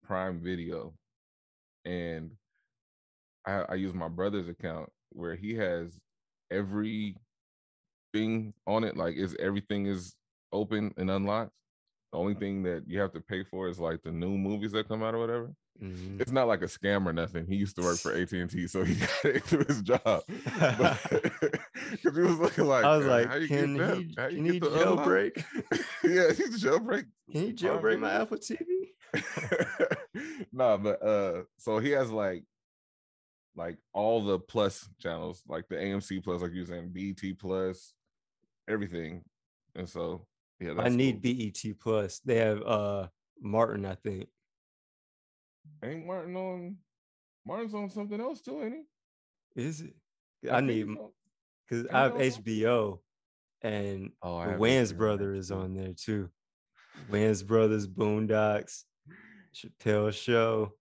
Prime 0.02 0.40
Video, 0.40 0.98
and 1.84 2.36
I 3.46 3.52
I 3.70 3.74
use 3.74 3.94
my 3.94 4.08
brother's 4.08 4.48
account 4.48 4.92
where 5.10 5.34
he 5.36 5.54
has 5.54 6.00
every 6.50 7.16
thing 8.12 8.54
on 8.66 8.84
it. 8.84 8.96
Like, 8.96 9.16
is 9.16 9.34
everything 9.36 9.86
is 9.86 10.16
open 10.52 10.92
and 10.96 11.10
unlocked. 11.10 11.52
The 12.12 12.18
only 12.18 12.34
thing 12.34 12.62
that 12.64 12.88
you 12.88 13.00
have 13.00 13.12
to 13.12 13.20
pay 13.20 13.42
for 13.44 13.68
is 13.68 13.80
like 13.80 14.02
the 14.02 14.12
new 14.12 14.36
movies 14.38 14.72
that 14.72 14.88
come 14.88 15.02
out 15.02 15.14
or 15.14 15.18
whatever 15.18 15.54
Mhm. 15.83 16.20
it's 16.20 16.31
not 16.31 16.47
like 16.47 16.62
a 16.62 16.66
scam 16.66 17.05
or 17.07 17.12
nothing. 17.12 17.47
He 17.47 17.57
used 17.57 17.75
to 17.77 17.83
work 17.83 17.99
for 17.99 18.12
AT 18.16 18.33
and 18.33 18.49
T, 18.51 18.66
so 18.68 18.85
he 18.85 18.95
got 19.22 19.25
into 19.35 19.59
his 19.64 19.83
job. 19.83 20.22
Because 20.29 20.99
he 22.03 22.09
was 22.20 22.39
looking 22.39 22.66
like, 22.66 22.85
I 22.85 22.97
was 22.97 23.07
"Uh, 23.07 23.11
like, 23.11 23.29
how 23.29 23.35
you 23.37 23.49
can 23.49 23.77
get 23.77 23.87
that? 23.89 23.97
he, 23.97 24.14
How 24.16 24.27
you 24.29 24.37
can 24.37 24.45
he 24.45 24.61
jailbreak? 24.61 25.45
yeah, 26.05 26.33
he's 26.33 26.62
jailbreak. 26.62 27.07
Can 27.33 27.41
he 27.43 27.53
jailbreak 27.53 27.99
my. 27.99 28.12
Apple 28.12 28.39
TV? 28.39 28.62
nah, 30.53 30.77
but 30.77 31.03
uh, 31.03 31.43
so 31.59 31.79
he 31.79 31.91
has 31.91 32.11
like, 32.11 32.45
like 33.57 33.79
all 33.93 34.25
the 34.25 34.39
plus 34.39 34.89
channels, 34.99 35.43
like 35.49 35.68
the 35.68 35.77
AMC 35.77 36.22
plus, 36.22 36.43
like 36.43 36.53
you 36.53 36.61
were 36.62 36.66
saying, 36.66 36.91
BET 36.93 37.39
plus, 37.39 37.95
everything, 38.68 39.22
and 39.75 39.89
so 39.89 40.27
yeah, 40.61 40.75
I 40.79 40.89
need 40.89 41.22
cool. 41.22 41.35
BET 41.35 41.79
Plus. 41.81 42.20
They 42.20 42.37
have 42.37 42.62
uh 42.62 43.09
Martin, 43.41 43.85
I 43.85 43.97
think. 43.97 44.29
Ain't 45.84 46.06
Martin 46.06 46.36
on? 46.36 46.76
Martin's 47.46 47.74
on 47.74 47.90
something 47.90 48.20
else 48.20 48.40
too, 48.40 48.62
ain't 48.62 48.74
he? 49.56 49.62
Is 49.62 49.80
it? 49.82 49.94
I, 50.50 50.56
think 50.56 50.66
need 50.66 50.86
he's 50.88 50.96
because 51.68 51.86
I 51.92 52.00
have 52.02 52.12
HBO 52.14 52.98
and 53.62 54.10
Oh, 54.22 54.36
I 54.36 54.46
the 54.46 54.50
have 54.52 54.60
Wayans 54.60 54.92
HBO 54.92 54.96
brother 54.98 55.32
Max, 55.32 55.44
is 55.46 55.50
on 55.50 55.74
there 55.74 55.92
too. 55.96 56.28
Wayans 57.10 57.46
brothers, 57.46 57.86
Boondocks, 57.86 58.84
Chappelle 59.54 60.12
Show. 60.12 60.72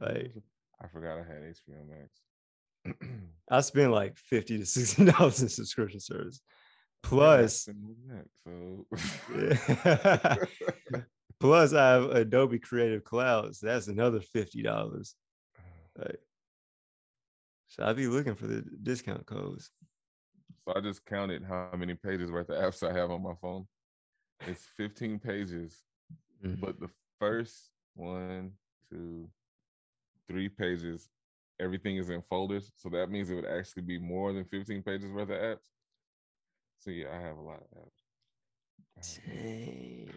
Like- 0.00 0.34
I 0.82 0.88
forgot 0.88 1.18
I 1.18 1.22
had 1.22 1.42
HBO 1.42 1.88
Max. 1.88 3.00
I 3.50 3.60
spend 3.62 3.92
like 3.92 4.16
fifty 4.18 4.58
to 4.58 4.66
sixty 4.66 5.04
dollars 5.10 5.40
in 5.42 5.48
subscription 5.48 6.00
service. 6.00 6.40
Yeah, 7.04 7.08
I 7.08 7.14
Plus, 7.18 7.60
spend 7.60 7.82
more 7.82 7.94
Yeah. 8.08 8.22
that, 10.08 10.48
so 10.92 11.04
plus 11.40 11.72
I 11.72 11.88
have 11.92 12.10
Adobe 12.10 12.58
Creative 12.58 13.02
Cloud, 13.04 13.54
so 13.56 13.66
that's 13.66 13.88
another 13.88 14.20
fifty 14.20 14.62
dollars. 14.62 15.14
Like, 15.96 16.20
so 17.68 17.84
I'd 17.84 17.96
be 17.96 18.06
looking 18.06 18.34
for 18.34 18.46
the 18.46 18.62
discount 18.82 19.26
codes. 19.26 19.70
So 20.64 20.72
I 20.76 20.80
just 20.80 21.04
counted 21.04 21.44
how 21.44 21.70
many 21.76 21.94
pages 21.94 22.30
worth 22.30 22.50
of 22.50 22.56
apps 22.62 22.88
I 22.88 22.92
have 22.92 23.10
on 23.10 23.22
my 23.22 23.34
phone. 23.40 23.66
It's 24.46 24.64
15 24.76 25.18
pages, 25.18 25.84
Mhm. 26.44 26.60
but 26.60 26.78
the 26.78 26.90
first 27.18 27.70
one, 27.94 28.52
two, 28.90 29.30
three 30.28 30.48
pages, 30.48 31.08
everything 31.58 31.96
is 31.96 32.10
in 32.10 32.22
folders. 32.22 32.72
So 32.76 32.88
that 32.90 33.10
means 33.10 33.30
it 33.30 33.34
would 33.34 33.46
actually 33.46 33.82
be 33.82 33.98
more 33.98 34.32
than 34.32 34.44
15 34.44 34.82
pages 34.82 35.10
worth 35.10 35.30
of 35.30 35.36
apps. 35.38 35.70
So 36.78 36.90
yeah, 36.90 37.16
I 37.16 37.20
have 37.20 37.36
a 37.38 37.40
lot 37.40 37.62
of 37.62 37.78
apps. 37.78 38.02
Dang. 39.24 40.10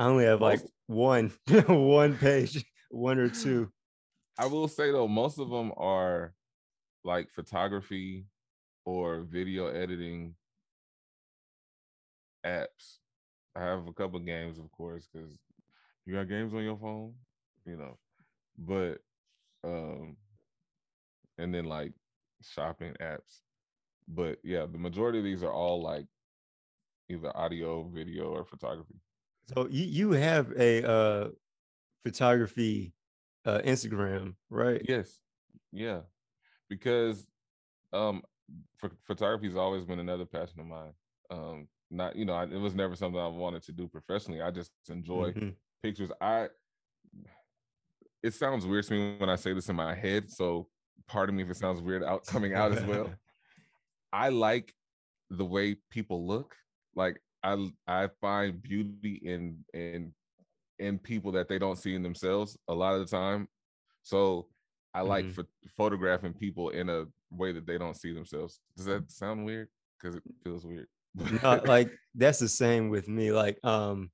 I 0.00 0.04
only 0.04 0.24
have 0.24 0.40
like 0.40 0.62
one 0.86 1.30
one 1.66 2.16
page, 2.16 2.64
one 2.88 3.18
or 3.18 3.28
two. 3.28 3.70
I 4.38 4.46
will 4.46 4.66
say 4.66 4.90
though, 4.90 5.06
most 5.06 5.38
of 5.38 5.50
them 5.50 5.72
are 5.76 6.32
like 7.04 7.30
photography 7.30 8.24
or 8.86 9.20
video 9.20 9.66
editing 9.66 10.36
apps. 12.46 13.00
I 13.54 13.60
have 13.60 13.88
a 13.88 13.92
couple 13.92 14.18
games, 14.20 14.58
of 14.58 14.72
course, 14.72 15.06
because 15.12 15.36
you 16.06 16.14
got 16.14 16.30
games 16.30 16.54
on 16.54 16.64
your 16.64 16.78
phone, 16.78 17.12
you 17.66 17.76
know. 17.76 17.98
But 18.56 19.02
um 19.64 20.16
and 21.36 21.54
then 21.54 21.66
like 21.66 21.92
shopping 22.42 22.94
apps. 23.02 23.42
But 24.08 24.38
yeah, 24.42 24.64
the 24.64 24.78
majority 24.78 25.18
of 25.18 25.24
these 25.24 25.42
are 25.42 25.52
all 25.52 25.82
like 25.82 26.06
either 27.10 27.36
audio, 27.36 27.82
video, 27.82 28.30
or 28.30 28.46
photography. 28.46 28.94
So 29.54 29.66
you 29.68 29.84
you 29.84 30.10
have 30.12 30.52
a 30.52 30.88
uh 30.88 31.28
photography 32.04 32.94
uh 33.44 33.60
Instagram, 33.64 34.34
right? 34.48 34.80
Yes. 34.88 35.18
Yeah. 35.72 36.00
Because 36.68 37.26
um 37.92 38.22
ph- 38.80 38.92
photography 39.06 39.46
has 39.46 39.56
always 39.56 39.84
been 39.84 39.98
another 39.98 40.24
passion 40.26 40.60
of 40.60 40.66
mine. 40.66 40.92
Um 41.30 41.68
not 41.90 42.14
you 42.16 42.24
know, 42.24 42.34
I, 42.34 42.44
it 42.44 42.60
was 42.60 42.74
never 42.74 42.94
something 42.94 43.20
I 43.20 43.26
wanted 43.26 43.62
to 43.64 43.72
do 43.72 43.88
professionally. 43.88 44.40
I 44.40 44.50
just 44.50 44.70
enjoy 44.88 45.32
Mhm. 45.32 45.54
pictures. 45.82 46.12
I 46.20 46.48
it 48.22 48.34
sounds 48.34 48.66
weird 48.66 48.84
to 48.86 48.92
me 48.92 49.16
when 49.18 49.30
I 49.30 49.36
say 49.36 49.52
this 49.54 49.68
in 49.68 49.76
my 49.76 49.94
head, 49.94 50.30
so 50.30 50.68
pardon 51.08 51.34
me 51.36 51.42
if 51.42 51.50
it 51.50 51.56
sounds 51.56 51.80
weird 51.80 52.04
out 52.04 52.26
coming 52.26 52.54
out 52.54 52.70
as 52.72 52.84
well. 52.84 53.12
I 54.12 54.28
like 54.28 54.74
the 55.30 55.44
way 55.44 55.76
people 55.90 56.26
look. 56.26 56.54
Like 56.94 57.20
I 57.42 57.72
I 57.86 58.08
find 58.20 58.60
beauty 58.62 59.20
in 59.22 59.64
in 59.72 60.14
in 60.78 60.98
people 60.98 61.32
that 61.32 61.48
they 61.48 61.58
don't 61.58 61.76
see 61.76 61.94
in 61.94 62.02
themselves 62.02 62.58
a 62.68 62.74
lot 62.74 62.94
of 62.94 63.00
the 63.00 63.16
time. 63.16 63.48
So 64.02 64.48
I 64.94 65.02
like 65.02 65.26
Mhm. 65.26 65.34
pho- 65.34 65.48
photographing 65.76 66.34
people 66.34 66.70
in 66.70 66.88
a 66.88 67.06
way 67.30 67.52
that 67.52 67.66
they 67.66 67.78
don't 67.78 67.96
see 67.96 68.12
themselves. 68.12 68.60
Does 68.76 68.86
that 68.86 69.10
sound 69.10 69.44
weird? 69.44 69.68
Because 69.98 70.16
it 70.16 70.22
feels 70.42 70.64
weird. 70.66 70.88
No, 71.14 71.60
like 71.64 71.90
that's 72.14 72.38
the 72.38 72.48
same 72.48 72.88
with 72.90 73.08
me. 73.08 73.32
Like 73.32 73.58
um 73.64 74.10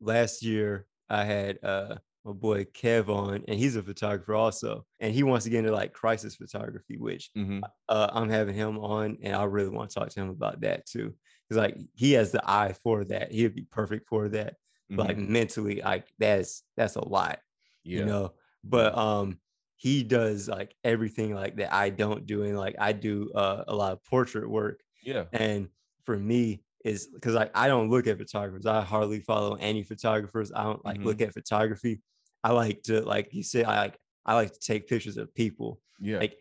last 0.00 0.42
year 0.42 0.86
I 1.08 1.24
had 1.24 1.58
uh 1.64 1.96
my 2.24 2.32
boy 2.32 2.64
Kev 2.66 3.08
on 3.08 3.44
and 3.48 3.58
he's 3.58 3.76
a 3.76 3.82
photographer 3.82 4.34
also. 4.34 4.86
And 5.00 5.14
he 5.14 5.22
wants 5.22 5.44
to 5.44 5.50
get 5.50 5.60
into 5.60 5.72
like 5.72 5.92
crisis 5.94 6.36
photography, 6.36 6.98
which 6.98 7.30
Mhm. 7.36 7.62
uh 7.88 8.08
I'm 8.12 8.28
having 8.28 8.54
him 8.54 8.78
on 8.78 9.18
and 9.22 9.34
I 9.34 9.44
really 9.44 9.70
want 9.70 9.90
to 9.90 10.00
talk 10.00 10.10
to 10.10 10.20
him 10.20 10.28
about 10.30 10.60
that 10.60 10.86
too. 10.86 11.14
Like 11.56 11.76
he 11.94 12.12
has 12.12 12.30
the 12.32 12.42
eye 12.48 12.74
for 12.82 13.04
that. 13.04 13.32
He'd 13.32 13.54
be 13.54 13.62
perfect 13.70 14.08
for 14.08 14.28
that. 14.30 14.56
But 14.88 15.06
like 15.08 15.16
Mhm. 15.18 15.28
mentally, 15.28 15.80
like 15.82 16.06
that's 16.18 16.62
that's 16.76 16.96
a 16.96 17.06
lot. 17.08 17.38
yeah. 17.84 17.98
you 18.00 18.04
know 18.04 18.32
but 18.62 18.96
um 18.98 19.38
he 19.76 20.02
does 20.02 20.46
like 20.46 20.74
everything 20.84 21.34
like 21.34 21.56
that 21.56 21.72
i 21.72 21.88
don't 21.88 22.26
do 22.26 22.42
and 22.42 22.58
like 22.58 22.76
i 22.78 22.92
do 22.92 23.30
uh, 23.34 23.64
a 23.68 23.74
lot 23.74 23.92
of 23.92 24.04
portrait 24.04 24.46
work 24.46 24.80
yeah. 25.02 25.24
and 25.32 25.66
for 26.04 26.18
me 26.18 26.62
is 26.84 27.06
because 27.06 27.34
like 27.34 27.50
i 27.54 27.66
don't 27.66 27.88
look 27.88 28.06
at 28.06 28.18
photographers 28.18 28.66
i 28.66 28.82
hardly 28.82 29.20
follow 29.20 29.54
any 29.54 29.82
photographers 29.82 30.52
i 30.54 30.62
don't 30.62 30.84
like 30.84 30.96
Mm-hmm. 30.98 31.06
look 31.06 31.20
at 31.22 31.32
photography 31.32 32.02
i 32.44 32.52
like 32.52 32.82
to 32.82 33.00
like 33.00 33.32
you 33.32 33.42
said 33.42 33.64
i 33.64 33.78
like 33.84 33.96
i 34.26 34.34
like 34.34 34.52
to 34.52 34.60
take 34.60 34.86
pictures 34.86 35.16
of 35.16 35.32
people 35.34 35.80
Yeah. 36.00 36.18
like 36.18 36.36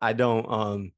i 0.00 0.14
don't 0.14 0.46
um 0.50 0.92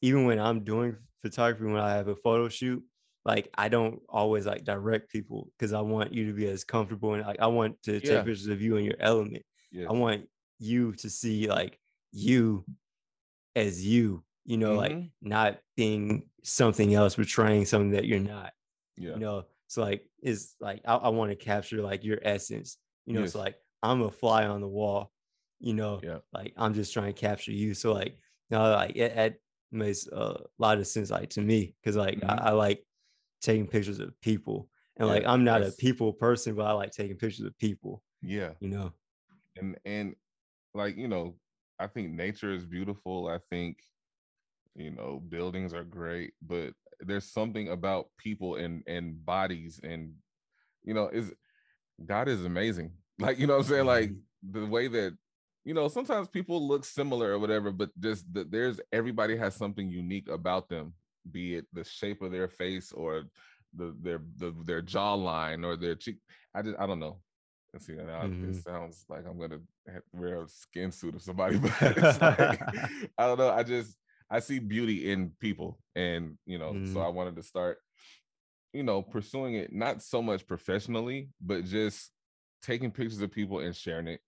even 0.00 0.26
when 0.26 0.38
i'm 0.38 0.62
doing 0.62 0.94
photography 1.22 1.64
when 1.64 1.80
i 1.80 1.94
have 1.94 2.08
a 2.08 2.16
photo 2.16 2.48
shoot 2.48 2.82
like 3.24 3.48
i 3.56 3.68
don't 3.68 4.00
always 4.08 4.46
like 4.46 4.64
direct 4.64 5.10
people 5.10 5.50
because 5.58 5.72
i 5.72 5.80
want 5.80 6.12
you 6.12 6.26
to 6.26 6.32
be 6.32 6.46
as 6.46 6.64
comfortable 6.64 7.14
and 7.14 7.24
like 7.26 7.40
i 7.40 7.46
want 7.46 7.80
to 7.82 7.94
Yeah. 7.94 8.00
take 8.00 8.24
pictures 8.24 8.46
of 8.46 8.60
you 8.62 8.76
in 8.76 8.84
your 8.84 8.96
element 9.00 9.44
yes. 9.70 9.86
I 9.88 9.92
want 9.92 10.28
you 10.58 10.92
to 10.94 11.10
see 11.10 11.48
like 11.48 11.78
you 12.12 12.64
as 13.56 13.84
you, 13.84 14.24
you 14.44 14.56
know, 14.56 14.74
like 14.76 14.92
Mhm. 14.92 15.10
not 15.20 15.58
being 15.76 16.28
something 16.42 16.94
else, 16.94 17.16
portraying 17.16 17.64
something 17.66 17.90
that 17.90 18.06
you're 18.06 18.18
not, 18.20 18.52
yeah. 18.96 19.14
you 19.14 19.20
know. 19.20 19.46
So 19.66 19.82
like 19.82 20.08
it's 20.22 20.56
like 20.60 20.80
I, 20.84 20.94
I 20.94 21.08
want 21.08 21.30
to 21.30 21.36
capture 21.36 21.82
like 21.82 22.04
your 22.04 22.18
essence, 22.22 22.78
you 23.04 23.14
know. 23.14 23.22
Yes. 23.22 23.32
So 23.32 23.40
like 23.40 23.56
I'm 23.82 24.02
a 24.02 24.10
fly 24.10 24.46
on 24.46 24.60
the 24.60 24.68
wall, 24.68 25.12
you 25.60 25.74
know, 25.74 26.00
Yeah. 26.02 26.18
like 26.32 26.54
I'm 26.56 26.74
just 26.74 26.92
trying 26.92 27.12
to 27.12 27.20
capture 27.20 27.52
you. 27.52 27.74
So 27.74 27.92
like 27.92 28.18
no, 28.50 28.62
like 28.70 28.96
it, 28.96 29.12
it 29.16 29.42
makes 29.70 30.06
a 30.08 30.40
lot 30.58 30.78
of 30.78 30.86
sense 30.86 31.10
like 31.10 31.30
to 31.30 31.40
me 31.40 31.74
because 31.80 31.96
like 31.96 32.18
Mhm. 32.18 32.28
I, 32.28 32.48
I 32.48 32.50
like 32.52 32.84
taking 33.40 33.66
pictures 33.66 34.00
of 34.00 34.18
people. 34.20 34.68
And 34.96 35.08
Yeah, 35.08 35.14
like 35.14 35.24
I'm 35.26 35.44
not 35.44 35.62
a 35.62 35.72
people 35.72 36.12
person, 36.12 36.54
but 36.56 36.66
I 36.66 36.72
like 36.72 36.90
taking 36.92 37.16
pictures 37.16 37.46
of 37.46 37.56
people, 37.58 38.02
Yeah. 38.22 38.54
you 38.60 38.68
know. 38.68 38.92
and 39.56 39.78
and 39.84 40.16
like 40.74 40.96
you 40.96 41.08
know 41.08 41.36
i 41.78 41.86
think 41.86 42.10
nature 42.10 42.52
is 42.52 42.64
beautiful 42.66 43.28
i 43.28 43.38
think 43.50 43.78
you 44.74 44.90
know 44.90 45.20
buildings 45.28 45.72
are 45.74 45.84
great 45.84 46.34
but 46.42 46.72
there's 47.00 47.30
something 47.32 47.68
about 47.70 48.06
people 48.18 48.56
and 48.56 48.82
and 48.86 49.24
bodies 49.24 49.80
and 49.82 50.14
you 50.84 50.94
know 50.94 51.08
is 51.08 51.32
god 52.06 52.28
is 52.28 52.44
amazing 52.44 52.92
like 53.18 53.38
you 53.38 53.46
know 53.46 53.54
what 53.54 53.64
i'm 53.64 53.68
saying 53.70 53.86
like 53.86 54.10
Mm-hmm. 54.10 54.60
the 54.60 54.66
way 54.66 54.88
that 54.88 55.16
you 55.64 55.74
know 55.74 55.88
sometimes 55.88 56.28
people 56.28 56.66
look 56.66 56.84
similar 56.84 57.32
or 57.32 57.38
whatever 57.38 57.70
but 57.72 57.90
just 58.00 58.32
that 58.32 58.50
there's 58.50 58.80
everybody 58.92 59.36
has 59.36 59.54
something 59.54 59.88
unique 59.90 60.28
about 60.28 60.68
them 60.68 60.92
be 61.30 61.56
it 61.56 61.66
the 61.72 61.84
shape 61.84 62.22
of 62.22 62.32
their 62.32 62.48
face 62.48 62.92
or 62.92 63.24
the 63.74 63.94
their 64.00 64.20
the, 64.36 64.54
their 64.64 64.82
jawline 64.82 65.64
or 65.64 65.76
their 65.76 65.94
cheek 65.94 66.16
i 66.54 66.62
just 66.62 66.78
i 66.78 66.86
don't 66.86 67.00
know 67.00 67.20
see 67.78 67.92
now 67.92 68.22
Mhm. 68.22 68.48
it 68.48 68.62
sounds 68.62 69.04
like 69.08 69.24
i'm 69.26 69.38
gonna 69.38 69.60
wear 70.12 70.42
a 70.42 70.48
skin 70.48 70.90
suit 70.90 71.14
of 71.14 71.22
somebody 71.22 71.58
but 71.58 71.72
it's 71.82 72.20
like 72.20 72.60
i 73.18 73.26
don't 73.26 73.38
know 73.38 73.50
i 73.50 73.62
just 73.62 73.96
i 74.30 74.40
see 74.40 74.58
beauty 74.58 75.10
in 75.12 75.30
people 75.38 75.78
and 75.94 76.38
you 76.46 76.58
know 76.58 76.72
so 76.84 77.00
Mhm. 77.00 77.04
i 77.04 77.08
wanted 77.08 77.36
to 77.36 77.42
start 77.42 77.78
you 78.72 78.82
know 78.82 79.02
pursuing 79.02 79.54
it 79.54 79.72
not 79.72 80.02
so 80.02 80.22
much 80.22 80.46
professionally 80.46 81.28
but 81.40 81.64
just 81.64 82.10
taking 82.62 82.90
pictures 82.90 83.20
of 83.20 83.30
people 83.30 83.60
and 83.60 83.76
sharing 83.76 84.08
it 84.08 84.20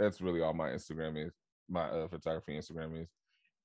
that's 0.00 0.20
really 0.20 0.40
all 0.40 0.54
my 0.54 0.70
instagram 0.70 1.26
is 1.26 1.32
my 1.68 1.88
uh, 1.88 2.08
photography 2.08 2.58
instagram 2.58 3.00
is. 3.00 3.08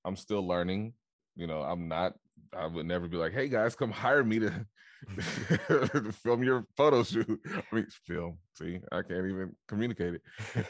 I'm 0.04 0.16
still 0.16 0.46
learning 0.48 0.94
you 1.36 1.48
know 1.48 1.62
i'm 1.62 1.88
not 1.88 2.14
i 2.56 2.66
would 2.66 2.86
never 2.86 3.08
be 3.08 3.18
like 3.18 3.34
hey 3.34 3.48
guys 3.48 3.76
come 3.76 3.92
hire 3.92 4.24
me 4.24 4.40
to 4.40 4.66
to 5.68 6.12
film 6.24 6.44
your 6.44 6.66
photo 6.76 7.04
shoot. 7.04 7.40
I 7.46 7.76
mean 7.76 7.88
film 8.06 8.38
see 8.54 8.80
i 8.92 9.02
can't 9.02 9.28
even 9.28 9.56
communicate 9.68 10.16
it. 10.16 10.22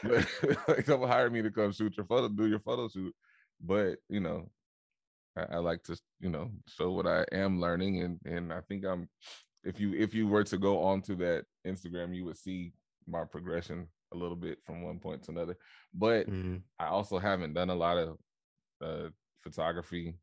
But 0.02 0.84
come 0.86 1.02
hire 1.02 1.30
me 1.30 1.42
to 1.42 1.50
come 1.50 1.72
shoot 1.72 1.96
your 1.96 2.06
photo 2.06 2.28
do 2.28 2.46
your 2.46 2.58
photo 2.60 2.88
shoot. 2.88 3.14
But 3.60 3.96
you 4.08 4.20
know 4.20 4.50
I, 5.36 5.54
I 5.54 5.56
like 5.58 5.82
to 5.84 5.98
you 6.20 6.28
know 6.28 6.50
show 6.66 6.90
what 6.90 7.06
i 7.06 7.24
am 7.32 7.60
learning 7.60 8.02
and 8.02 8.18
and 8.24 8.52
i 8.52 8.60
think 8.68 8.84
i'm 8.84 9.08
if 9.64 9.80
you 9.80 9.94
if 9.94 10.14
you 10.14 10.26
were 10.26 10.44
to 10.44 10.58
go 10.58 10.82
onto 10.82 11.16
that 11.16 11.44
instagram 11.66 12.14
you 12.14 12.24
would 12.24 12.36
see 12.36 12.72
my 13.06 13.24
progression 13.24 13.88
a 14.12 14.16
little 14.16 14.36
bit 14.36 14.58
from 14.64 14.82
one 14.82 14.98
point 14.98 15.22
to 15.24 15.30
another 15.32 15.56
but 15.94 16.26
Mhm. 16.28 16.62
I 16.78 16.86
also 16.86 17.18
haven't 17.18 17.54
done 17.54 17.70
a 17.70 17.74
lot 17.74 17.96
of 17.96 18.18
uh, 18.82 19.08
photography 19.42 20.18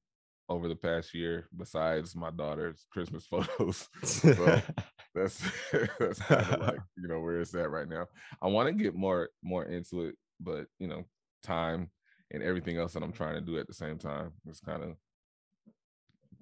over 0.50 0.68
the 0.68 0.76
past 0.76 1.14
year 1.14 1.48
besides 1.56 2.16
my 2.16 2.30
daughter's 2.30 2.86
Christmas 2.92 3.26
photos. 3.32 3.90
so 4.04 4.62
that's 5.16 5.42
that's 6.00 6.20
kind 6.20 6.48
of 6.54 6.60
like 6.60 6.80
you 6.98 7.08
know 7.08 7.22
where 7.22 7.40
it's 7.42 7.56
at 7.56 7.72
right 7.72 7.88
now. 7.88 8.08
I 8.42 8.48
want 8.48 8.68
to 8.68 8.84
get 8.84 8.96
more 8.96 9.30
more 9.42 9.66
into 9.66 10.04
it, 10.06 10.16
but 10.40 10.68
you 10.80 10.88
know, 10.88 11.06
time 11.42 11.90
and 12.32 12.44
everything 12.44 12.78
else 12.78 12.94
that 12.94 13.04
I'm 13.04 13.14
trying 13.14 13.36
to 13.36 13.42
do 13.42 13.58
at 13.58 13.68
the 13.68 13.74
same 13.74 13.98
time 13.98 14.34
is 14.48 14.60
kind 14.60 14.84
of 14.84 14.98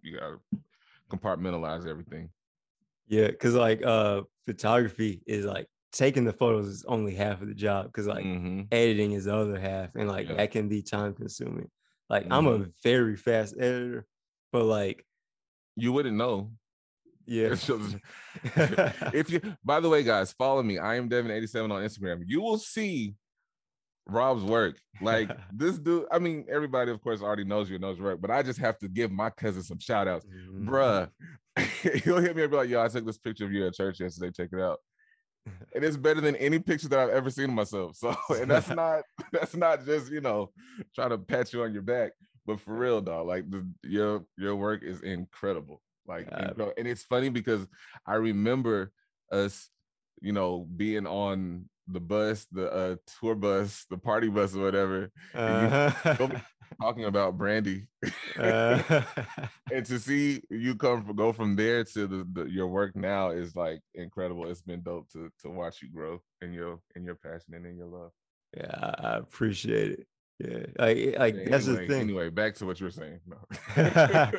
you 0.02 0.18
gotta 0.18 0.38
compartmentalize 1.10 1.88
everything. 1.88 2.30
yeah, 3.08 3.28
because 3.28 3.54
like 3.56 3.84
uh 3.84 4.22
photography 4.46 5.22
is 5.28 5.46
like 5.46 5.68
taking 5.92 6.24
the 6.24 6.34
photos 6.34 6.68
is 6.68 6.86
only 6.86 7.14
half 7.16 7.42
of 7.42 7.48
the 7.48 7.54
job 7.54 7.86
because 7.88 8.08
like 8.08 8.24
Mhm. 8.26 8.68
editing 8.72 9.12
is 9.12 9.26
the 9.26 9.36
other 9.36 9.60
half 9.60 9.94
and 9.96 10.08
like 10.08 10.28
Yeah. 10.30 10.36
that 10.36 10.52
can 10.52 10.70
be 10.70 10.82
time 10.82 11.14
consuming. 11.14 11.70
Like 12.10 12.28
I'm 12.30 12.48
a 12.48 12.68
very 12.84 13.16
fast 13.18 13.56
editor, 13.58 14.06
but 14.52 14.64
like 14.66 15.06
You 15.76 15.92
wouldn't 15.94 16.18
know 16.18 16.52
yeah. 17.26 17.54
If 17.54 19.30
you 19.30 19.42
by 19.64 19.80
the 19.80 19.89
way 19.89 20.04
guys 20.04 20.34
follow 20.34 20.64
me 20.64 20.78
i 20.80 20.96
am 20.96 21.08
devin87 21.10 21.72
on 21.72 21.84
instagram 21.84 22.24
you 22.26 22.42
will 22.42 22.58
see 22.58 23.14
rob's 24.08 24.44
work 24.44 24.80
like 25.02 25.30
this 25.54 25.78
dude 25.78 26.06
i 26.12 26.18
mean 26.20 26.46
everybody 26.50 26.89
of 26.92 27.00
course 27.02 27.22
already 27.22 27.44
knows 27.44 27.70
you 27.70 27.76
and 27.76 27.84
knows 27.84 27.98
your 27.98 28.08
work 28.08 28.22
but 28.22 28.32
i 28.32 28.42
just 28.42 28.60
have 28.60 28.78
to 28.80 28.88
give 28.89 29.12
my 29.12 29.30
cousin 29.30 29.62
some 29.64 29.80
shout 29.80 30.08
outs 30.08 30.26
Mhm. 30.26 30.66
bruh 30.68 31.10
he'll 32.04 32.18
hit 32.20 32.36
me 32.36 32.42
and 32.44 32.52
be 32.52 32.58
like 32.58 32.70
yo 32.70 32.84
i 32.84 32.88
took 32.88 33.06
this 33.06 33.18
picture 33.20 33.46
of 33.46 33.52
you 33.54 33.66
at 33.68 33.74
church 33.76 34.00
yesterday 34.00 34.32
check 34.32 34.50
it 34.52 34.60
out 34.60 34.80
and 35.74 35.84
it's 35.84 35.98
better 35.98 36.22
than 36.22 36.36
any 36.38 36.60
picture 36.60 36.88
that 36.88 37.00
i've 37.00 37.10
ever 37.10 37.30
seen 37.30 37.46
of 37.46 37.52
myself 37.56 37.96
so 37.96 38.16
and 38.39 38.50
that's 38.50 38.70
not 38.82 39.02
that's 39.32 39.56
not 39.56 39.86
just 39.86 40.12
you 40.12 40.22
know 40.22 40.52
trying 40.96 41.10
to 41.10 41.18
pat 41.18 41.52
you 41.54 41.64
on 41.64 41.74
your 41.74 41.82
back 41.82 42.12
but 42.46 42.60
for 42.60 42.74
real 42.76 43.02
dog 43.02 43.28
like 43.28 43.50
the, 43.50 43.66
your 43.84 44.24
your 44.38 44.56
work 44.56 44.84
is 44.84 45.02
incredible 45.02 45.82
like 46.08 46.28
incredible. 46.50 46.74
and 46.78 46.88
it's 46.88 47.04
funny 47.04 47.30
because 47.30 47.66
i 48.06 48.16
remember 48.16 48.92
us 49.32 49.70
you 50.22 50.32
know 50.32 50.68
being 50.76 51.08
on 51.08 51.66
the 51.88 52.00
bus 52.00 52.46
the 52.52 52.72
uh 52.72 52.96
tour 53.20 53.36
bus 53.36 53.86
the 53.89 53.98
party 53.98 54.28
bus 54.30 54.56
or 54.56 54.64
whatever 54.64 55.12
Uh-huh. 55.34 56.30
talking 56.80 57.06
about 57.06 57.38
brandy 57.38 57.88
Uh, 58.38 58.82
and 59.72 59.86
to 59.86 60.00
see 60.00 60.42
you 60.50 60.76
come 60.76 61.06
from, 61.06 61.16
go 61.16 61.32
from 61.34 61.56
there 61.56 61.84
to 61.84 62.08
the, 62.08 62.28
the 62.34 62.46
your 62.46 62.68
work 62.68 62.96
now 62.96 63.30
is 63.30 63.56
like 63.56 63.82
incredible 63.94 64.50
it's 64.50 64.62
been 64.62 64.82
dope 64.82 65.10
to 65.10 65.30
to 65.42 65.50
watch 65.50 65.82
you 65.82 65.90
grow 65.90 66.22
in 66.42 66.54
your 66.54 66.80
in 66.96 67.04
your 67.04 67.16
passion 67.16 67.54
and 67.54 67.66
in 67.66 67.78
your 67.78 67.88
love 67.88 68.12
yeah, 68.56 68.94
I 69.00 69.18
appreciate 69.18 69.92
it. 69.92 70.08
Yeah, 70.40 70.66
like 70.78 71.18
like 71.20 71.36
Yeah, 71.36 71.50
that's 71.50 71.66
anyway, 71.66 71.88
the 71.88 71.94
thing. 71.94 72.02
anyway 72.04 72.30
back 72.30 72.56
to 72.56 72.66
what 72.66 72.80
you 72.80 72.86
were 72.86 72.92
saying 72.92 73.20
no. 73.26 73.38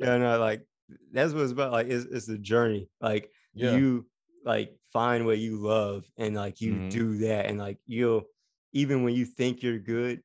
Yeah, 0.00 0.18
no, 0.18 0.38
like 0.38 0.66
that's 1.12 1.32
what 1.32 1.42
it's 1.44 1.52
about. 1.52 1.72
Like 1.72 1.86
it's 1.88 2.04
it's 2.06 2.28
a 2.28 2.38
journey. 2.38 2.90
Like 3.00 3.30
yeah 3.54 3.72
you 3.72 4.06
like 4.44 4.76
find 4.92 5.24
what 5.24 5.38
you 5.38 5.56
love 5.56 6.04
and 6.18 6.34
like 6.34 6.60
you 6.60 6.74
Mhm. 6.74 6.90
do 6.90 7.16
that 7.18 7.46
and 7.46 7.58
like 7.58 7.78
you'll 7.86 8.24
even 8.72 9.02
when 9.04 9.14
you 9.14 9.24
think 9.24 9.62
you're 9.62 9.78
good, 9.78 10.22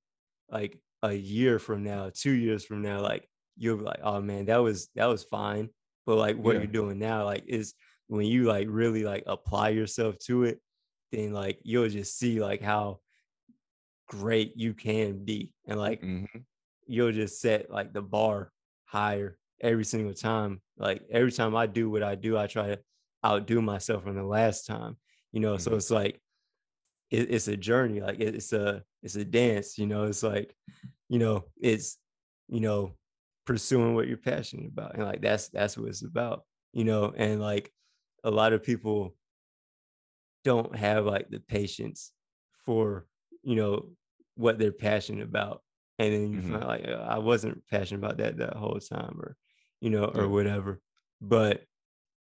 like 0.49 0.82
a 1.03 1.13
year 1.13 1.59
from 1.59 1.83
now, 1.83 2.11
two 2.13 2.31
years 2.33 2.65
from 2.65 2.81
now, 2.81 3.01
like 3.01 3.29
you'll 3.57 3.77
be 3.77 3.83
like, 3.83 3.99
oh 4.03 4.21
man, 4.21 4.45
that 4.45 4.57
was 4.57 4.89
that 4.95 5.05
was 5.07 5.23
fine. 5.23 5.69
But 6.05 6.15
like 6.17 6.37
what 6.37 6.53
Yeah. 6.53 6.59
you're 6.59 6.67
doing 6.67 6.99
now, 6.99 7.25
like 7.25 7.43
is 7.47 7.73
when 8.07 8.25
you 8.25 8.43
like 8.45 8.67
really 8.69 9.03
like 9.03 9.23
apply 9.27 9.69
yourself 9.69 10.17
to 10.27 10.43
it, 10.43 10.61
then 11.11 11.33
like 11.33 11.59
you'll 11.63 11.89
just 11.89 12.17
see 12.17 12.39
like 12.41 12.61
how 12.61 13.01
great 14.07 14.53
you 14.55 14.73
can 14.73 15.23
be. 15.23 15.53
And 15.67 15.79
like 15.79 16.01
Mhm. 16.01 16.45
you'll 16.87 17.11
just 17.11 17.41
set 17.41 17.69
like 17.69 17.93
the 17.93 18.01
bar 18.01 18.53
higher 18.85 19.39
every 19.61 19.85
single 19.85 20.13
time. 20.13 20.61
Like 20.77 21.03
every 21.11 21.31
time 21.31 21.55
I 21.55 21.67
do 21.67 21.89
what 21.89 22.03
I 22.03 22.15
do, 22.15 22.37
I 22.37 22.47
try 22.47 22.69
to 22.69 22.81
outdo 23.25 23.61
myself 23.61 24.03
from 24.03 24.15
the 24.15 24.23
last 24.23 24.65
time. 24.65 24.97
You 25.31 25.41
know, 25.41 25.57
so 25.57 25.75
Mhm. 25.75 25.77
it's 25.77 25.91
like 25.91 26.21
it, 27.12 27.32
it's 27.32 27.47
a 27.47 27.57
journey. 27.57 28.01
Like 28.01 28.20
it- 28.20 28.36
it's 28.36 28.53
a 28.53 28.84
it's 29.03 29.16
a 29.16 29.26
dance. 29.26 29.78
You 29.78 29.88
know, 29.88 30.05
it's 30.05 30.24
like 30.24 30.55
you 31.10 31.20
know 31.20 31.45
it's 31.62 31.97
you 32.49 32.60
know 32.62 32.97
pursuing 33.45 33.95
what 33.95 34.07
you're 34.07 34.18
passionate 34.18 34.68
about, 34.70 34.95
and 34.95 35.03
like 35.05 35.22
that's 35.22 35.49
that's 35.49 35.78
what 35.78 35.89
it's 35.89 36.03
about. 36.05 36.45
You 36.74 36.86
know, 36.86 37.14
and 37.16 37.41
like 37.41 37.74
a 38.24 38.32
lot 38.32 38.53
of 38.53 38.64
people 38.64 39.16
don't 40.43 40.76
have 40.76 41.05
like 41.05 41.30
the 41.30 41.39
patience 41.39 42.12
for 42.66 43.05
you 43.43 43.55
know 43.55 43.89
what 44.36 44.57
they're 44.57 44.72
passionate 44.72 45.24
about 45.24 45.62
and 45.97 46.14
then 46.14 46.32
you 46.32 46.41
Mhm. 46.41 46.51
find 46.51 46.64
like 46.66 46.88
"Uh, 46.88 47.05
i 47.10 47.18
wasn't 47.18 47.66
passionate 47.68 47.99
about 47.99 48.18
that 48.18 48.38
that 48.38 48.55
whole 48.55 48.80
time 48.80 49.20
or 49.20 49.36
you 49.82 49.89
know 49.89 50.05
or 50.05 50.24
Yeah. 50.24 50.28
whatever 50.30 50.82
but 51.22 51.66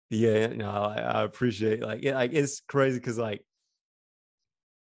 yeah 0.10 0.48
no 0.48 0.70
i, 0.70 0.96
I 0.98 1.24
appreciate 1.24 1.82
like 1.82 2.04
it, 2.04 2.16
like 2.16 2.34
it's 2.34 2.62
crazy 2.62 3.00
because 3.00 3.18
like 3.18 3.46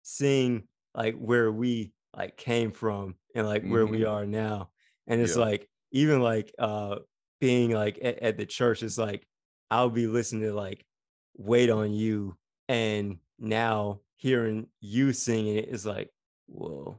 seeing 0.02 0.64
like 0.94 1.14
where 1.16 1.50
we 1.52 1.92
like 2.16 2.36
came 2.36 2.72
from 2.72 3.14
and 3.34 3.46
like 3.46 3.64
where 3.64 3.86
we 3.86 4.04
are 4.04 4.26
now 4.26 4.70
and 5.06 5.20
it's 5.20 5.32
Mm-hmm. 5.32 5.40
Yeah. 5.40 5.46
like 5.46 5.68
even 5.92 6.20
like 6.20 6.52
uh 6.58 6.96
being 7.40 7.70
like 7.70 7.98
at, 8.02 8.18
at 8.20 8.36
the 8.36 8.46
church 8.46 8.82
it's 8.82 8.98
like 8.98 9.26
i'll 9.70 9.90
be 9.90 10.06
listening 10.06 10.42
to 10.42 10.52
like 10.52 10.84
wait 11.36 11.70
on 11.70 11.92
you 11.92 12.36
and 12.68 13.18
now 13.38 14.00
hearing 14.16 14.66
you 14.80 15.12
singing 15.12 15.56
it 15.56 15.68
is 15.68 15.86
like 15.86 16.10
whoa 16.46 16.98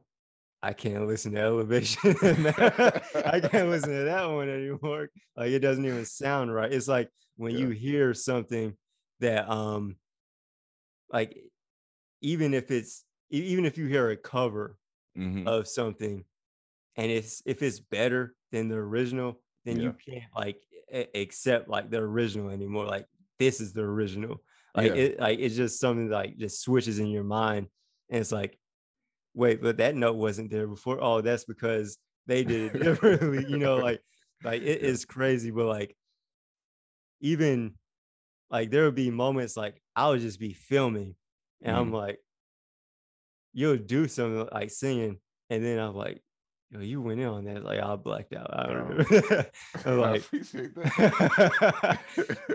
i 0.64 0.74
can't 0.74 1.08
listen 1.08 1.34
to 1.34 1.40
elevation 1.40 2.16
i 2.24 3.40
can't 3.52 3.70
listen 3.70 3.90
to 3.90 4.04
that 4.06 4.26
one 4.30 4.50
anymore 4.50 5.10
like 5.36 5.52
it 5.52 5.60
doesn't 5.60 5.86
even 5.86 6.06
sound 6.06 6.54
right 6.54 6.72
it's 6.72 6.88
like 6.88 7.10
when 7.36 7.56
you 7.58 7.70
hear 7.70 8.14
something 8.14 8.76
that 9.20 9.50
um 9.50 9.96
like 11.12 11.38
even 12.22 12.54
if 12.54 12.72
it's 12.72 13.06
even 13.30 13.66
if 13.66 13.78
you 13.78 13.88
hear 13.88 14.10
a 14.10 14.18
cover 14.18 14.78
Mhm. 15.16 15.48
of 15.48 15.68
something 15.68 16.26
and 16.98 17.12
it's 17.12 17.42
if 17.46 17.62
it's 17.62 17.80
better 17.80 18.36
than 18.52 18.70
the 18.70 18.76
original 18.76 19.42
then 19.66 19.80
you 19.80 19.94
can't 19.94 20.26
like 20.36 20.62
accept 21.16 21.70
like 21.70 21.90
the 21.90 21.98
original 21.98 22.50
anymore 22.50 22.86
like 22.86 23.08
this 23.40 23.62
is 23.62 23.74
the 23.74 23.82
original 23.82 24.38
like 24.76 24.88
Yeah. 24.88 24.96
it 24.96 25.20
like 25.20 25.40
it's 25.40 25.56
just 25.56 25.80
something 25.80 26.10
like 26.10 26.38
just 26.38 26.62
switches 26.62 27.00
in 27.00 27.08
your 27.08 27.24
mind 27.24 27.68
and 28.10 28.20
it's 28.22 28.32
like 28.32 28.60
wait 29.34 29.62
but 29.62 29.78
that 29.78 29.96
note 29.96 30.16
wasn't 30.16 30.52
there 30.52 30.68
before 30.68 31.00
oh 31.04 31.22
that's 31.22 31.46
because 31.46 31.98
they 32.28 32.44
did 32.44 32.74
it 32.76 32.80
differently 32.84 33.44
you 33.46 33.60
know 33.60 33.80
like 33.82 34.02
like 34.44 34.62
it 34.62 34.82
is 34.82 35.06
Yeah. 35.06 35.06
crazy 35.06 35.52
but 35.52 35.66
like 35.68 35.96
even 37.20 37.76
like 38.50 38.72
there 38.72 38.86
would 38.86 38.96
be 38.96 39.12
moments 39.12 39.58
like 39.58 39.82
i 39.96 40.10
would 40.10 40.22
just 40.22 40.40
be 40.40 40.54
filming 40.54 41.16
and 41.62 41.76
i'm 41.76 41.90
Mhm. 41.92 41.94
like 41.94 42.20
you'll 43.54 43.78
do 43.78 44.08
something 44.08 44.48
like 44.54 44.70
singing, 44.72 45.20
and 45.50 45.64
then 45.64 45.78
I'm 45.80 45.96
like, 45.96 46.24
yo, 46.70 46.80
you 46.80 47.02
went 47.02 47.20
in 47.20 47.28
on 47.28 47.44
that. 47.46 47.64
Like 47.64 47.80
I 47.82 47.96
blacked 47.98 48.34
out. 48.34 48.50
I 48.58 48.68
don't 48.68 48.98
know. 48.98 49.44
I'm 49.86 50.00
I 50.00 50.12
like, 50.12 50.22
appreciate 50.26 50.74
that. 50.76 52.00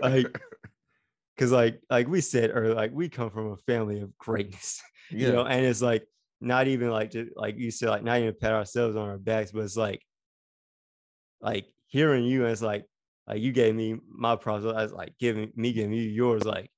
like, 0.01 0.41
cause 1.37 1.51
like 1.51 1.81
like 1.89 2.07
we 2.07 2.21
said 2.21 2.51
earlier, 2.53 2.73
like 2.73 2.91
we 2.93 3.09
come 3.09 3.29
from 3.29 3.51
a 3.51 3.57
family 3.57 4.01
of 4.01 4.17
greatness, 4.17 4.81
yeah, 5.11 5.27
you 5.27 5.33
know, 5.33 5.45
and 5.45 5.65
it's 5.65 5.81
like 5.81 6.07
not 6.41 6.67
even 6.67 6.89
like 6.89 7.11
to, 7.11 7.29
like 7.35 7.57
you 7.57 7.71
said, 7.71 7.89
like 7.89 8.03
not 8.03 8.19
even 8.19 8.33
pat 8.39 8.53
ourselves 8.53 8.95
on 8.95 9.07
our 9.07 9.17
backs, 9.19 9.51
but 9.51 9.63
it's 9.63 9.77
like 9.77 10.01
like 11.41 11.67
hearing 11.87 12.25
you, 12.25 12.45
it's 12.45 12.61
like 12.61 12.85
like 13.27 13.41
you 13.41 13.51
gave 13.51 13.75
me 13.75 13.99
my 14.07 14.35
props, 14.35 14.65
I 14.65 14.83
was 14.83 14.91
like 14.93 15.13
giving 15.19 15.51
me 15.55 15.73
giving 15.73 15.93
you 15.93 16.01
yours, 16.01 16.43
like 16.45 16.71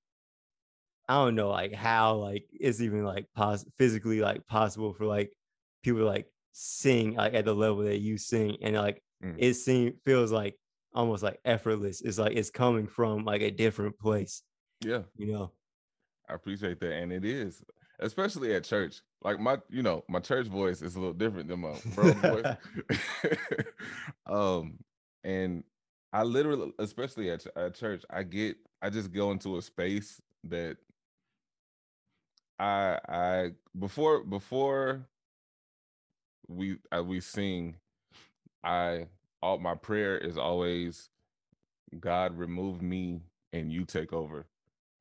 I 1.10 1.16
don't 1.16 1.36
know 1.36 1.50
like 1.50 1.74
how 1.74 2.16
like 2.16 2.46
it's 2.54 2.80
even 2.80 3.04
like 3.04 3.26
pos- 3.36 3.66
physically 3.78 4.22
like 4.22 4.48
possible 4.48 4.94
for 4.94 5.06
like 5.06 5.34
people 5.84 6.00
to 6.02 6.06
like 6.06 6.28
sing 6.54 7.16
like 7.16 7.34
at 7.34 7.44
the 7.46 7.54
level 7.54 7.84
that 7.84 8.00
you 8.00 8.18
sing 8.18 8.56
and 8.62 8.76
like 8.76 9.02
Mm. 9.24 9.36
it 9.38 9.54
seems 9.56 9.94
feels 10.06 10.32
like 10.32 10.56
almost 10.94 11.24
like 11.24 11.40
effortless. 11.44 12.02
It's 12.02 12.18
like 12.18 12.36
it's 12.36 12.50
coming 12.50 12.88
from 12.88 13.26
like 13.26 13.42
a 13.42 13.52
different 13.52 14.00
place, 14.00 14.44
yeah. 14.82 15.02
you 15.18 15.34
know. 15.34 15.52
I 16.30 16.36
appreciate 16.36 16.80
that, 16.80 16.94
and 16.94 17.12
it 17.12 17.26
is, 17.26 17.62
especially 18.00 18.54
at 18.56 18.64
church. 18.64 19.02
Like 19.22 19.40
my, 19.40 19.58
you 19.70 19.84
know, 19.84 20.06
my 20.08 20.20
church 20.20 20.48
voice 20.48 20.82
is 20.82 20.96
a 20.96 21.00
little 21.00 21.14
different 21.14 21.50
than 21.50 21.60
my 21.60 21.76
bro 21.96 22.14
voice. 22.14 22.56
um, 24.26 24.78
and 25.24 25.64
I 26.14 26.24
literally, 26.24 26.72
especially 26.80 27.30
at, 27.30 27.46
at 27.58 27.76
church, 27.76 28.04
I 28.10 28.24
get, 28.24 28.56
I 28.82 28.90
just 28.90 29.12
go 29.12 29.32
into 29.32 29.58
a 29.58 29.62
space 29.62 30.22
that 30.46 30.78
I, 32.60 33.00
I 33.08 33.52
before 33.78 34.24
before 34.24 35.06
we 36.48 36.78
uh, 36.96 37.04
we 37.04 37.22
sing, 37.22 37.76
I 38.64 39.08
all 39.42 39.58
my 39.60 39.76
prayer 39.76 40.18
is 40.18 40.38
always, 40.38 41.10
God 42.00 42.38
remove 42.38 42.82
me 42.82 43.22
and 43.54 43.72
you 43.72 43.86
take 43.86 44.14
over. 44.14 44.48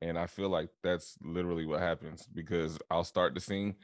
And 0.01 0.17
I 0.17 0.27
feel 0.27 0.49
like 0.49 0.69
that's 0.83 1.17
literally 1.21 1.65
what 1.65 1.81
happens 1.81 2.25
because 2.33 2.79
I'll 2.89 3.03
start 3.03 3.35
to 3.35 3.41
sing 3.41 3.75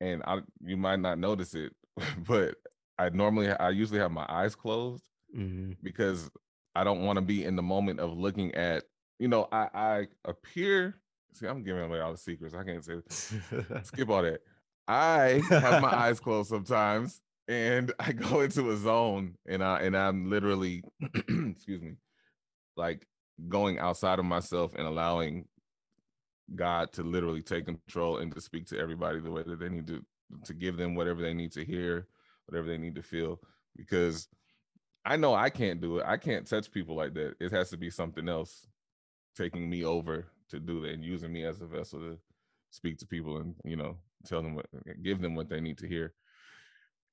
and 0.00 0.22
I 0.26 0.40
you 0.64 0.76
might 0.76 1.00
not 1.00 1.18
notice 1.18 1.54
it, 1.54 1.72
but 2.26 2.56
I 2.98 3.10
normally 3.10 3.50
I 3.50 3.70
usually 3.70 4.00
have 4.00 4.12
my 4.12 4.26
eyes 4.28 4.54
closed 4.54 5.08
Mhm. 5.36 5.76
because 5.82 6.30
I 6.74 6.84
don't 6.84 7.04
want 7.04 7.16
to 7.16 7.22
be 7.22 7.44
in 7.44 7.56
the 7.56 7.62
moment 7.62 8.00
of 8.00 8.16
looking 8.16 8.54
at, 8.54 8.84
you 9.18 9.28
know, 9.28 9.48
I 9.52 9.68
I 9.74 10.08
appear 10.24 10.96
see, 11.34 11.46
I'm 11.46 11.62
giving 11.62 11.82
away 11.82 12.00
all 12.00 12.12
the 12.12 12.18
secrets. 12.18 12.54
I 12.54 12.64
can't 12.64 12.84
say 12.84 12.94
skip 13.84 14.08
all 14.08 14.22
that. 14.22 14.40
I 14.88 15.42
have 15.48 15.82
my 15.82 15.92
eyes 15.92 16.20
closed 16.20 16.48
sometimes 16.48 17.20
and 17.48 17.92
I 17.98 18.12
go 18.12 18.40
into 18.40 18.70
a 18.70 18.76
zone 18.76 19.34
and 19.46 19.62
I 19.62 19.80
and 19.80 19.96
I'm 19.96 20.30
literally 20.30 20.82
excuse 21.14 21.82
me, 21.82 21.94
like 22.76 23.06
going 23.48 23.78
outside 23.78 24.18
of 24.18 24.24
myself 24.24 24.72
and 24.76 24.86
allowing 24.86 25.46
God 26.54 26.92
to 26.92 27.02
literally 27.02 27.42
take 27.42 27.66
control 27.66 28.18
and 28.18 28.32
to 28.34 28.40
speak 28.40 28.66
to 28.66 28.78
everybody 28.78 29.20
the 29.20 29.30
way 29.30 29.42
that 29.44 29.58
they 29.58 29.68
need 29.68 29.86
to 29.88 30.04
to 30.44 30.54
give 30.54 30.76
them 30.76 30.94
whatever 30.94 31.22
they 31.22 31.34
need 31.34 31.52
to 31.52 31.64
hear, 31.64 32.06
whatever 32.46 32.66
they 32.66 32.78
need 32.78 32.94
to 32.96 33.02
feel 33.02 33.40
because 33.76 34.28
I 35.04 35.16
know 35.16 35.34
I 35.34 35.50
can't 35.50 35.80
do 35.80 35.98
it. 35.98 36.04
I 36.06 36.16
can't 36.16 36.46
touch 36.46 36.70
people 36.70 36.96
like 36.96 37.14
that. 37.14 37.34
It 37.38 37.52
has 37.52 37.70
to 37.70 37.76
be 37.76 37.90
something 37.90 38.28
else 38.28 38.66
taking 39.36 39.68
me 39.68 39.84
over 39.84 40.26
to 40.50 40.60
do 40.60 40.80
that 40.82 40.92
and 40.92 41.04
using 41.04 41.32
me 41.32 41.44
as 41.44 41.60
a 41.60 41.66
vessel 41.66 42.00
to 42.00 42.18
speak 42.70 42.98
to 42.98 43.06
people 43.06 43.38
and 43.38 43.54
you 43.64 43.76
know 43.76 43.96
tell 44.24 44.42
them 44.42 44.54
what 44.54 44.66
give 45.02 45.20
them 45.20 45.34
what 45.34 45.48
they 45.48 45.60
need 45.60 45.78
to 45.78 45.88
hear. 45.88 46.12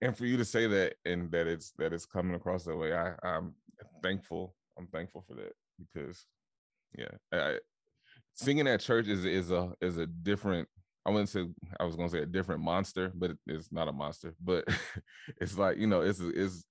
And 0.01 0.17
for 0.17 0.25
you 0.25 0.35
to 0.37 0.45
say 0.45 0.67
that 0.67 0.95
and 1.05 1.31
that 1.31 1.47
it's 1.47 1.71
that 1.77 1.93
it's 1.93 2.05
coming 2.05 2.35
across 2.35 2.65
that 2.65 2.75
way 2.75 2.93
i 2.93 3.13
i'm 3.23 3.53
thankful. 4.01 4.55
I'm 4.77 4.87
thankful 4.87 5.23
for 5.27 5.35
that 5.35 5.53
because 5.77 6.25
yeah 6.97 7.11
I, 7.31 7.59
singing 8.33 8.67
at 8.67 8.81
church 8.81 9.07
is 9.07 9.25
is 9.25 9.51
a 9.51 9.71
is 9.81 9.97
a 9.97 10.07
different 10.07 10.67
i 11.05 11.09
wouldn't 11.09 11.29
say 11.29 11.45
i 11.79 11.83
was 11.83 11.95
gonna 11.95 12.09
say 12.09 12.21
a 12.21 12.25
different 12.25 12.61
monster 12.61 13.11
but 13.15 13.31
it's 13.47 13.71
not 13.71 13.87
a 13.87 13.93
monster 13.93 14.35
but 14.43 14.65
it's 15.41 15.57
like 15.57 15.77
you 15.77 15.87
know 15.87 16.01
it's 16.01 16.19
it's 16.19 16.65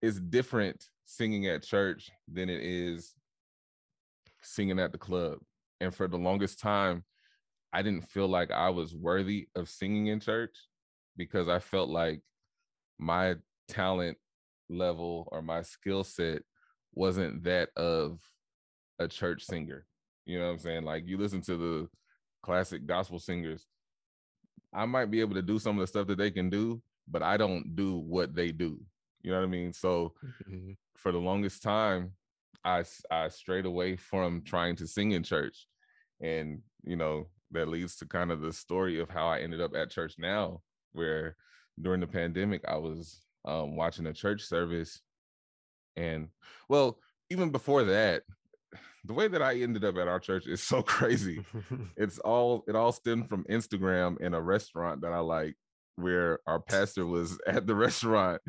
it's 0.00 0.20
different 0.20 0.84
singing 1.04 1.46
at 1.46 1.62
church 1.62 2.10
than 2.32 2.48
it 2.48 2.62
is 2.62 3.14
singing 4.42 4.78
at 4.78 4.92
the 4.92 4.98
club 4.98 5.38
and 5.80 5.94
for 5.94 6.08
the 6.08 6.16
longest 6.16 6.58
time 6.60 7.04
i 7.72 7.82
didn't 7.82 8.08
feel 8.08 8.28
like 8.28 8.50
i 8.50 8.68
was 8.70 8.94
worthy 8.94 9.48
of 9.54 9.68
singing 9.68 10.08
in 10.08 10.20
church 10.20 10.56
because 11.16 11.48
i 11.48 11.58
felt 11.58 11.88
like 11.88 12.20
my 12.98 13.34
talent 13.68 14.16
level 14.68 15.28
or 15.32 15.42
my 15.42 15.62
skill 15.62 16.04
set 16.04 16.42
wasn't 16.94 17.42
that 17.44 17.68
of 17.76 18.18
a 18.98 19.06
church 19.06 19.44
singer. 19.44 19.86
You 20.26 20.38
know 20.38 20.46
what 20.46 20.52
i'm 20.52 20.58
saying? 20.58 20.82
Like 20.84 21.06
you 21.06 21.16
listen 21.16 21.40
to 21.42 21.56
the 21.56 21.88
classic 22.42 22.86
gospel 22.86 23.18
singers 23.18 23.66
i 24.72 24.84
might 24.86 25.10
be 25.10 25.20
able 25.20 25.34
to 25.34 25.42
do 25.42 25.58
some 25.58 25.76
of 25.76 25.80
the 25.80 25.86
stuff 25.86 26.06
that 26.06 26.18
they 26.18 26.30
can 26.30 26.48
do 26.50 26.80
but 27.08 27.22
i 27.22 27.36
don't 27.36 27.74
do 27.74 27.98
what 27.98 28.34
they 28.34 28.52
do. 28.52 28.78
You 29.22 29.30
know 29.32 29.38
what 29.38 29.44
i 29.44 29.48
mean? 29.48 29.72
So 29.72 30.14
Mhm. 30.48 30.76
for 30.96 31.12
the 31.12 31.18
longest 31.18 31.62
time 31.62 32.12
I 32.64 32.84
I 33.10 33.28
strayed 33.28 33.66
away 33.66 33.96
from 33.96 34.42
trying 34.42 34.76
to 34.76 34.86
sing 34.86 35.12
in 35.12 35.22
church. 35.22 35.66
And 36.20 36.60
you 36.84 36.96
know, 36.96 37.28
that 37.52 37.68
leads 37.68 37.96
to 37.96 38.06
kind 38.06 38.30
of 38.30 38.40
the 38.40 38.52
story 38.52 39.00
of 39.00 39.10
how 39.10 39.26
I 39.26 39.40
ended 39.40 39.60
up 39.60 39.74
at 39.74 39.90
church 39.90 40.14
now, 40.18 40.62
where 40.92 41.36
during 41.80 42.00
the 42.00 42.06
pandemic 42.06 42.62
I 42.66 42.76
was 42.76 43.20
um, 43.44 43.76
watching 43.76 44.06
a 44.06 44.12
church 44.12 44.42
service. 44.42 45.00
And 45.96 46.28
well, 46.68 46.98
even 47.30 47.50
before 47.50 47.84
that, 47.84 48.22
the 49.04 49.14
way 49.14 49.28
that 49.28 49.42
I 49.42 49.56
ended 49.56 49.84
up 49.84 49.96
at 49.96 50.08
our 50.08 50.20
church 50.20 50.46
is 50.46 50.62
so 50.62 50.82
crazy 50.96 51.44
it's 51.96 52.18
all 52.18 52.64
it 52.68 52.76
all 52.76 52.92
stemmed 52.92 53.28
from 53.28 53.44
Instagram 53.44 54.20
in 54.20 54.34
a 54.34 54.40
restaurant 54.40 55.00
that 55.02 55.12
I 55.12 55.20
like 55.20 55.56
where 55.98 56.38
our 56.46 56.60
pastor 56.60 57.06
was 57.06 57.38
at 57.46 57.66
the 57.66 57.74
restaurant 57.74 58.40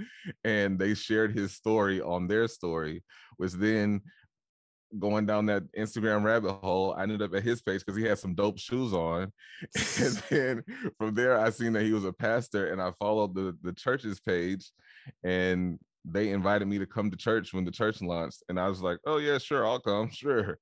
and 0.43 0.77
they 0.79 0.93
shared 0.93 1.35
his 1.35 1.53
story 1.53 2.01
on 2.01 2.27
their 2.27 2.47
story 2.47 3.03
was 3.37 3.57
then 3.57 4.01
going 4.97 5.25
down 5.25 5.45
that 5.45 5.63
Instagram 5.73 6.23
rabbit 6.23 6.53
hole 6.53 6.95
I 6.97 7.03
ended 7.03 7.21
up 7.21 7.33
at 7.35 7.43
his 7.43 7.61
page 7.61 7.81
because 7.85 7.97
he 7.97 8.05
had 8.05 8.17
some 8.17 8.33
dope 8.33 8.57
shoes 8.57 8.93
on 8.93 9.31
and 9.99 10.23
then 10.29 10.63
from 10.97 11.13
there 11.13 11.39
I 11.39 11.49
seen 11.51 11.73
that 11.73 11.83
he 11.83 11.93
was 11.93 12.05
a 12.05 12.13
pastor 12.13 12.71
and 12.71 12.81
I 12.81 12.91
followed 12.99 13.35
the 13.35 13.55
the 13.61 13.73
church's 13.73 14.19
page 14.19 14.71
and 15.23 15.79
they 16.05 16.31
invited 16.31 16.67
me 16.67 16.79
to 16.79 16.85
come 16.85 17.11
to 17.11 17.17
church 17.17 17.53
when 17.53 17.65
the 17.65 17.71
church 17.71 18.01
launched 18.01 18.41
and 18.49 18.59
I 18.59 18.67
was 18.67 18.81
like 18.81 18.97
oh 19.05 19.17
yeah 19.17 19.37
sure 19.37 19.67
I'll 19.67 19.79
come 19.79 20.09
sure. 20.09 20.57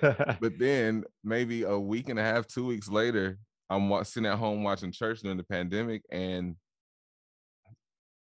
But 0.00 0.58
then 0.58 1.04
maybe 1.24 1.62
a 1.64 1.78
week 1.78 2.08
and 2.08 2.18
a 2.18 2.22
half, 2.22 2.46
two 2.46 2.66
weeks 2.66 2.88
later, 2.88 3.38
I'm 3.68 4.04
sitting 4.04 4.28
at 4.30 4.38
home 4.38 4.62
watching 4.62 4.92
church 4.92 5.20
during 5.20 5.36
the 5.36 5.42
pandemic, 5.42 6.02
and 6.10 6.56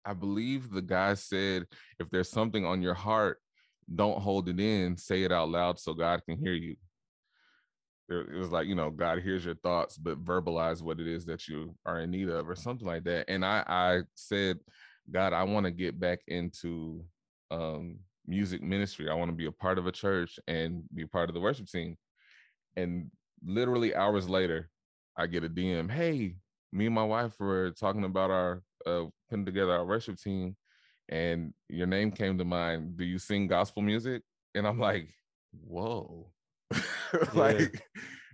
I 0.04 0.14
believe 0.14 0.70
the 0.70 0.82
guy 0.82 1.14
said, 1.14 1.66
"If 1.98 2.10
there's 2.10 2.30
something 2.30 2.64
on 2.64 2.82
your 2.82 2.94
heart, 2.94 3.40
don't 3.92 4.20
hold 4.20 4.48
it 4.48 4.60
in. 4.60 4.96
Say 4.96 5.24
it 5.24 5.32
out 5.32 5.48
loud 5.48 5.80
so 5.80 5.94
God 5.94 6.22
can 6.24 6.38
hear 6.38 6.52
you." 6.54 6.76
It 8.08 8.36
was 8.36 8.52
like 8.52 8.68
you 8.68 8.76
know, 8.76 8.90
God 8.90 9.20
hears 9.20 9.44
your 9.44 9.56
thoughts, 9.56 9.98
but 9.98 10.24
verbalize 10.24 10.80
what 10.80 11.00
it 11.00 11.08
is 11.08 11.26
that 11.26 11.48
you 11.48 11.74
are 11.84 12.00
in 12.00 12.10
need 12.12 12.28
of, 12.28 12.48
or 12.48 12.54
something 12.54 12.86
like 12.86 13.04
that. 13.04 13.28
And 13.28 13.44
I, 13.44 13.64
I 13.66 14.02
said, 14.14 14.60
God, 15.10 15.32
I 15.32 15.42
want 15.42 15.66
to 15.66 15.72
get 15.72 15.98
back 15.98 16.20
into 16.28 17.04
um, 17.50 17.98
music 18.26 18.62
ministry. 18.62 19.10
I 19.10 19.14
want 19.14 19.30
to 19.30 19.36
be 19.36 19.46
a 19.46 19.52
part 19.52 19.78
of 19.78 19.88
a 19.88 19.92
church 19.92 20.38
and 20.46 20.84
be 20.94 21.04
part 21.04 21.28
of 21.28 21.34
the 21.34 21.40
worship 21.40 21.66
team 21.66 21.96
and 22.76 23.10
literally 23.44 23.94
hours 23.94 24.28
later 24.28 24.70
i 25.16 25.26
get 25.26 25.44
a 25.44 25.48
dm 25.48 25.90
hey 25.90 26.36
me 26.72 26.86
and 26.86 26.94
my 26.94 27.04
wife 27.04 27.38
were 27.40 27.70
talking 27.70 28.04
about 28.04 28.30
our 28.30 28.62
uh 28.86 29.04
putting 29.30 29.44
together 29.46 29.72
our 29.72 29.84
worship 29.86 30.16
team 30.18 30.56
and 31.08 31.54
your 31.68 31.86
name 31.86 32.10
came 32.10 32.36
to 32.36 32.44
mind. 32.44 32.96
Do 32.96 33.04
you 33.04 33.18
sing 33.18 33.46
gospel 33.46 33.82
music? 33.82 34.22
And 34.54 34.66
i'm 34.66 34.78
like 34.78 35.08
whoa. 35.52 36.32
Like 37.34 37.80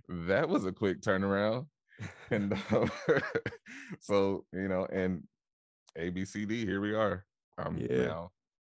that 0.09 0.49
was 0.49 0.65
a 0.65 0.71
quick 0.71 1.01
turnaround. 1.01 1.67
And 2.31 2.53
um, 2.71 2.91
so 4.01 4.45
you 4.51 4.67
know 4.67 4.85
and 4.91 5.23
abcd 5.97 6.51
here 6.51 6.81
we 6.81 6.93
are. 6.93 7.25
I'm 7.57 7.77
Yeah. 7.77 8.05
now 8.07 8.31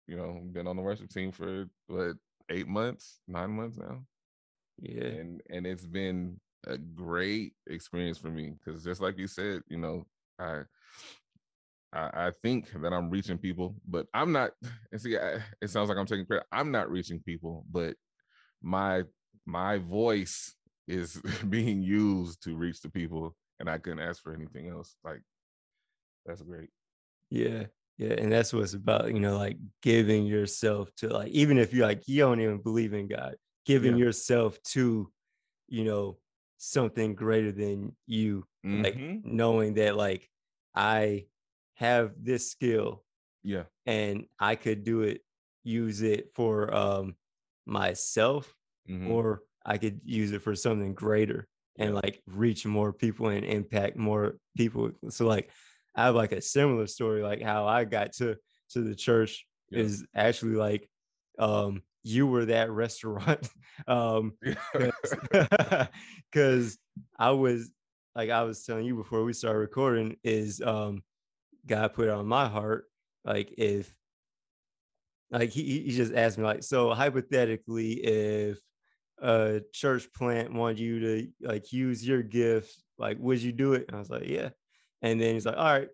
you 0.09 0.17
know 0.17 0.41
been 0.51 0.67
on 0.67 0.77
the 0.77 0.83
worship 0.83 1.11
team 1.11 1.31
for 1.31 1.67
what 1.87 2.17
eight 2.49 2.67
months 2.67 3.21
nine 3.29 3.51
months 3.51 3.77
now? 3.79 4.03
Yeah. 4.81 5.05
and 5.05 5.43
and 5.51 5.67
it's 5.67 5.87
been 5.87 6.41
a 6.67 6.77
great 6.77 7.55
experience 7.69 8.19
for 8.19 8.31
me 8.31 8.55
because 8.59 8.85
just 8.85 9.01
like 9.01 9.19
you 9.19 9.27
said 9.27 9.63
you 9.69 9.79
know 9.79 10.05
I, 10.39 10.63
I 11.93 12.27
i 12.27 12.33
think 12.43 12.71
that 12.83 12.93
i'm 12.93 13.11
reaching 13.11 13.39
people 13.39 13.77
but 13.87 14.07
i'm 14.13 14.33
not 14.33 14.53
and 14.93 15.01
see 15.01 15.17
I, 15.17 15.43
it 15.63 15.71
sounds 15.71 15.89
like 15.89 15.99
i'm 15.99 16.07
taking 16.07 16.27
credit 16.27 16.47
i'm 16.53 16.71
not 16.71 16.91
reaching 16.91 17.21
people 17.21 17.65
but 17.71 17.95
my 18.63 19.05
my 19.47 19.79
voice 19.79 20.55
is 20.87 21.21
being 21.49 21.83
used 21.83 22.43
to 22.45 22.57
reach 22.57 22.81
the 22.81 22.91
people 22.91 23.37
and 23.59 23.69
I 23.69 23.79
couldn't 23.79 24.01
ask 24.01 24.23
for 24.23 24.35
anything 24.35 24.69
else. 24.69 24.97
Like 25.05 25.23
that's 26.27 26.43
great. 26.43 26.71
Yeah. 27.31 27.67
Yeah. 27.99 28.15
And 28.15 28.33
that's 28.33 28.53
what's 28.53 28.73
about, 28.75 29.13
you 29.13 29.21
know, 29.21 29.37
like 29.37 29.59
giving 29.83 30.25
yourself 30.25 30.91
to 30.97 31.09
like, 31.09 31.31
even 31.33 31.59
if 31.59 31.73
you 31.75 31.83
like, 31.83 32.09
you 32.09 32.21
don't 32.21 32.41
even 32.41 32.63
believe 32.63 32.95
in 32.95 33.09
God, 33.09 33.37
giving 33.67 33.97
Yeah. 33.97 34.05
yourself 34.07 34.61
to, 34.69 35.13
you 35.69 35.85
know, 35.85 36.19
something 36.61 37.17
greater 37.17 37.53
than 37.53 37.97
you, 38.07 38.47
like 38.73 39.03
Mhm. 39.03 39.25
knowing 39.25 39.75
that 39.75 39.97
like 39.97 40.31
I 40.75 41.29
have 41.75 42.15
this 42.23 42.51
skill 42.51 43.05
Yeah. 43.43 43.65
and 43.87 44.27
I 44.39 44.57
could 44.57 44.85
do 44.85 45.03
it, 45.03 45.23
use 45.65 46.03
it 46.03 46.33
for 46.35 46.73
um 46.75 47.17
myself, 47.67 48.57
Mhm. 48.87 49.13
or 49.13 49.43
I 49.65 49.79
could 49.79 50.01
use 50.05 50.33
it 50.33 50.43
for 50.43 50.55
something 50.55 50.95
greater 50.95 51.49
and 51.79 51.95
like 51.95 52.23
reach 52.27 52.67
more 52.67 52.93
people 52.93 53.29
and 53.29 53.45
impact 53.45 53.97
more 53.97 54.39
people. 54.57 54.93
So 55.11 55.27
like 55.27 55.51
I 55.95 56.05
have 56.07 56.15
like 56.15 56.33
a 56.33 56.41
similar 56.41 56.87
story, 56.87 57.23
like 57.23 57.43
how 57.43 57.67
I 57.67 57.85
got 57.85 58.13
to 58.15 58.37
to 58.71 58.83
the 58.83 58.95
church 58.95 59.47
Yeah. 59.71 59.83
is 59.83 60.07
actually 60.15 60.57
like 60.57 60.91
um 61.39 61.83
you 62.03 62.27
were 62.27 62.47
that 62.47 62.71
restaurant. 62.71 63.49
um 63.87 64.33
because 64.43 65.17
I 67.19 67.31
was 67.31 67.71
like 68.15 68.31
I 68.31 68.43
was 68.43 68.65
telling 68.65 68.85
you 68.85 68.97
before 68.97 69.25
we 69.25 69.33
started 69.33 69.59
recording 69.59 70.17
is 70.23 70.61
um 70.61 71.03
God 71.67 71.95
put 71.95 72.09
it 72.09 72.11
on 72.11 72.27
my 72.27 72.49
heart 72.49 72.87
like 73.25 73.53
if 73.59 73.95
like 75.31 75.51
he 75.51 75.63
he 75.63 75.81
he 75.83 75.91
just 75.91 76.15
asked 76.15 76.39
me 76.39 76.45
like 76.45 76.63
so 76.63 76.93
hypothetically 76.93 77.93
if 77.93 78.59
a 79.23 79.61
church 79.73 80.13
plant 80.13 80.53
wanted 80.53 80.79
you 80.79 81.01
to 81.01 81.29
like 81.43 81.73
use 81.73 82.07
your 82.07 82.23
gift 82.23 82.75
like 82.99 83.19
would 83.21 83.41
you 83.41 83.53
do 83.53 83.75
it? 83.75 83.87
And 83.89 83.97
I 83.97 84.01
was 84.01 84.11
like 84.11 84.29
yeah. 84.29 84.51
And 85.03 85.21
then 85.21 85.35
he's 85.35 85.47
like 85.47 85.57
all 85.57 85.65
right 85.65 85.89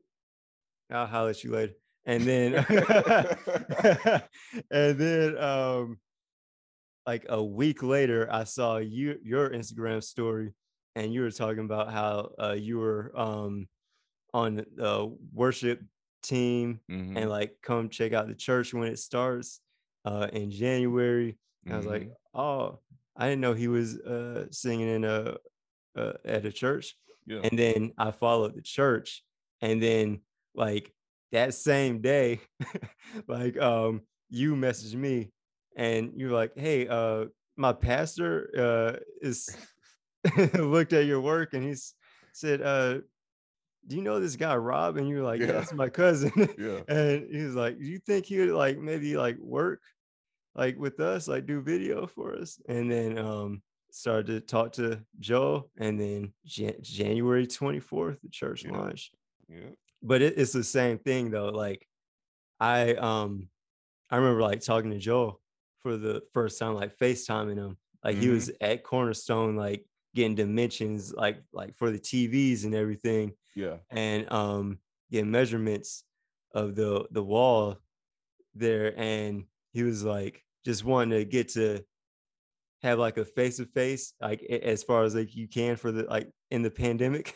I'll 0.91 1.07
holler 1.07 1.31
at 1.31 1.45
you 1.45 1.53
later 1.53 1.75
and 2.07 2.23
then 2.23 2.55
and 4.71 4.99
then 4.99 5.39
um 5.39 5.99
like 7.07 7.27
a 7.29 7.43
week 7.43 7.83
later 7.83 8.29
i 8.31 8.45
saw 8.45 8.79
you 8.79 9.19
your 9.23 9.51
instagram 9.51 10.03
story 10.03 10.53
and 10.95 11.13
you 11.13 11.21
were 11.21 11.31
talking 11.31 11.65
about 11.65 11.93
how 11.93 12.31
uh 12.41 12.53
you 12.59 12.79
were 12.79 13.13
um 13.17 13.69
on 14.35 14.57
the 14.57 15.17
worship 15.33 15.81
team 16.23 16.81
Mhm. 16.91 17.17
and 17.17 17.31
like 17.31 17.57
come 17.63 17.89
check 17.89 18.13
out 18.13 18.27
the 18.29 18.35
church 18.35 18.75
when 18.75 18.89
it 18.89 18.99
starts 18.99 19.61
uh 20.05 20.29
in 20.33 20.51
january 20.51 21.39
and 21.65 21.75
i 21.75 21.77
was 21.77 21.87
like 21.87 22.03
Mhm. 22.09 22.13
oh 22.35 22.81
i 23.17 23.27
didn't 23.29 23.41
know 23.41 23.55
he 23.55 23.69
was 23.69 23.99
uh 24.01 24.47
singing 24.51 24.89
in 24.89 25.05
a 25.05 25.37
uh, 25.97 26.13
at 26.25 26.45
a 26.45 26.53
church 26.53 26.95
yeah. 27.27 27.41
and 27.43 27.59
then 27.59 27.93
I 27.97 28.11
followed 28.11 28.55
the 28.55 28.61
church, 28.61 29.25
and 29.63 29.83
then 29.83 30.21
like 30.55 30.93
that 31.33 31.55
same 31.55 32.01
day, 32.01 32.41
like 33.29 33.57
um 33.59 34.03
you 34.31 34.55
messaged 34.55 34.95
me 34.95 35.31
and 35.77 36.13
you're 36.17 36.31
like, 36.31 36.53
hey, 36.57 36.89
uh 36.89 37.27
my 37.57 37.73
pastor 37.73 38.51
uh 38.59 38.99
is 39.21 39.57
looked 40.55 40.93
at 40.93 41.07
your 41.07 41.21
work 41.21 41.55
and 41.55 41.63
he's 41.65 41.95
said, 42.33 42.61
uh, 42.61 42.99
do 43.87 43.95
you 43.97 44.03
know 44.03 44.19
this 44.19 44.35
guy 44.37 44.57
Rob? 44.57 44.97
And 44.97 45.09
you're 45.09 45.23
like, 45.23 45.41
yeah, 45.41 45.47
Yeah. 45.47 45.53
that's 45.53 45.73
my 45.73 45.89
cousin. 45.89 46.33
Yeah. 46.59 46.81
and 46.89 47.27
he's 47.33 47.45
was 47.47 47.55
like, 47.55 47.79
do 47.79 47.85
you 47.85 47.99
think 48.01 48.27
he 48.27 48.39
would 48.41 48.49
like 48.51 48.79
maybe 48.79 49.17
like 49.17 49.39
work 49.39 49.81
like 50.55 50.77
with 50.79 50.99
us, 51.01 51.29
like 51.29 51.47
do 51.47 51.61
video 51.61 52.07
for 52.07 52.35
us? 52.37 52.61
And 52.69 52.91
then 52.91 53.19
um 53.19 53.63
started 53.93 54.27
to 54.27 54.41
talk 54.41 54.73
to 54.73 55.01
Joe, 55.21 55.71
and 55.79 55.99
then 55.99 56.33
Jan- 56.45 56.83
January 56.83 57.47
24th, 57.47 58.21
the 58.21 58.29
church 58.29 58.65
Yeah. 58.65 58.73
launched. 58.73 59.15
Yeah. 59.49 59.71
But 60.03 60.23
it, 60.23 60.35
it's 60.39 60.53
the 60.53 60.65
same 60.65 60.99
thing 60.99 61.31
though. 61.31 61.49
Like 61.49 61.87
I 62.61 62.95
um 62.95 63.49
I 64.11 64.17
remember 64.17 64.43
like 64.43 64.61
talking 64.61 64.91
to 64.91 64.99
Joe 64.99 65.41
for 65.81 65.97
the 65.97 66.23
first 66.33 66.59
time, 66.59 66.75
like 66.75 66.97
FaceTiming 66.99 67.57
him. 67.57 67.77
Like 68.05 68.17
he 68.17 68.27
Mhm. 68.27 68.35
was 68.35 68.51
at 68.61 68.85
Cornerstone, 68.85 69.57
like 69.57 69.85
getting 70.15 70.35
dimensions, 70.35 71.13
like 71.13 71.43
like 71.53 71.77
for 71.77 71.91
the 71.91 71.99
TVs 71.99 72.65
and 72.65 72.75
everything 72.75 73.33
Yeah. 73.55 73.79
and 73.91 74.31
um 74.33 74.79
get 75.11 75.27
measurements 75.27 76.05
of 76.53 76.75
the 76.75 77.07
the 77.11 77.23
wall 77.23 77.79
there 78.55 78.99
and 78.99 79.45
he 79.73 79.83
was 79.83 80.03
like 80.03 80.43
just 80.65 80.85
wanting 80.85 81.19
to 81.19 81.25
get 81.25 81.49
to 81.51 81.85
have 82.83 82.99
like 82.99 83.17
a 83.19 83.25
face 83.25 83.57
to 83.59 83.67
face 83.67 84.15
like 84.21 84.43
as 84.43 84.83
far 84.83 85.05
as 85.05 85.15
like 85.15 85.35
you 85.35 85.49
can 85.49 85.77
for 85.77 85.93
the 85.93 86.05
like 86.05 86.31
in 86.51 86.63
the 86.63 86.71
pandemic 86.71 87.35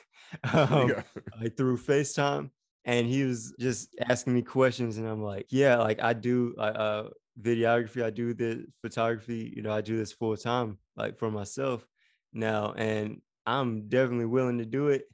um 0.52 0.88
yeah. 0.88 1.02
like 1.40 1.56
through 1.56 1.76
FaceTime 1.78 2.50
and 2.84 3.06
he 3.06 3.24
was 3.24 3.54
just 3.58 3.94
asking 4.08 4.34
me 4.34 4.42
questions 4.42 4.96
and 4.98 5.06
I'm 5.08 5.22
like 5.22 5.46
yeah 5.50 5.78
like 5.78 6.00
I 6.02 6.12
do 6.12 6.54
uh, 6.56 7.08
videography 7.40 8.02
I 8.02 8.10
do 8.10 8.34
the 8.34 8.66
photography 8.82 9.52
you 9.54 9.62
know 9.62 9.72
I 9.72 9.80
do 9.80 9.96
this 9.96 10.12
full 10.12 10.36
time 10.36 10.78
like 10.96 11.18
for 11.18 11.30
myself 11.30 11.86
now 12.32 12.72
and 12.72 13.20
I'm 13.46 13.88
definitely 13.88 14.26
willing 14.26 14.58
to 14.58 14.66
do 14.66 14.88
it 14.88 15.04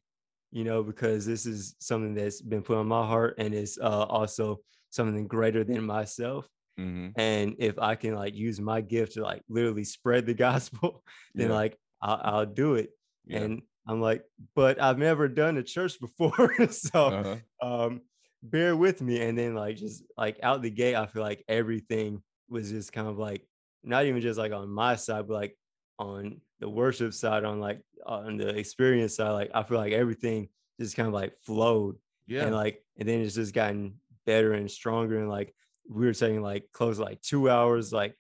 you 0.50 0.64
know 0.64 0.82
because 0.82 1.26
this 1.26 1.46
is 1.46 1.76
something 1.80 2.14
that's 2.14 2.40
been 2.40 2.62
put 2.62 2.76
on 2.78 2.86
my 2.88 3.06
heart 3.06 3.34
and 3.38 3.54
it's 3.54 3.78
uh, 3.78 4.04
also 4.04 4.60
something 4.90 5.26
greater 5.26 5.64
than 5.64 5.84
myself 5.84 6.48
hmm 6.76 7.08
and 7.16 7.56
if 7.58 7.78
I 7.78 7.94
can 7.94 8.14
like 8.14 8.34
use 8.34 8.60
my 8.60 8.80
gift 8.80 9.14
to 9.14 9.22
like 9.22 9.42
literally 9.48 9.84
spread 9.84 10.26
the 10.26 10.34
gospel 10.48 11.02
then 11.34 11.48
Yeah. 11.48 11.54
like 11.54 11.78
I'll, 12.02 12.20
I'll 12.22 12.46
do 12.46 12.74
it 12.74 12.90
Yeah. 13.26 13.38
and 13.38 13.62
I'm 13.87 14.01
like, 14.01 14.24
but 14.55 14.80
I've 14.80 14.99
never 14.99 15.28
done 15.28 15.57
a 15.57 15.62
church 15.62 15.99
before. 16.01 16.55
so 16.70 17.07
uh-huh. 17.07 17.66
um 17.66 18.01
bear 18.43 18.76
with 18.76 19.01
me. 19.01 19.22
And 19.22 19.39
then 19.39 19.55
like 19.55 19.76
just 19.76 20.05
like 20.16 20.39
out 20.43 20.62
the 20.62 20.70
gate, 20.70 20.95
I 20.95 21.07
feel 21.07 21.22
like 21.22 21.45
everything 21.49 22.22
was 22.49 22.70
just 22.70 22.93
kind 22.93 23.09
of 23.09 23.18
like 23.18 23.47
not 23.82 24.05
even 24.07 24.20
just 24.20 24.39
like 24.39 24.53
on 24.53 24.68
my 24.68 24.97
side, 24.97 25.28
but 25.28 25.34
like 25.34 25.59
on 25.99 26.41
the 26.61 26.68
worship 26.68 27.14
side, 27.14 27.45
on 27.45 27.61
like 27.61 27.80
on 28.05 28.37
the 28.37 28.49
experience 28.49 29.16
side, 29.16 29.30
like 29.30 29.51
I 29.55 29.62
feel 29.62 29.78
like 29.78 29.93
everything 29.93 30.49
just 30.80 30.97
kind 30.97 31.09
of 31.09 31.14
like 31.14 31.34
flowed. 31.45 31.97
Yeah. 32.26 32.45
And 32.45 32.55
like 32.55 32.82
and 32.99 33.09
then 33.09 33.20
it's 33.20 33.34
just 33.34 33.55
gotten 33.55 33.95
better 34.26 34.53
and 34.53 34.70
stronger. 34.70 35.18
And 35.18 35.28
like 35.28 35.55
we 35.89 36.07
were 36.07 36.14
taking 36.14 36.43
like 36.43 36.68
close 36.72 36.99
like 36.99 37.20
two 37.22 37.49
hours, 37.49 37.93
like 37.93 38.16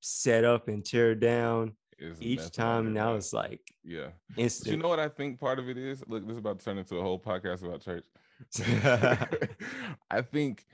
set 0.00 0.44
up 0.44 0.68
and 0.68 0.84
tear 0.84 1.14
down 1.14 1.72
It's 1.98 2.20
each 2.20 2.50
time. 2.52 2.92
Now 2.92 3.14
it's 3.14 3.32
like 3.32 3.74
yeah. 3.84 4.08
But 4.34 4.42
instant. 4.42 4.76
you 4.76 4.82
know 4.82 4.88
what 4.88 5.00
I 5.00 5.08
think 5.08 5.40
part 5.40 5.58
of 5.58 5.68
it 5.68 5.76
is? 5.76 6.04
Look, 6.06 6.24
this 6.24 6.32
is 6.32 6.38
about 6.38 6.60
to 6.60 6.64
turn 6.64 6.78
into 6.78 6.96
a 6.96 7.02
whole 7.02 7.18
podcast 7.18 7.64
about 7.64 7.80
church. 7.80 8.04
I 10.10 10.22
think, 10.22 10.64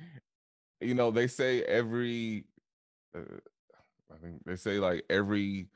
you 0.81 0.95
know, 0.95 1.11
they 1.11 1.27
say 1.27 1.62
every, 1.62 2.45
uh, 3.16 3.20
I 4.12 4.18
think 4.22 4.45
they 4.45 4.57
say 4.57 4.79
like 4.79 5.05
every 5.09 5.68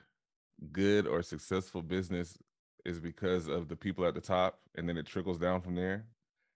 good 0.73 1.07
or 1.07 1.23
successful 1.23 1.83
business 1.83 2.37
is 2.85 3.01
because 3.01 3.49
of 3.49 3.69
the 3.69 3.77
people 3.77 4.05
at 4.05 4.15
the 4.15 4.21
top, 4.21 4.61
and 4.75 4.89
then 4.89 4.97
it 4.99 5.07
trickles 5.07 5.39
down 5.39 5.61
from 5.63 5.75
there. 5.75 6.05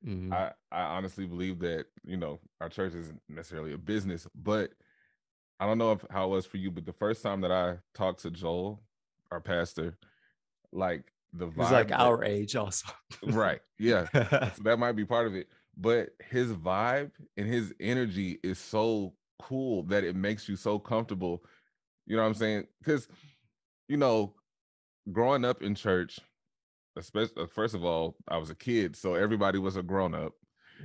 Mhm. 0.06 0.32
I, 0.32 0.52
I 0.70 0.82
honestly 0.96 1.26
believe 1.26 1.60
that 1.60 1.86
you 2.04 2.16
know 2.16 2.40
our 2.60 2.68
church 2.68 2.94
isn't 2.94 3.20
necessarily 3.28 3.72
a 3.72 3.78
business, 3.78 4.26
but 4.34 4.72
I 5.62 5.66
don't 5.66 5.78
know 5.78 5.92
if 5.92 6.04
how 6.10 6.24
it 6.24 6.30
was 6.30 6.44
for 6.44 6.56
you, 6.56 6.72
but 6.72 6.84
the 6.86 6.92
first 6.92 7.22
time 7.22 7.40
that 7.42 7.52
I 7.52 7.76
talked 7.94 8.22
to 8.22 8.32
Joel, 8.32 8.82
our 9.30 9.40
pastor, 9.40 9.96
like 10.72 11.12
the 11.32 11.46
vibe, 11.46 11.56
was 11.56 11.70
like 11.70 11.88
that- 11.88 12.00
our 12.00 12.24
age 12.24 12.56
also. 12.56 12.88
right, 13.22 13.60
yeah, 13.78 14.06
so 14.56 14.62
that 14.64 14.80
might 14.80 14.92
be 14.96 15.04
part 15.04 15.28
of 15.28 15.36
it. 15.36 15.46
But 15.76 16.10
his 16.30 16.52
vibe 16.52 17.12
and 17.36 17.46
his 17.46 17.72
energy 17.78 18.40
is 18.42 18.58
so 18.58 19.14
cool 19.38 19.84
that 19.84 20.02
it 20.02 20.16
makes 20.16 20.48
you 20.48 20.56
so 20.56 20.80
comfortable. 20.80 21.44
You 22.06 22.16
know 22.16 22.22
what 22.22 22.28
I'm 22.30 22.34
saying? 22.34 22.66
Because 22.80 23.06
you 23.88 23.96
know, 23.98 24.34
growing 25.12 25.44
up 25.44 25.62
in 25.62 25.76
church, 25.76 26.18
especially 26.96 27.46
first 27.46 27.76
of 27.76 27.84
all, 27.84 28.16
I 28.26 28.36
was 28.36 28.50
a 28.50 28.56
kid, 28.56 28.96
so 28.96 29.14
everybody 29.14 29.58
was 29.60 29.76
a 29.76 29.82
grown 29.84 30.12
up 30.12 30.32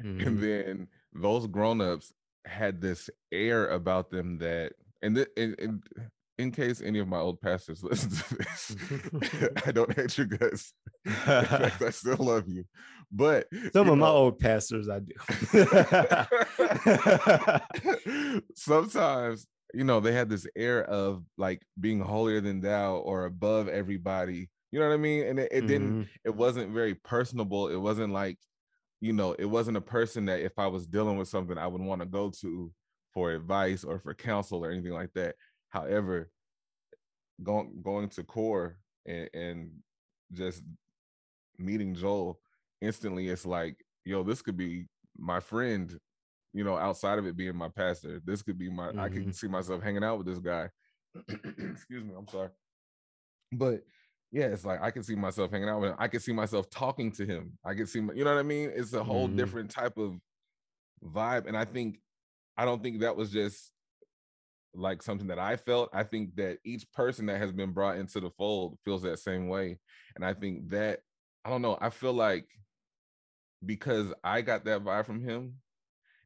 and 0.04 0.22
Mhm. 0.38 0.40
then 0.42 0.88
those 1.14 1.48
grown-ups 1.48 2.14
had 2.48 2.82
this 2.82 3.10
air 3.32 3.68
about 3.68 4.10
them 4.10 4.38
that 4.40 4.74
and, 5.02 5.16
th- 5.16 5.28
and, 5.38 5.56
and 5.60 5.84
in 6.40 6.52
case 6.52 6.82
any 6.82 7.00
of 7.00 7.08
my 7.08 7.18
old 7.18 7.40
pastors 7.42 7.84
listen 7.90 8.10
to 8.12 8.36
this 8.36 8.76
i 9.66 9.72
don't 9.72 9.94
hate 9.96 10.18
you 10.18 10.26
guys 10.26 10.74
in 11.06 11.12
fact 11.12 11.82
i 11.82 11.90
still 11.90 12.18
love 12.18 12.44
you 12.48 12.64
but 13.12 13.48
Some 13.74 13.88
you 13.88 13.94
of 13.94 14.00
my 14.00 14.08
old 14.08 14.38
pastors 14.40 14.90
I 14.90 15.00
do. 15.00 15.14
sometimes 18.56 19.48
you 19.74 19.84
know 19.84 20.00
they 20.00 20.14
had 20.14 20.30
this 20.30 20.46
air 20.56 20.84
of 20.86 21.24
like 21.38 21.62
being 21.80 22.00
holier 22.00 22.42
than 22.42 22.62
thou 22.62 22.96
or 22.98 23.26
above 23.26 23.68
everybody 23.68 24.50
you 24.72 24.80
know 24.80 24.88
what 24.88 24.94
i 24.94 24.98
mean 24.98 25.24
and 25.26 25.40
it, 25.40 25.50
it 25.52 25.68
didn't 25.68 26.02
Mhm. 26.04 26.08
it 26.26 26.36
wasn't 26.36 26.72
very 26.74 26.94
personable. 26.96 27.70
It 27.70 27.78
wasn't 27.78 28.12
like, 28.14 28.38
you 29.00 29.14
know, 29.14 29.34
it 29.34 29.46
wasn't 29.46 29.78
a 29.78 29.82
person 29.82 30.26
that 30.26 30.42
if 30.42 30.58
I 30.58 30.68
was 30.68 30.88
dealing 30.88 31.18
with 31.18 31.28
something, 31.28 31.58
I 31.58 31.68
would 31.68 31.82
want 31.82 32.02
to 32.02 32.08
go 32.08 32.32
to 32.42 32.72
for 33.14 33.32
advice 33.32 33.84
or 33.84 34.00
for 34.00 34.14
counsel 34.14 34.64
or 34.64 34.72
anything 34.72 34.94
like 34.94 35.14
that. 35.14 35.36
However, 35.70 36.30
going 37.44 37.82
going 37.84 38.10
to 38.10 38.24
core 38.24 38.78
and, 39.06 39.30
and 39.34 39.72
just 40.34 40.64
meeting 41.58 41.94
Joel, 41.94 42.40
instantly 42.82 43.28
it's 43.30 43.46
like, 43.46 43.78
yo, 44.06 44.24
this 44.24 44.42
could 44.42 44.58
be 44.58 44.88
my 45.18 45.40
friend, 45.40 45.98
you 46.54 46.64
know, 46.64 46.78
outside 46.78 47.20
of 47.20 47.26
it 47.28 47.38
being 47.38 47.56
my 47.56 47.70
pastor. 47.70 48.22
This 48.26 48.42
could 48.42 48.58
be 48.58 48.70
my, 48.70 48.90
I 48.90 49.10
Mhm. 49.10 49.14
can 49.14 49.34
see 49.34 49.48
myself 49.48 49.84
hanging 49.84 50.04
out 50.04 50.18
with 50.18 50.28
this 50.28 50.40
guy. 50.40 50.70
Excuse 51.28 52.04
me, 52.04 52.14
I'm 52.18 52.28
sorry. 52.28 52.50
But 53.52 53.84
yeah, 54.32 54.46
it's 54.48 54.66
like 54.66 54.82
I 54.82 54.92
can 54.92 55.04
see 55.04 55.16
myself 55.16 55.52
hanging 55.52 55.70
out 55.70 55.80
with 55.82 55.92
him. 55.92 55.98
I 56.00 56.08
can 56.08 56.20
see 56.20 56.34
myself 56.34 56.70
talking 56.70 57.12
to 57.14 57.26
him. 57.26 57.58
I 57.66 57.74
can 57.74 57.88
see, 57.88 58.02
my, 58.02 58.14
you 58.14 58.24
know 58.24 58.34
what 58.34 58.40
I 58.40 58.44
mean? 58.44 58.72
It's 58.76 58.94
a 58.94 59.04
whole 59.04 59.30
Mhm. 59.30 59.36
different 59.38 59.72
type 59.72 59.98
of 59.98 60.20
vibe. 61.04 61.48
And 61.48 61.58
I 61.58 61.66
think, 61.66 62.02
I 62.58 62.66
don't 62.66 62.84
think 62.84 63.02
that 63.02 63.16
was 63.16 63.32
just 63.32 63.72
like 64.74 65.02
something 65.02 65.28
that 65.28 65.40
I 65.40 65.56
felt. 65.56 65.90
I 65.94 66.04
think 66.04 66.36
that 66.36 66.60
each 66.64 66.92
person 66.92 67.26
that 67.28 67.40
has 67.40 67.52
been 67.52 67.72
brought 67.72 67.98
into 67.98 68.20
the 68.20 68.30
fold 68.32 68.78
feels 68.84 69.02
that 69.04 69.20
same 69.20 69.48
way. 69.48 69.80
And 70.16 70.26
I 70.26 70.34
think 70.34 70.70
that, 70.70 71.00
I 71.46 71.50
don't 71.50 71.62
know, 71.62 71.78
I 71.80 71.90
feel 71.90 72.14
like 72.14 72.48
because 73.66 74.14
I 74.24 74.42
got 74.42 74.66
that 74.66 74.84
vibe 74.84 75.06
from 75.06 75.24
him 75.24 75.56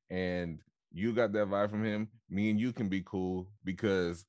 and 0.10 0.60
you 0.92 1.14
got 1.14 1.32
that 1.34 1.48
vibe 1.48 1.70
from 1.70 1.86
him, 1.86 2.10
me 2.30 2.50
and 2.50 2.60
you 2.60 2.74
can 2.74 2.90
be 2.90 3.04
cool 3.06 3.52
because 3.64 4.26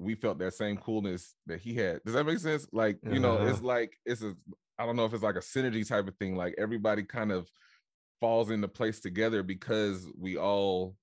we 0.00 0.14
felt 0.14 0.38
that 0.38 0.54
same 0.54 0.78
coolness 0.78 1.34
that 1.46 1.60
he 1.60 1.74
had. 1.74 2.00
Does 2.04 2.14
that 2.14 2.24
make 2.24 2.38
sense? 2.38 2.66
Like, 2.72 2.98
you 3.02 3.20
know, 3.20 3.46
it's 3.46 3.60
like 3.62 3.92
it's 4.06 4.22
a 4.22 4.34
I 4.78 4.86
don't 4.86 4.96
know 4.96 5.04
if 5.04 5.12
it's 5.12 5.22
like 5.22 5.36
a 5.36 5.40
synergy 5.40 5.86
type 5.86 6.08
of 6.08 6.16
thing. 6.16 6.36
Like 6.36 6.54
everybody 6.56 7.02
kind 7.02 7.30
of 7.30 7.50
falls 8.18 8.50
into 8.50 8.66
place 8.66 9.00
together 9.00 9.42
because 9.42 10.08
we 10.18 10.38
all 10.38 10.96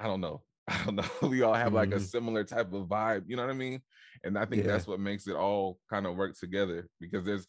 I 0.00 0.06
don't 0.08 0.20
know. 0.20 0.42
I 0.68 0.84
don't 0.84 0.96
know. 0.96 1.28
We 1.28 1.42
all 1.42 1.54
have 1.54 1.72
like 1.72 1.92
a 1.92 1.96
Mhm. 1.96 2.06
similar 2.08 2.42
type 2.42 2.72
of 2.72 2.88
vibe, 2.88 3.24
you 3.28 3.36
know 3.36 3.42
what 3.46 3.52
I 3.52 3.56
mean? 3.56 3.80
And 4.24 4.36
I 4.36 4.44
think 4.46 4.64
Yeah. 4.64 4.72
that's 4.72 4.88
what 4.88 4.98
makes 4.98 5.28
it 5.28 5.36
all 5.36 5.78
kind 5.88 6.06
of 6.06 6.16
work 6.16 6.36
together 6.36 6.88
because 7.00 7.24
there's 7.24 7.46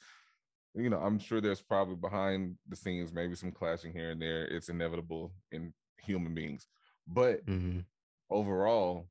you 0.75 0.91
know, 0.91 0.99
I'm 0.99 1.17
sure 1.17 1.41
there's 1.41 1.63
probably 1.63 1.95
behind 1.95 2.55
the 2.67 2.75
scenes 2.75 3.11
maybe 3.11 3.33
some 3.33 3.51
clashing 3.51 3.91
here 3.91 4.11
and 4.11 4.21
there. 4.21 4.45
It's 4.45 4.69
inevitable 4.69 5.33
in 5.51 5.73
human 6.03 6.35
beings. 6.35 6.67
But 7.07 7.43
Mhm. 7.47 7.85
overall, 8.29 9.09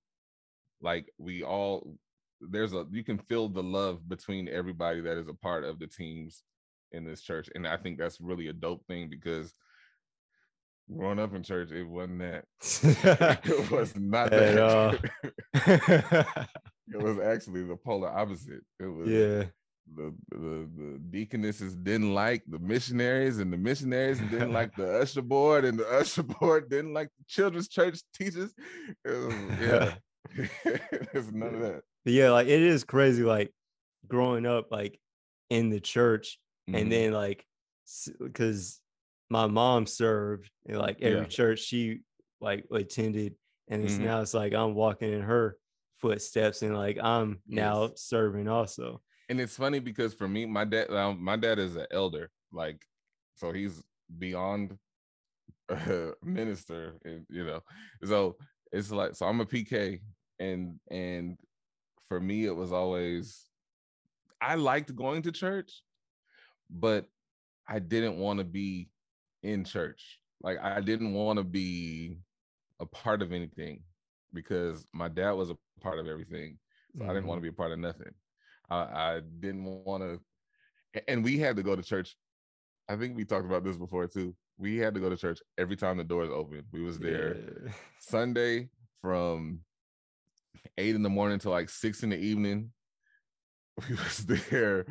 like 0.80 1.12
we 1.18 1.42
all 1.42 1.96
there's 2.40 2.74
a 2.74 2.86
you 2.90 3.04
can 3.04 3.18
feel 3.18 3.48
the 3.48 3.62
love 3.62 4.06
between 4.08 4.48
everybody 4.48 5.00
that 5.00 5.18
is 5.18 5.28
a 5.28 5.34
part 5.34 5.64
of 5.64 5.78
the 5.78 5.86
teams 5.86 6.42
in 6.92 7.04
this 7.04 7.22
church. 7.22 7.48
And 7.54 7.66
I 7.66 7.76
think 7.76 7.98
that's 7.98 8.20
really 8.20 8.48
a 8.48 8.52
dope 8.52 8.84
thing 8.86 9.08
because 9.08 9.52
growing 10.94 11.18
up 11.18 11.34
in 11.34 11.42
church, 11.42 11.70
it 11.72 11.84
wasn't 11.84 12.20
that. 12.20 12.44
it 13.44 13.70
was 13.70 13.96
not 13.96 14.32
At 14.32 14.54
that. 14.54 14.58
all. 14.58 14.94
it 16.92 17.02
was 17.02 17.18
actually 17.18 17.64
the 17.64 17.76
polar 17.76 18.08
opposite. 18.08 18.62
It 18.80 18.86
was 18.86 19.08
yeah. 19.08 19.44
the, 19.94 20.14
the 20.30 20.68
the 20.76 21.00
deaconesses 21.10 21.74
didn't 21.74 22.14
like 22.14 22.42
the 22.46 22.58
missionaries, 22.58 23.38
and 23.38 23.52
the 23.52 23.56
missionaries 23.56 24.18
didn't 24.18 24.52
like 24.52 24.74
the 24.76 25.00
usher 25.00 25.22
board, 25.22 25.64
and 25.64 25.78
the 25.78 25.88
usher 25.88 26.22
board 26.22 26.70
didn't 26.70 26.94
like 26.94 27.08
the 27.18 27.24
children's 27.26 27.68
church 27.68 28.00
teachers. 28.14 28.52
Was, 29.04 29.34
yeah, 29.60 29.94
there's 31.12 31.32
none 31.32 31.54
of 31.54 31.60
that. 31.60 31.82
But 32.04 32.12
yeah, 32.14 32.30
like 32.30 32.46
it 32.48 32.62
is 32.62 32.84
crazy, 32.84 33.22
like 33.22 33.52
growing 34.06 34.46
up, 34.46 34.70
like 34.70 35.00
in 35.50 35.70
the 35.70 35.80
church, 35.80 36.38
Mhm. 36.68 36.80
and 36.80 36.92
then 36.92 37.12
like 37.12 37.46
because 38.18 38.80
my 39.30 39.46
mom 39.46 39.86
served 39.86 40.50
in 40.66 40.76
like 40.76 40.98
every 41.02 41.20
Yeah. 41.22 41.26
church 41.28 41.60
she 41.60 42.00
like 42.40 42.64
attended, 42.70 43.36
and 43.68 43.82
it's 43.84 43.94
Mhm. 43.98 44.02
now 44.04 44.20
it's 44.20 44.34
like 44.34 44.52
I'm 44.54 44.74
walking 44.74 45.12
in 45.12 45.22
her 45.22 45.58
footsteps, 45.98 46.62
and 46.62 46.76
like 46.76 46.98
I'm 47.02 47.42
now 47.46 47.88
Yes. 47.88 48.02
serving 48.02 48.48
also. 48.48 49.02
and 49.28 49.40
it's 49.40 49.56
funny 49.56 49.80
because 49.80 50.14
for 50.14 50.28
me, 50.28 50.46
my 50.46 50.64
dad, 50.64 50.88
um, 50.90 51.20
my 51.22 51.34
dad 51.36 51.58
is 51.58 51.74
an 51.74 51.86
elder, 51.90 52.30
like, 52.52 52.86
so 53.34 53.50
he's 53.52 53.82
beyond 54.18 54.78
a 55.68 56.12
minister, 56.22 56.98
and 57.04 57.26
you 57.28 57.44
know, 57.44 57.60
so 58.04 58.36
it's 58.72 58.90
like, 58.92 59.14
so 59.16 59.26
I'm 59.26 59.40
a 59.40 59.46
PK, 59.46 60.00
and 60.38 60.78
and 60.90 61.36
for 62.08 62.20
me, 62.20 62.46
it 62.46 62.54
was 62.54 62.72
always, 62.72 63.44
I 64.40 64.54
liked 64.54 64.94
going 64.94 65.22
to 65.22 65.32
church, 65.32 65.82
but 66.70 67.06
I 67.68 67.78
didn't 67.78 68.18
want 68.18 68.38
to 68.38 68.44
be 68.44 68.90
in 69.42 69.64
church, 69.64 70.18
like 70.42 70.58
I 70.62 70.80
didn't 70.80 71.12
want 71.14 71.38
to 71.38 71.44
be 71.44 72.18
a 72.80 72.86
part 72.86 73.22
of 73.22 73.32
anything 73.32 73.82
because 74.32 74.86
my 74.92 75.08
dad 75.08 75.32
was 75.32 75.50
a 75.50 75.56
part 75.80 75.98
of 75.98 76.06
everything, 76.06 76.58
so 76.96 77.04
I 77.04 77.08
didn't 77.08 77.26
want 77.26 77.42
to 77.42 77.46
mm-hmm. 77.46 77.54
be 77.54 77.56
a 77.56 77.60
part 77.60 77.72
of 77.72 77.78
nothing. 77.78 78.12
I, 78.70 78.76
I 78.76 79.20
didn't 79.40 79.64
want 79.64 80.02
to, 80.02 81.02
and 81.08 81.24
we 81.24 81.38
had 81.38 81.56
to 81.56 81.62
go 81.62 81.76
to 81.76 81.82
church. 81.82 82.16
I 82.88 82.96
think 82.96 83.16
we 83.16 83.24
talked 83.24 83.46
about 83.46 83.64
this 83.64 83.76
before 83.76 84.06
too. 84.06 84.34
We 84.58 84.76
had 84.76 84.94
to 84.94 85.00
go 85.00 85.10
to 85.10 85.16
church 85.16 85.40
every 85.58 85.76
time 85.76 85.98
the 85.98 86.04
doors 86.04 86.30
opened. 86.32 86.64
We 86.72 86.82
was 86.82 86.98
there 86.98 87.36
Yeah. 87.36 87.72
Sunday 88.00 88.68
from 89.02 89.60
eight 90.78 90.94
in 90.94 91.02
the 91.02 91.08
morning 91.10 91.38
to 91.40 91.50
like 91.50 91.68
six 91.68 92.02
in 92.02 92.10
the 92.10 92.18
evening. 92.18 92.72
We 93.90 93.94
was 93.94 94.24
there 94.24 94.86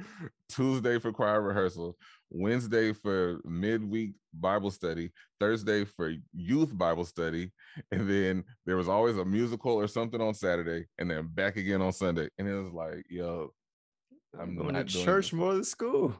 Tuesday 0.50 1.00
for 1.00 1.12
choir 1.12 1.42
rehearsal, 1.42 1.98
Wednesday 2.30 2.94
for 2.94 3.42
midweek 3.44 4.14
Bible 4.32 4.70
study, 4.70 5.10
Thursday 5.40 5.86
for 5.86 6.14
youth 6.36 6.78
Bible 6.78 7.04
study, 7.06 7.52
and 7.92 8.08
then 8.08 8.44
there 8.68 8.78
was 8.78 8.88
always 8.88 9.18
a 9.18 9.26
musical 9.26 9.74
or 9.74 9.88
something 9.88 10.22
on 10.22 10.36
Saturday, 10.36 10.86
and 11.00 11.10
then 11.10 11.30
back 11.34 11.58
again 11.58 11.82
on 11.82 11.94
Sunday. 11.94 12.30
And 12.38 12.48
it 12.48 12.54
was 12.54 12.72
like, 12.74 13.06
yo, 13.10 13.54
I'm 14.40 14.56
going 14.56 14.76
to 14.76 14.84
church 14.84 15.34
more 15.34 15.56
than 15.56 15.64
school. 15.64 16.14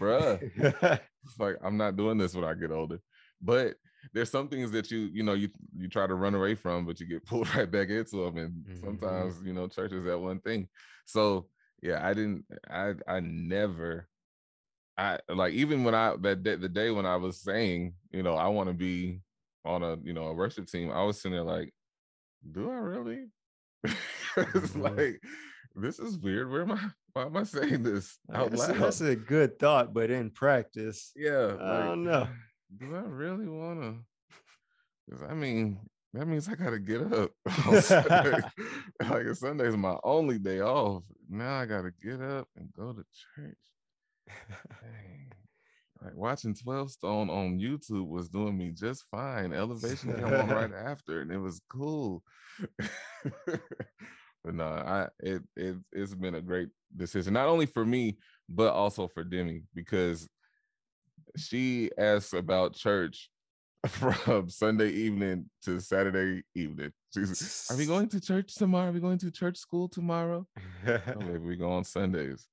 bruh. 0.00 0.40
It's 1.26 1.38
like 1.40 1.56
I'm 1.62 1.76
not 1.76 1.96
doing 1.96 2.16
this 2.18 2.34
when 2.34 2.44
I 2.44 2.54
get 2.54 2.70
older. 2.70 3.00
But 3.42 3.74
there's 4.12 4.30
some 4.30 4.48
things 4.48 4.70
that 4.72 4.90
you 4.90 5.10
you 5.12 5.22
know 5.22 5.34
you 5.34 5.48
you 5.76 5.88
try 5.88 6.06
to 6.06 6.14
run 6.14 6.34
away 6.34 6.54
from, 6.54 6.86
but 6.86 7.00
you 7.00 7.06
get 7.06 7.24
pulled 7.26 7.52
right 7.54 7.70
back 7.70 7.88
into 7.88 8.24
them. 8.24 8.36
And 8.38 8.64
Mhm. 8.66 8.80
sometimes 8.80 9.42
you 9.44 9.52
know 9.52 9.68
church 9.68 9.92
is 9.92 10.04
that 10.04 10.18
one 10.18 10.40
thing. 10.40 10.68
So 11.04 11.48
yeah, 11.82 12.06
I 12.06 12.14
didn't. 12.14 12.44
I 12.70 12.94
I 13.06 13.20
never. 13.20 14.08
I 14.98 15.18
like 15.28 15.52
even 15.52 15.84
when 15.84 15.94
I 15.94 16.16
that 16.20 16.42
day, 16.42 16.56
the 16.56 16.68
day 16.68 16.90
when 16.90 17.04
I 17.06 17.16
was 17.16 17.38
saying 17.42 17.94
you 18.10 18.22
know 18.22 18.34
I 18.34 18.48
want 18.48 18.68
to 18.68 18.74
be 18.74 19.20
on 19.64 19.82
a 19.82 19.96
you 20.02 20.12
know 20.14 20.28
a 20.28 20.32
worship 20.34 20.66
team, 20.68 20.90
I 20.90 21.02
was 21.04 21.20
sitting 21.20 21.34
there 21.36 21.44
like, 21.44 21.74
do 22.50 22.70
I 22.70 22.74
really? 22.76 23.26
it's 23.84 24.72
Mhm. 24.72 24.80
like 24.96 25.20
this 25.74 25.98
is 25.98 26.16
weird. 26.18 26.50
Where 26.50 26.62
am 26.62 26.72
I? 26.72 26.80
Why 27.12 27.26
am 27.26 27.36
I 27.36 27.42
saying 27.44 27.82
this 27.82 28.18
out 28.32 28.50
that's, 28.50 28.68
loud? 28.68 28.78
that's 28.78 29.00
a 29.02 29.16
good 29.16 29.58
thought, 29.58 29.92
but 29.92 30.10
in 30.10 30.30
practice, 30.30 31.12
Yeah, 31.14 31.56
I 31.60 31.84
don't 31.84 32.04
know. 32.04 32.28
Do 32.74 32.96
I 32.96 33.00
really 33.00 33.48
want 33.48 33.82
to? 33.82 33.94
Because 35.06 35.22
I 35.22 35.34
mean, 35.34 35.78
that 36.14 36.26
means 36.26 36.48
I 36.48 36.54
gotta 36.54 36.78
get 36.78 37.12
up 37.12 37.30
like 39.10 39.34
Sunday's 39.34 39.76
my 39.76 39.96
only 40.02 40.38
day 40.38 40.60
off. 40.60 41.02
Now 41.28 41.60
I 41.60 41.66
gotta 41.66 41.92
get 42.02 42.20
up 42.20 42.48
and 42.56 42.72
go 42.72 42.92
to 42.92 43.04
church. 43.34 43.58
Dang. 44.26 45.32
Like 46.02 46.16
watching 46.16 46.54
12 46.54 46.90
Stone 46.90 47.30
on 47.30 47.58
YouTube 47.58 48.08
was 48.08 48.28
doing 48.28 48.56
me 48.56 48.70
just 48.70 49.04
fine. 49.10 49.52
Elevation 49.52 50.14
came 50.14 50.24
on 50.24 50.48
right 50.48 50.72
after, 50.86 51.20
and 51.20 51.32
it 51.32 51.38
was 51.38 51.60
cool. 51.68 52.22
but 53.46 54.54
no, 54.54 54.64
I 54.64 55.08
it 55.20 55.42
it 55.56 55.76
it's 55.92 56.14
been 56.14 56.34
a 56.34 56.42
great 56.42 56.68
decision, 56.96 57.32
not 57.34 57.48
only 57.48 57.66
for 57.66 57.84
me, 57.84 58.18
but 58.48 58.72
also 58.72 59.08
for 59.08 59.24
Demi, 59.24 59.62
because 59.74 60.28
she 61.36 61.90
asks 61.98 62.32
about 62.32 62.74
church 62.74 63.30
from 63.88 64.48
Sunday 64.48 64.90
evening 64.90 65.48
to 65.64 65.80
Saturday 65.80 66.42
evening. 66.54 66.92
She's, 67.12 67.66
are 67.70 67.76
we 67.76 67.86
going 67.94 68.08
to 68.08 68.20
church 68.20 68.54
tomorrow? 68.54 68.88
Are 68.88 68.92
we 68.92 69.00
going 69.00 69.18
to 69.18 69.30
church 69.30 69.58
school 69.58 69.88
tomorrow? 69.88 70.46
Maybe 70.84 71.38
we 71.38 71.56
go 71.56 71.70
on 71.72 71.84
Sundays. 71.84 72.46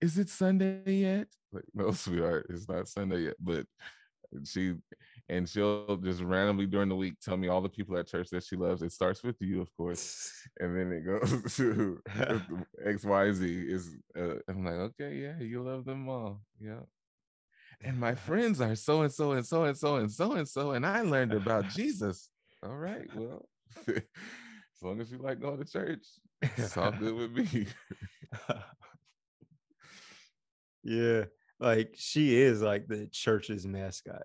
Is 0.00 0.18
it 0.18 0.28
Sunday 0.28 0.82
yet? 0.86 1.28
Like, 1.52 1.64
no, 1.74 1.92
sweetheart, 1.92 2.46
it's 2.50 2.68
not 2.68 2.88
Sunday 2.88 3.24
yet. 3.24 3.34
But 3.38 3.66
she 4.44 4.74
and 5.28 5.48
she'll 5.48 5.96
just 5.98 6.20
randomly 6.20 6.66
during 6.66 6.88
the 6.88 6.96
week 6.96 7.14
tell 7.20 7.36
me 7.36 7.48
all 7.48 7.60
the 7.60 7.68
people 7.68 7.96
at 7.96 8.08
church 8.08 8.28
that 8.30 8.42
she 8.42 8.56
loves. 8.56 8.82
It 8.82 8.92
starts 8.92 9.22
with 9.22 9.36
you, 9.40 9.60
of 9.60 9.68
course, 9.76 10.32
and 10.58 10.76
then 10.76 10.92
it 10.92 11.06
goes 11.06 11.56
to 11.56 12.00
X, 12.84 13.04
Y, 13.04 13.32
Z. 13.32 13.64
Is 13.68 13.96
uh, 14.18 14.34
I'm 14.48 14.64
like, 14.64 14.74
okay, 14.74 15.16
yeah, 15.16 15.38
you 15.38 15.62
love 15.62 15.84
them 15.84 16.08
all, 16.08 16.40
yeah. 16.60 16.80
And 17.84 17.98
my 17.98 18.14
friends 18.14 18.60
are 18.60 18.74
so 18.76 19.02
and 19.02 19.12
so 19.12 19.32
and 19.32 19.44
so 19.46 19.64
and 19.64 19.76
so 19.76 19.96
and 19.96 20.10
so 20.10 20.32
and 20.32 20.48
so, 20.48 20.70
and 20.72 20.86
I 20.86 21.00
learned 21.02 21.32
about 21.32 21.68
Jesus. 21.70 22.30
All 22.62 22.76
right, 22.76 23.06
well, 23.14 23.48
as 23.88 24.02
long 24.82 25.00
as 25.00 25.10
you 25.10 25.18
like 25.18 25.40
going 25.40 25.58
to 25.58 25.64
church, 25.64 26.06
it's 26.42 26.76
all 26.76 26.92
good 26.92 27.14
with 27.14 27.32
me. 27.32 27.66
yeah, 30.84 31.24
like 31.58 31.94
she 31.96 32.40
is 32.40 32.62
like 32.62 32.86
the 32.86 33.08
church's 33.10 33.66
mascot. 33.66 34.22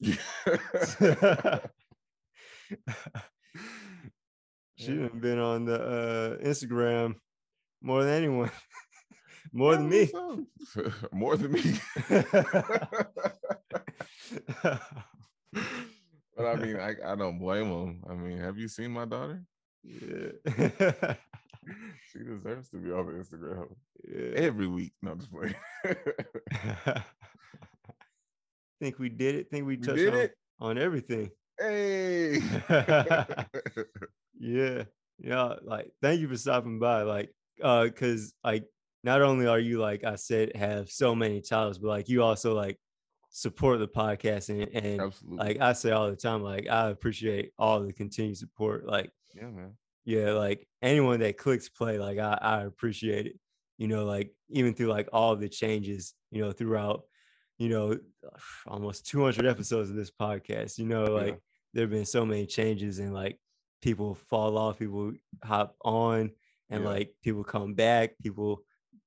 She 4.76 4.92
Yeah. 4.94 5.08
been 5.08 5.38
on 5.38 5.64
the 5.66 5.80
uh, 5.80 6.36
Instagram 6.44 7.14
more 7.82 8.02
than 8.04 8.14
anyone. 8.14 8.50
More 9.52 9.76
than 9.76 9.88
me. 9.88 10.10
More 11.12 11.36
than 11.36 11.52
me. 11.52 11.62
but 16.36 16.46
I 16.46 16.54
mean, 16.56 16.76
I, 16.76 16.94
I 17.04 17.14
don't 17.16 17.38
blame 17.38 17.68
them. 17.70 18.02
I 18.08 18.14
mean, 18.14 18.38
have 18.38 18.58
you 18.58 18.68
seen 18.68 18.92
my 18.92 19.04
daughter? 19.04 19.42
Yeah. 19.82 20.30
she 22.12 22.18
deserves 22.18 22.68
to 22.70 22.76
be 22.78 22.90
on 22.90 23.06
Instagram 23.06 23.68
yeah. 24.08 24.30
every 24.34 24.66
week. 24.66 24.92
No, 25.02 25.14
just 25.14 25.30
playing. 25.32 25.54
Think 28.80 28.98
we 28.98 29.08
did 29.08 29.36
it. 29.36 29.50
Think 29.50 29.66
we 29.66 29.76
We 29.76 29.82
touched 29.82 30.08
on, 30.08 30.14
it. 30.14 30.34
on 30.60 30.78
everything. 30.78 31.30
Hey. 31.58 32.40
yeah 34.38 34.84
yeah 35.18 35.54
like 35.62 35.92
thank 36.02 36.20
you 36.20 36.28
for 36.28 36.36
stopping 36.36 36.78
by 36.78 37.02
like 37.02 37.32
uh 37.62 37.84
because 37.84 38.34
like 38.42 38.64
not 39.04 39.22
only 39.22 39.46
are 39.46 39.58
you 39.58 39.78
like 39.80 40.04
i 40.04 40.14
said 40.14 40.54
have 40.56 40.90
so 40.90 41.14
many 41.14 41.40
titles 41.40 41.78
but 41.78 41.88
like 41.88 42.08
you 42.08 42.22
also 42.22 42.54
like 42.54 42.78
support 43.30 43.78
the 43.78 43.88
podcast 43.88 44.48
and, 44.50 44.62
and 44.74 45.00
Absolutely. 45.00 45.38
like 45.38 45.60
i 45.60 45.72
say 45.72 45.90
all 45.90 46.10
the 46.10 46.16
time 46.16 46.42
like 46.42 46.68
i 46.68 46.88
appreciate 46.90 47.52
all 47.58 47.80
the 47.80 47.92
continued 47.92 48.36
support 48.36 48.86
like 48.86 49.10
yeah, 49.34 49.48
man. 49.48 49.72
yeah 50.04 50.32
like 50.32 50.66
anyone 50.82 51.20
that 51.20 51.38
clicks 51.38 51.68
play 51.68 51.98
like 51.98 52.18
i, 52.18 52.38
I 52.40 52.62
appreciate 52.64 53.26
it 53.26 53.36
you 53.78 53.88
know 53.88 54.04
like 54.04 54.34
even 54.50 54.74
through 54.74 54.88
like 54.88 55.08
all 55.12 55.34
the 55.34 55.48
changes 55.48 56.14
you 56.30 56.42
know 56.42 56.52
throughout 56.52 57.02
you 57.58 57.68
know 57.70 57.96
almost 58.66 59.06
200 59.06 59.46
episodes 59.46 59.88
of 59.90 59.96
this 59.96 60.10
podcast 60.10 60.78
you 60.78 60.84
know 60.86 61.04
like 61.04 61.40
there 61.72 61.84
have 61.84 61.90
been 61.90 62.04
so 62.04 62.26
many 62.26 62.44
changes 62.46 62.98
and 62.98 63.14
like 63.14 63.38
people 63.80 64.14
fall 64.14 64.58
off 64.58 64.78
people 64.78 65.12
hop 65.42 65.74
on 65.84 66.30
and 66.70 66.82
Yeah. 66.84 66.88
like 66.90 67.14
people 67.22 67.44
come 67.44 67.72
back 67.74 68.10
people 68.22 68.60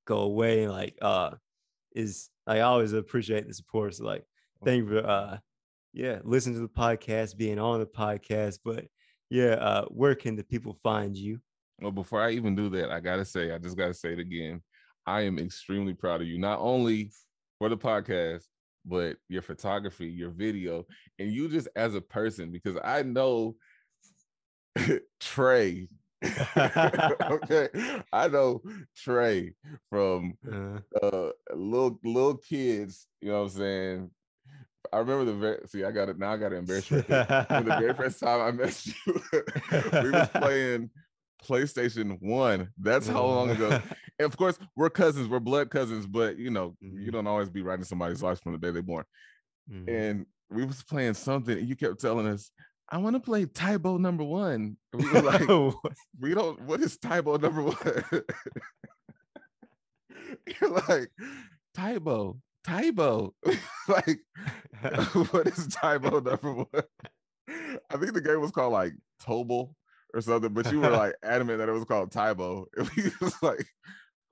go 0.06 0.18
away 0.18 0.62
and 0.64 0.72
like 0.72 0.96
uh 1.02 1.30
is 1.94 2.30
i 2.46 2.60
always 2.60 2.92
appreciate 2.92 3.46
the 3.46 3.52
support 3.52 3.94
so 3.94 4.04
like 4.04 4.24
thank 4.64 4.84
you 4.84 4.88
for 4.88 5.06
uh 5.06 5.36
yeah 5.92 6.18
listen 6.24 6.54
to 6.54 6.60
the 6.60 6.68
podcast 6.68 7.36
being 7.36 7.58
on 7.58 7.80
the 7.80 7.86
podcast 7.86 8.58
but 8.64 8.86
yeah 9.30 9.54
uh 9.54 9.84
where 9.86 10.14
can 10.14 10.36
the 10.36 10.44
people 10.44 10.76
find 10.82 11.16
you 11.16 11.38
Well, 11.80 11.92
before 11.92 12.22
I 12.22 12.30
even 12.30 12.54
do 12.54 12.70
that, 12.70 12.90
I 12.90 13.00
gotta 13.00 13.24
say, 13.24 13.52
I 13.52 13.58
just 13.58 13.76
gotta 13.76 13.94
say 13.94 14.12
it 14.12 14.18
again. 14.18 14.62
I 15.06 15.22
am 15.22 15.38
extremely 15.38 15.94
proud 15.94 16.22
of 16.22 16.26
you, 16.26 16.38
not 16.38 16.58
only 16.60 17.12
for 17.58 17.68
the 17.68 17.76
podcast, 17.76 18.44
but 18.84 19.16
your 19.28 19.42
photography, 19.42 20.08
your 20.08 20.30
video, 20.30 20.86
and 21.18 21.30
you 21.30 21.48
just 21.48 21.68
as 21.76 21.94
a 21.94 22.00
person, 22.00 22.50
because 22.50 22.78
I 22.82 23.02
know 23.02 23.56
Trey. 25.20 25.88
okay, 27.30 27.68
I 28.12 28.28
know 28.28 28.62
Trey 28.96 29.52
from 29.90 30.34
uh, 30.50 30.78
uh 31.02 31.30
little 31.54 31.98
little 32.04 32.36
kids. 32.36 33.06
You 33.20 33.28
know 33.28 33.42
what 33.42 33.52
I'm 33.52 33.56
saying? 33.58 34.10
I 34.92 34.98
remember 34.98 35.24
the 35.24 35.34
very 35.34 35.58
see. 35.66 35.84
I 35.84 35.90
got 35.90 36.08
it 36.08 36.18
now. 36.18 36.32
I 36.32 36.36
got 36.36 36.50
to 36.50 36.56
embarrass 36.56 36.90
you. 36.90 37.02
The 37.02 37.76
very 37.78 37.94
first 37.94 38.20
time 38.20 38.40
I 38.40 38.50
met 38.52 38.86
you, 39.06 39.20
we 40.02 40.10
was 40.10 40.28
playing 40.34 40.90
PlayStation 41.44 42.18
One. 42.20 42.70
That's 42.78 43.08
how 43.08 43.24
long 43.24 43.50
ago. 43.50 43.80
And 44.18 44.26
of 44.26 44.36
course, 44.36 44.58
we're 44.74 44.90
cousins. 44.90 45.28
We're 45.28 45.40
blood 45.40 45.70
cousins. 45.70 46.06
But 46.06 46.38
you 46.38 46.50
know, 46.50 46.76
you 46.80 47.10
Mhm. 47.10 47.12
don't 47.12 47.26
always 47.26 47.50
be 47.50 47.62
writing 47.62 47.84
somebody's 47.84 48.22
life 48.22 48.40
from 48.42 48.52
the 48.52 48.58
day 48.58 48.70
they're 48.70 48.82
born. 48.82 49.04
Mhm. 49.70 49.88
And 49.88 50.26
we 50.50 50.64
was 50.64 50.82
playing 50.82 51.14
something, 51.14 51.58
and 51.58 51.68
you 51.68 51.76
kept 51.76 52.00
telling 52.00 52.26
us, 52.26 52.50
"I 52.88 52.98
want 52.98 53.14
to 53.16 53.20
play 53.20 53.46
Tybo 53.46 53.98
number 53.98 54.24
one." 54.24 54.76
We 54.92 55.10
were 55.10 55.22
like, 55.22 55.48
oh, 55.48 55.80
"We 56.18 56.34
don't. 56.34 56.60
What 56.62 56.80
is 56.80 56.98
Tybo 56.98 57.40
number 57.40 57.62
one?" 57.62 58.22
You're 60.60 60.70
like, 60.88 61.10
Tybo, 61.76 62.38
Tybo. 62.66 63.32
like, 63.88 64.18
what 65.30 65.46
is 65.46 65.68
Tybo 65.68 66.24
number 66.24 66.52
one? 66.52 66.84
I 67.90 67.96
think 67.96 68.12
the 68.12 68.20
game 68.20 68.40
was 68.40 68.50
called 68.50 68.72
like 68.72 68.92
Tobal 69.22 69.74
or 70.14 70.20
something, 70.20 70.52
but 70.52 70.70
you 70.72 70.80
were 70.80 70.90
like 70.90 71.14
adamant 71.22 71.58
that 71.58 71.68
it 71.68 71.72
was 71.72 71.84
called 71.84 72.10
Tybo. 72.10 72.64
We 72.96 73.12
was 73.20 73.40
like, 73.42 73.66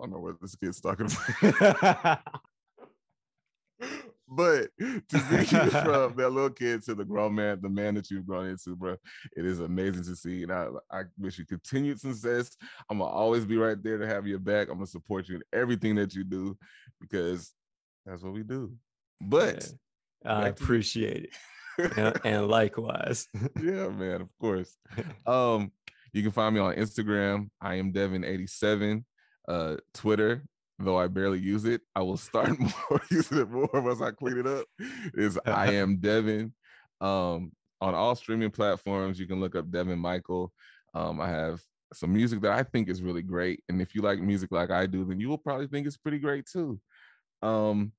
I 0.01 0.05
don't 0.05 0.11
know 0.11 0.19
what 0.19 0.41
this 0.41 0.57
kid's 0.57 0.81
talking 0.81 1.07
about. 1.43 2.21
But 4.35 4.71
to 4.79 5.19
see 5.19 5.57
you 5.57 5.71
from 5.71 6.15
that 6.17 6.31
little 6.31 6.51
kid 6.51 6.83
to 6.85 6.95
the 6.95 7.05
grown 7.05 7.35
man, 7.35 7.61
the 7.63 7.69
man 7.69 7.95
that 7.95 8.11
you've 8.11 8.27
grown 8.27 8.47
into, 8.49 8.75
bro, 8.77 8.97
it 9.37 9.45
is 9.45 9.61
amazing 9.61 10.05
to 10.05 10.17
see. 10.17 10.43
And 10.43 10.53
I, 10.53 10.69
I 10.91 11.03
wish 11.19 11.39
you 11.39 11.47
continued 11.47 12.01
success. 12.01 12.57
I'm 12.91 12.99
gonna 12.99 13.11
always 13.11 13.45
be 13.45 13.57
right 13.57 13.81
there 13.83 13.99
to 13.99 14.07
have 14.07 14.27
your 14.27 14.39
back. 14.39 14.69
I'm 14.69 14.75
gonna 14.75 14.87
support 14.87 15.29
you 15.29 15.37
in 15.37 15.43
everything 15.53 15.95
that 15.97 16.15
you 16.15 16.25
do 16.25 16.57
because 17.01 17.53
that's 18.07 18.23
what 18.23 18.33
we 18.33 18.43
do. 18.43 18.73
But 19.21 19.73
Yeah, 20.25 20.39
I 20.39 20.41
to 20.41 20.47
you. 20.47 20.51
appreciate 20.53 21.31
it 21.79 21.93
and, 21.99 22.21
and 22.25 22.49
likewise 22.49 23.27
yeah, 23.61 23.89
man, 23.89 24.21
of 24.21 24.29
course. 24.41 24.77
Um, 25.27 25.73
you 26.13 26.23
can 26.23 26.31
find 26.31 26.55
me 26.55 26.61
on 26.61 26.75
Instagram. 26.77 27.49
I 27.61 27.75
am 27.77 27.93
Devin87. 27.93 29.05
Uh, 29.49 29.77
Twitter, 29.93 30.45
though 30.85 30.99
I 30.99 31.09
barely 31.09 31.39
use 31.39 31.65
it, 31.65 31.81
I 31.95 32.03
will 32.03 32.17
start 32.17 32.59
more 32.59 33.01
using 33.11 33.39
it 33.39 33.51
more 33.51 33.69
once 33.73 34.01
I 34.01 34.11
clean 34.11 34.39
it 34.39 34.47
up. 34.47 34.67
Is 35.15 35.39
I 35.47 35.73
am 35.75 35.97
Devin. 35.97 36.53
Um, 37.01 37.53
on 37.81 37.95
all 37.95 38.15
streaming 38.15 38.51
platforms, 38.51 39.19
you 39.19 39.27
can 39.27 39.41
look 39.41 39.57
up 39.57 39.71
Devin 39.71 39.99
Michael. 39.99 40.53
Um, 40.95 41.21
I 41.21 41.29
have 41.29 41.61
some 41.93 42.13
music 42.13 42.41
that 42.43 42.53
I 42.53 42.63
think 42.63 42.89
is 42.89 43.03
really 43.03 43.23
great, 43.23 43.63
and 43.69 43.83
if 43.83 43.95
you 43.95 44.03
like 44.03 44.21
music 44.21 44.53
like 44.53 44.71
I 44.71 44.87
do, 44.87 45.05
then 45.05 45.21
you 45.21 45.29
will 45.29 45.39
probably 45.39 45.67
think 45.67 45.87
it's 45.87 45.97
pretty 45.97 46.19
great 46.19 46.47
too. 46.47 46.81
Um, 47.43 47.93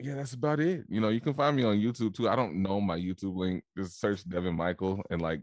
yeah, 0.00 0.14
that's 0.14 0.32
about 0.32 0.60
it. 0.60 0.84
You 0.88 1.00
know, 1.00 1.10
you 1.10 1.20
can 1.20 1.34
find 1.34 1.54
me 1.54 1.64
on 1.64 1.76
YouTube 1.76 2.14
too. 2.14 2.28
I 2.28 2.36
don't 2.36 2.62
know 2.62 2.80
my 2.80 2.98
YouTube 2.98 3.36
link. 3.36 3.64
Just 3.76 4.00
search 4.00 4.26
Devin 4.26 4.56
Michael 4.56 5.02
and 5.10 5.20
like, 5.20 5.42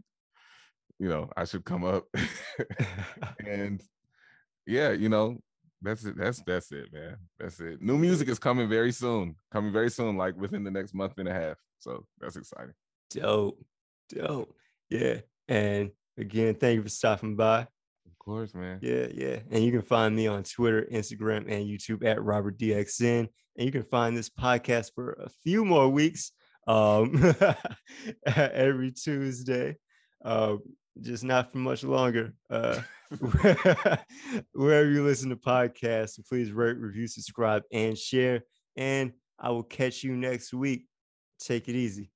you 0.98 1.08
know, 1.08 1.30
I 1.36 1.44
should 1.44 1.64
come 1.64 1.84
up. 1.84 2.04
and 3.46 3.80
yeah, 4.66 4.90
you 4.90 5.08
know, 5.08 5.38
that's 5.82 6.04
it. 6.04 6.16
That's 6.16 6.42
that's 6.46 6.72
it, 6.72 6.92
man. 6.92 7.16
That's 7.38 7.60
it. 7.60 7.80
New 7.80 7.96
music 7.98 8.28
is 8.28 8.38
coming 8.38 8.68
very 8.68 8.92
soon. 8.92 9.36
Coming 9.52 9.72
very 9.72 9.90
soon, 9.90 10.16
like 10.16 10.36
within 10.36 10.64
the 10.64 10.70
next 10.70 10.94
month 10.94 11.14
and 11.18 11.28
a 11.28 11.32
half. 11.32 11.56
So 11.78 12.04
that's 12.20 12.36
exciting. 12.36 12.74
dope 13.10 13.58
dope 14.08 14.52
yeah 14.90 15.16
and 15.48 15.90
again 16.16 16.54
thank 16.54 16.76
you 16.76 16.82
for 16.82 16.88
stopping 16.88 17.36
by 17.36 17.60
Of 17.60 18.18
course, 18.18 18.54
man. 18.54 18.78
yeah 18.82 19.06
yeah 19.14 19.38
and 19.50 19.62
you 19.62 19.70
can 19.70 19.82
find 19.82 20.16
me 20.16 20.26
on 20.26 20.42
twitter 20.44 20.86
instagram 20.90 21.40
and 21.50 21.66
youtube 21.68 22.04
at 22.04 22.22
robert 22.22 22.58
dxn 22.58 23.28
and 23.56 23.66
you 23.66 23.70
can 23.70 23.82
find 23.84 24.16
this 24.16 24.30
podcast 24.30 24.92
for 24.94 25.12
a 25.12 25.28
few 25.44 25.64
more 25.64 25.88
weeks 25.90 26.32
um 26.66 27.34
every 28.26 28.92
tuesday 28.92 29.76
um 30.24 30.60
just 31.00 31.22
not 31.24 31.52
for 31.52 31.58
much 31.58 31.84
longer 31.84 32.32
uh 32.50 32.80
wherever 34.52 34.90
you 34.90 35.02
listen 35.02 35.30
to 35.30 35.36
podcasts 35.36 36.18
please 36.28 36.52
rate 36.52 36.76
review 36.76 37.06
subscribe 37.06 37.62
and 37.72 37.96
share 37.96 38.42
and 38.76 39.12
i 39.38 39.50
will 39.50 39.62
catch 39.62 40.02
you 40.04 40.14
next 40.14 40.52
week. 40.52 40.86
Take 41.40 41.68
it 41.68 41.74
easy 41.74 42.10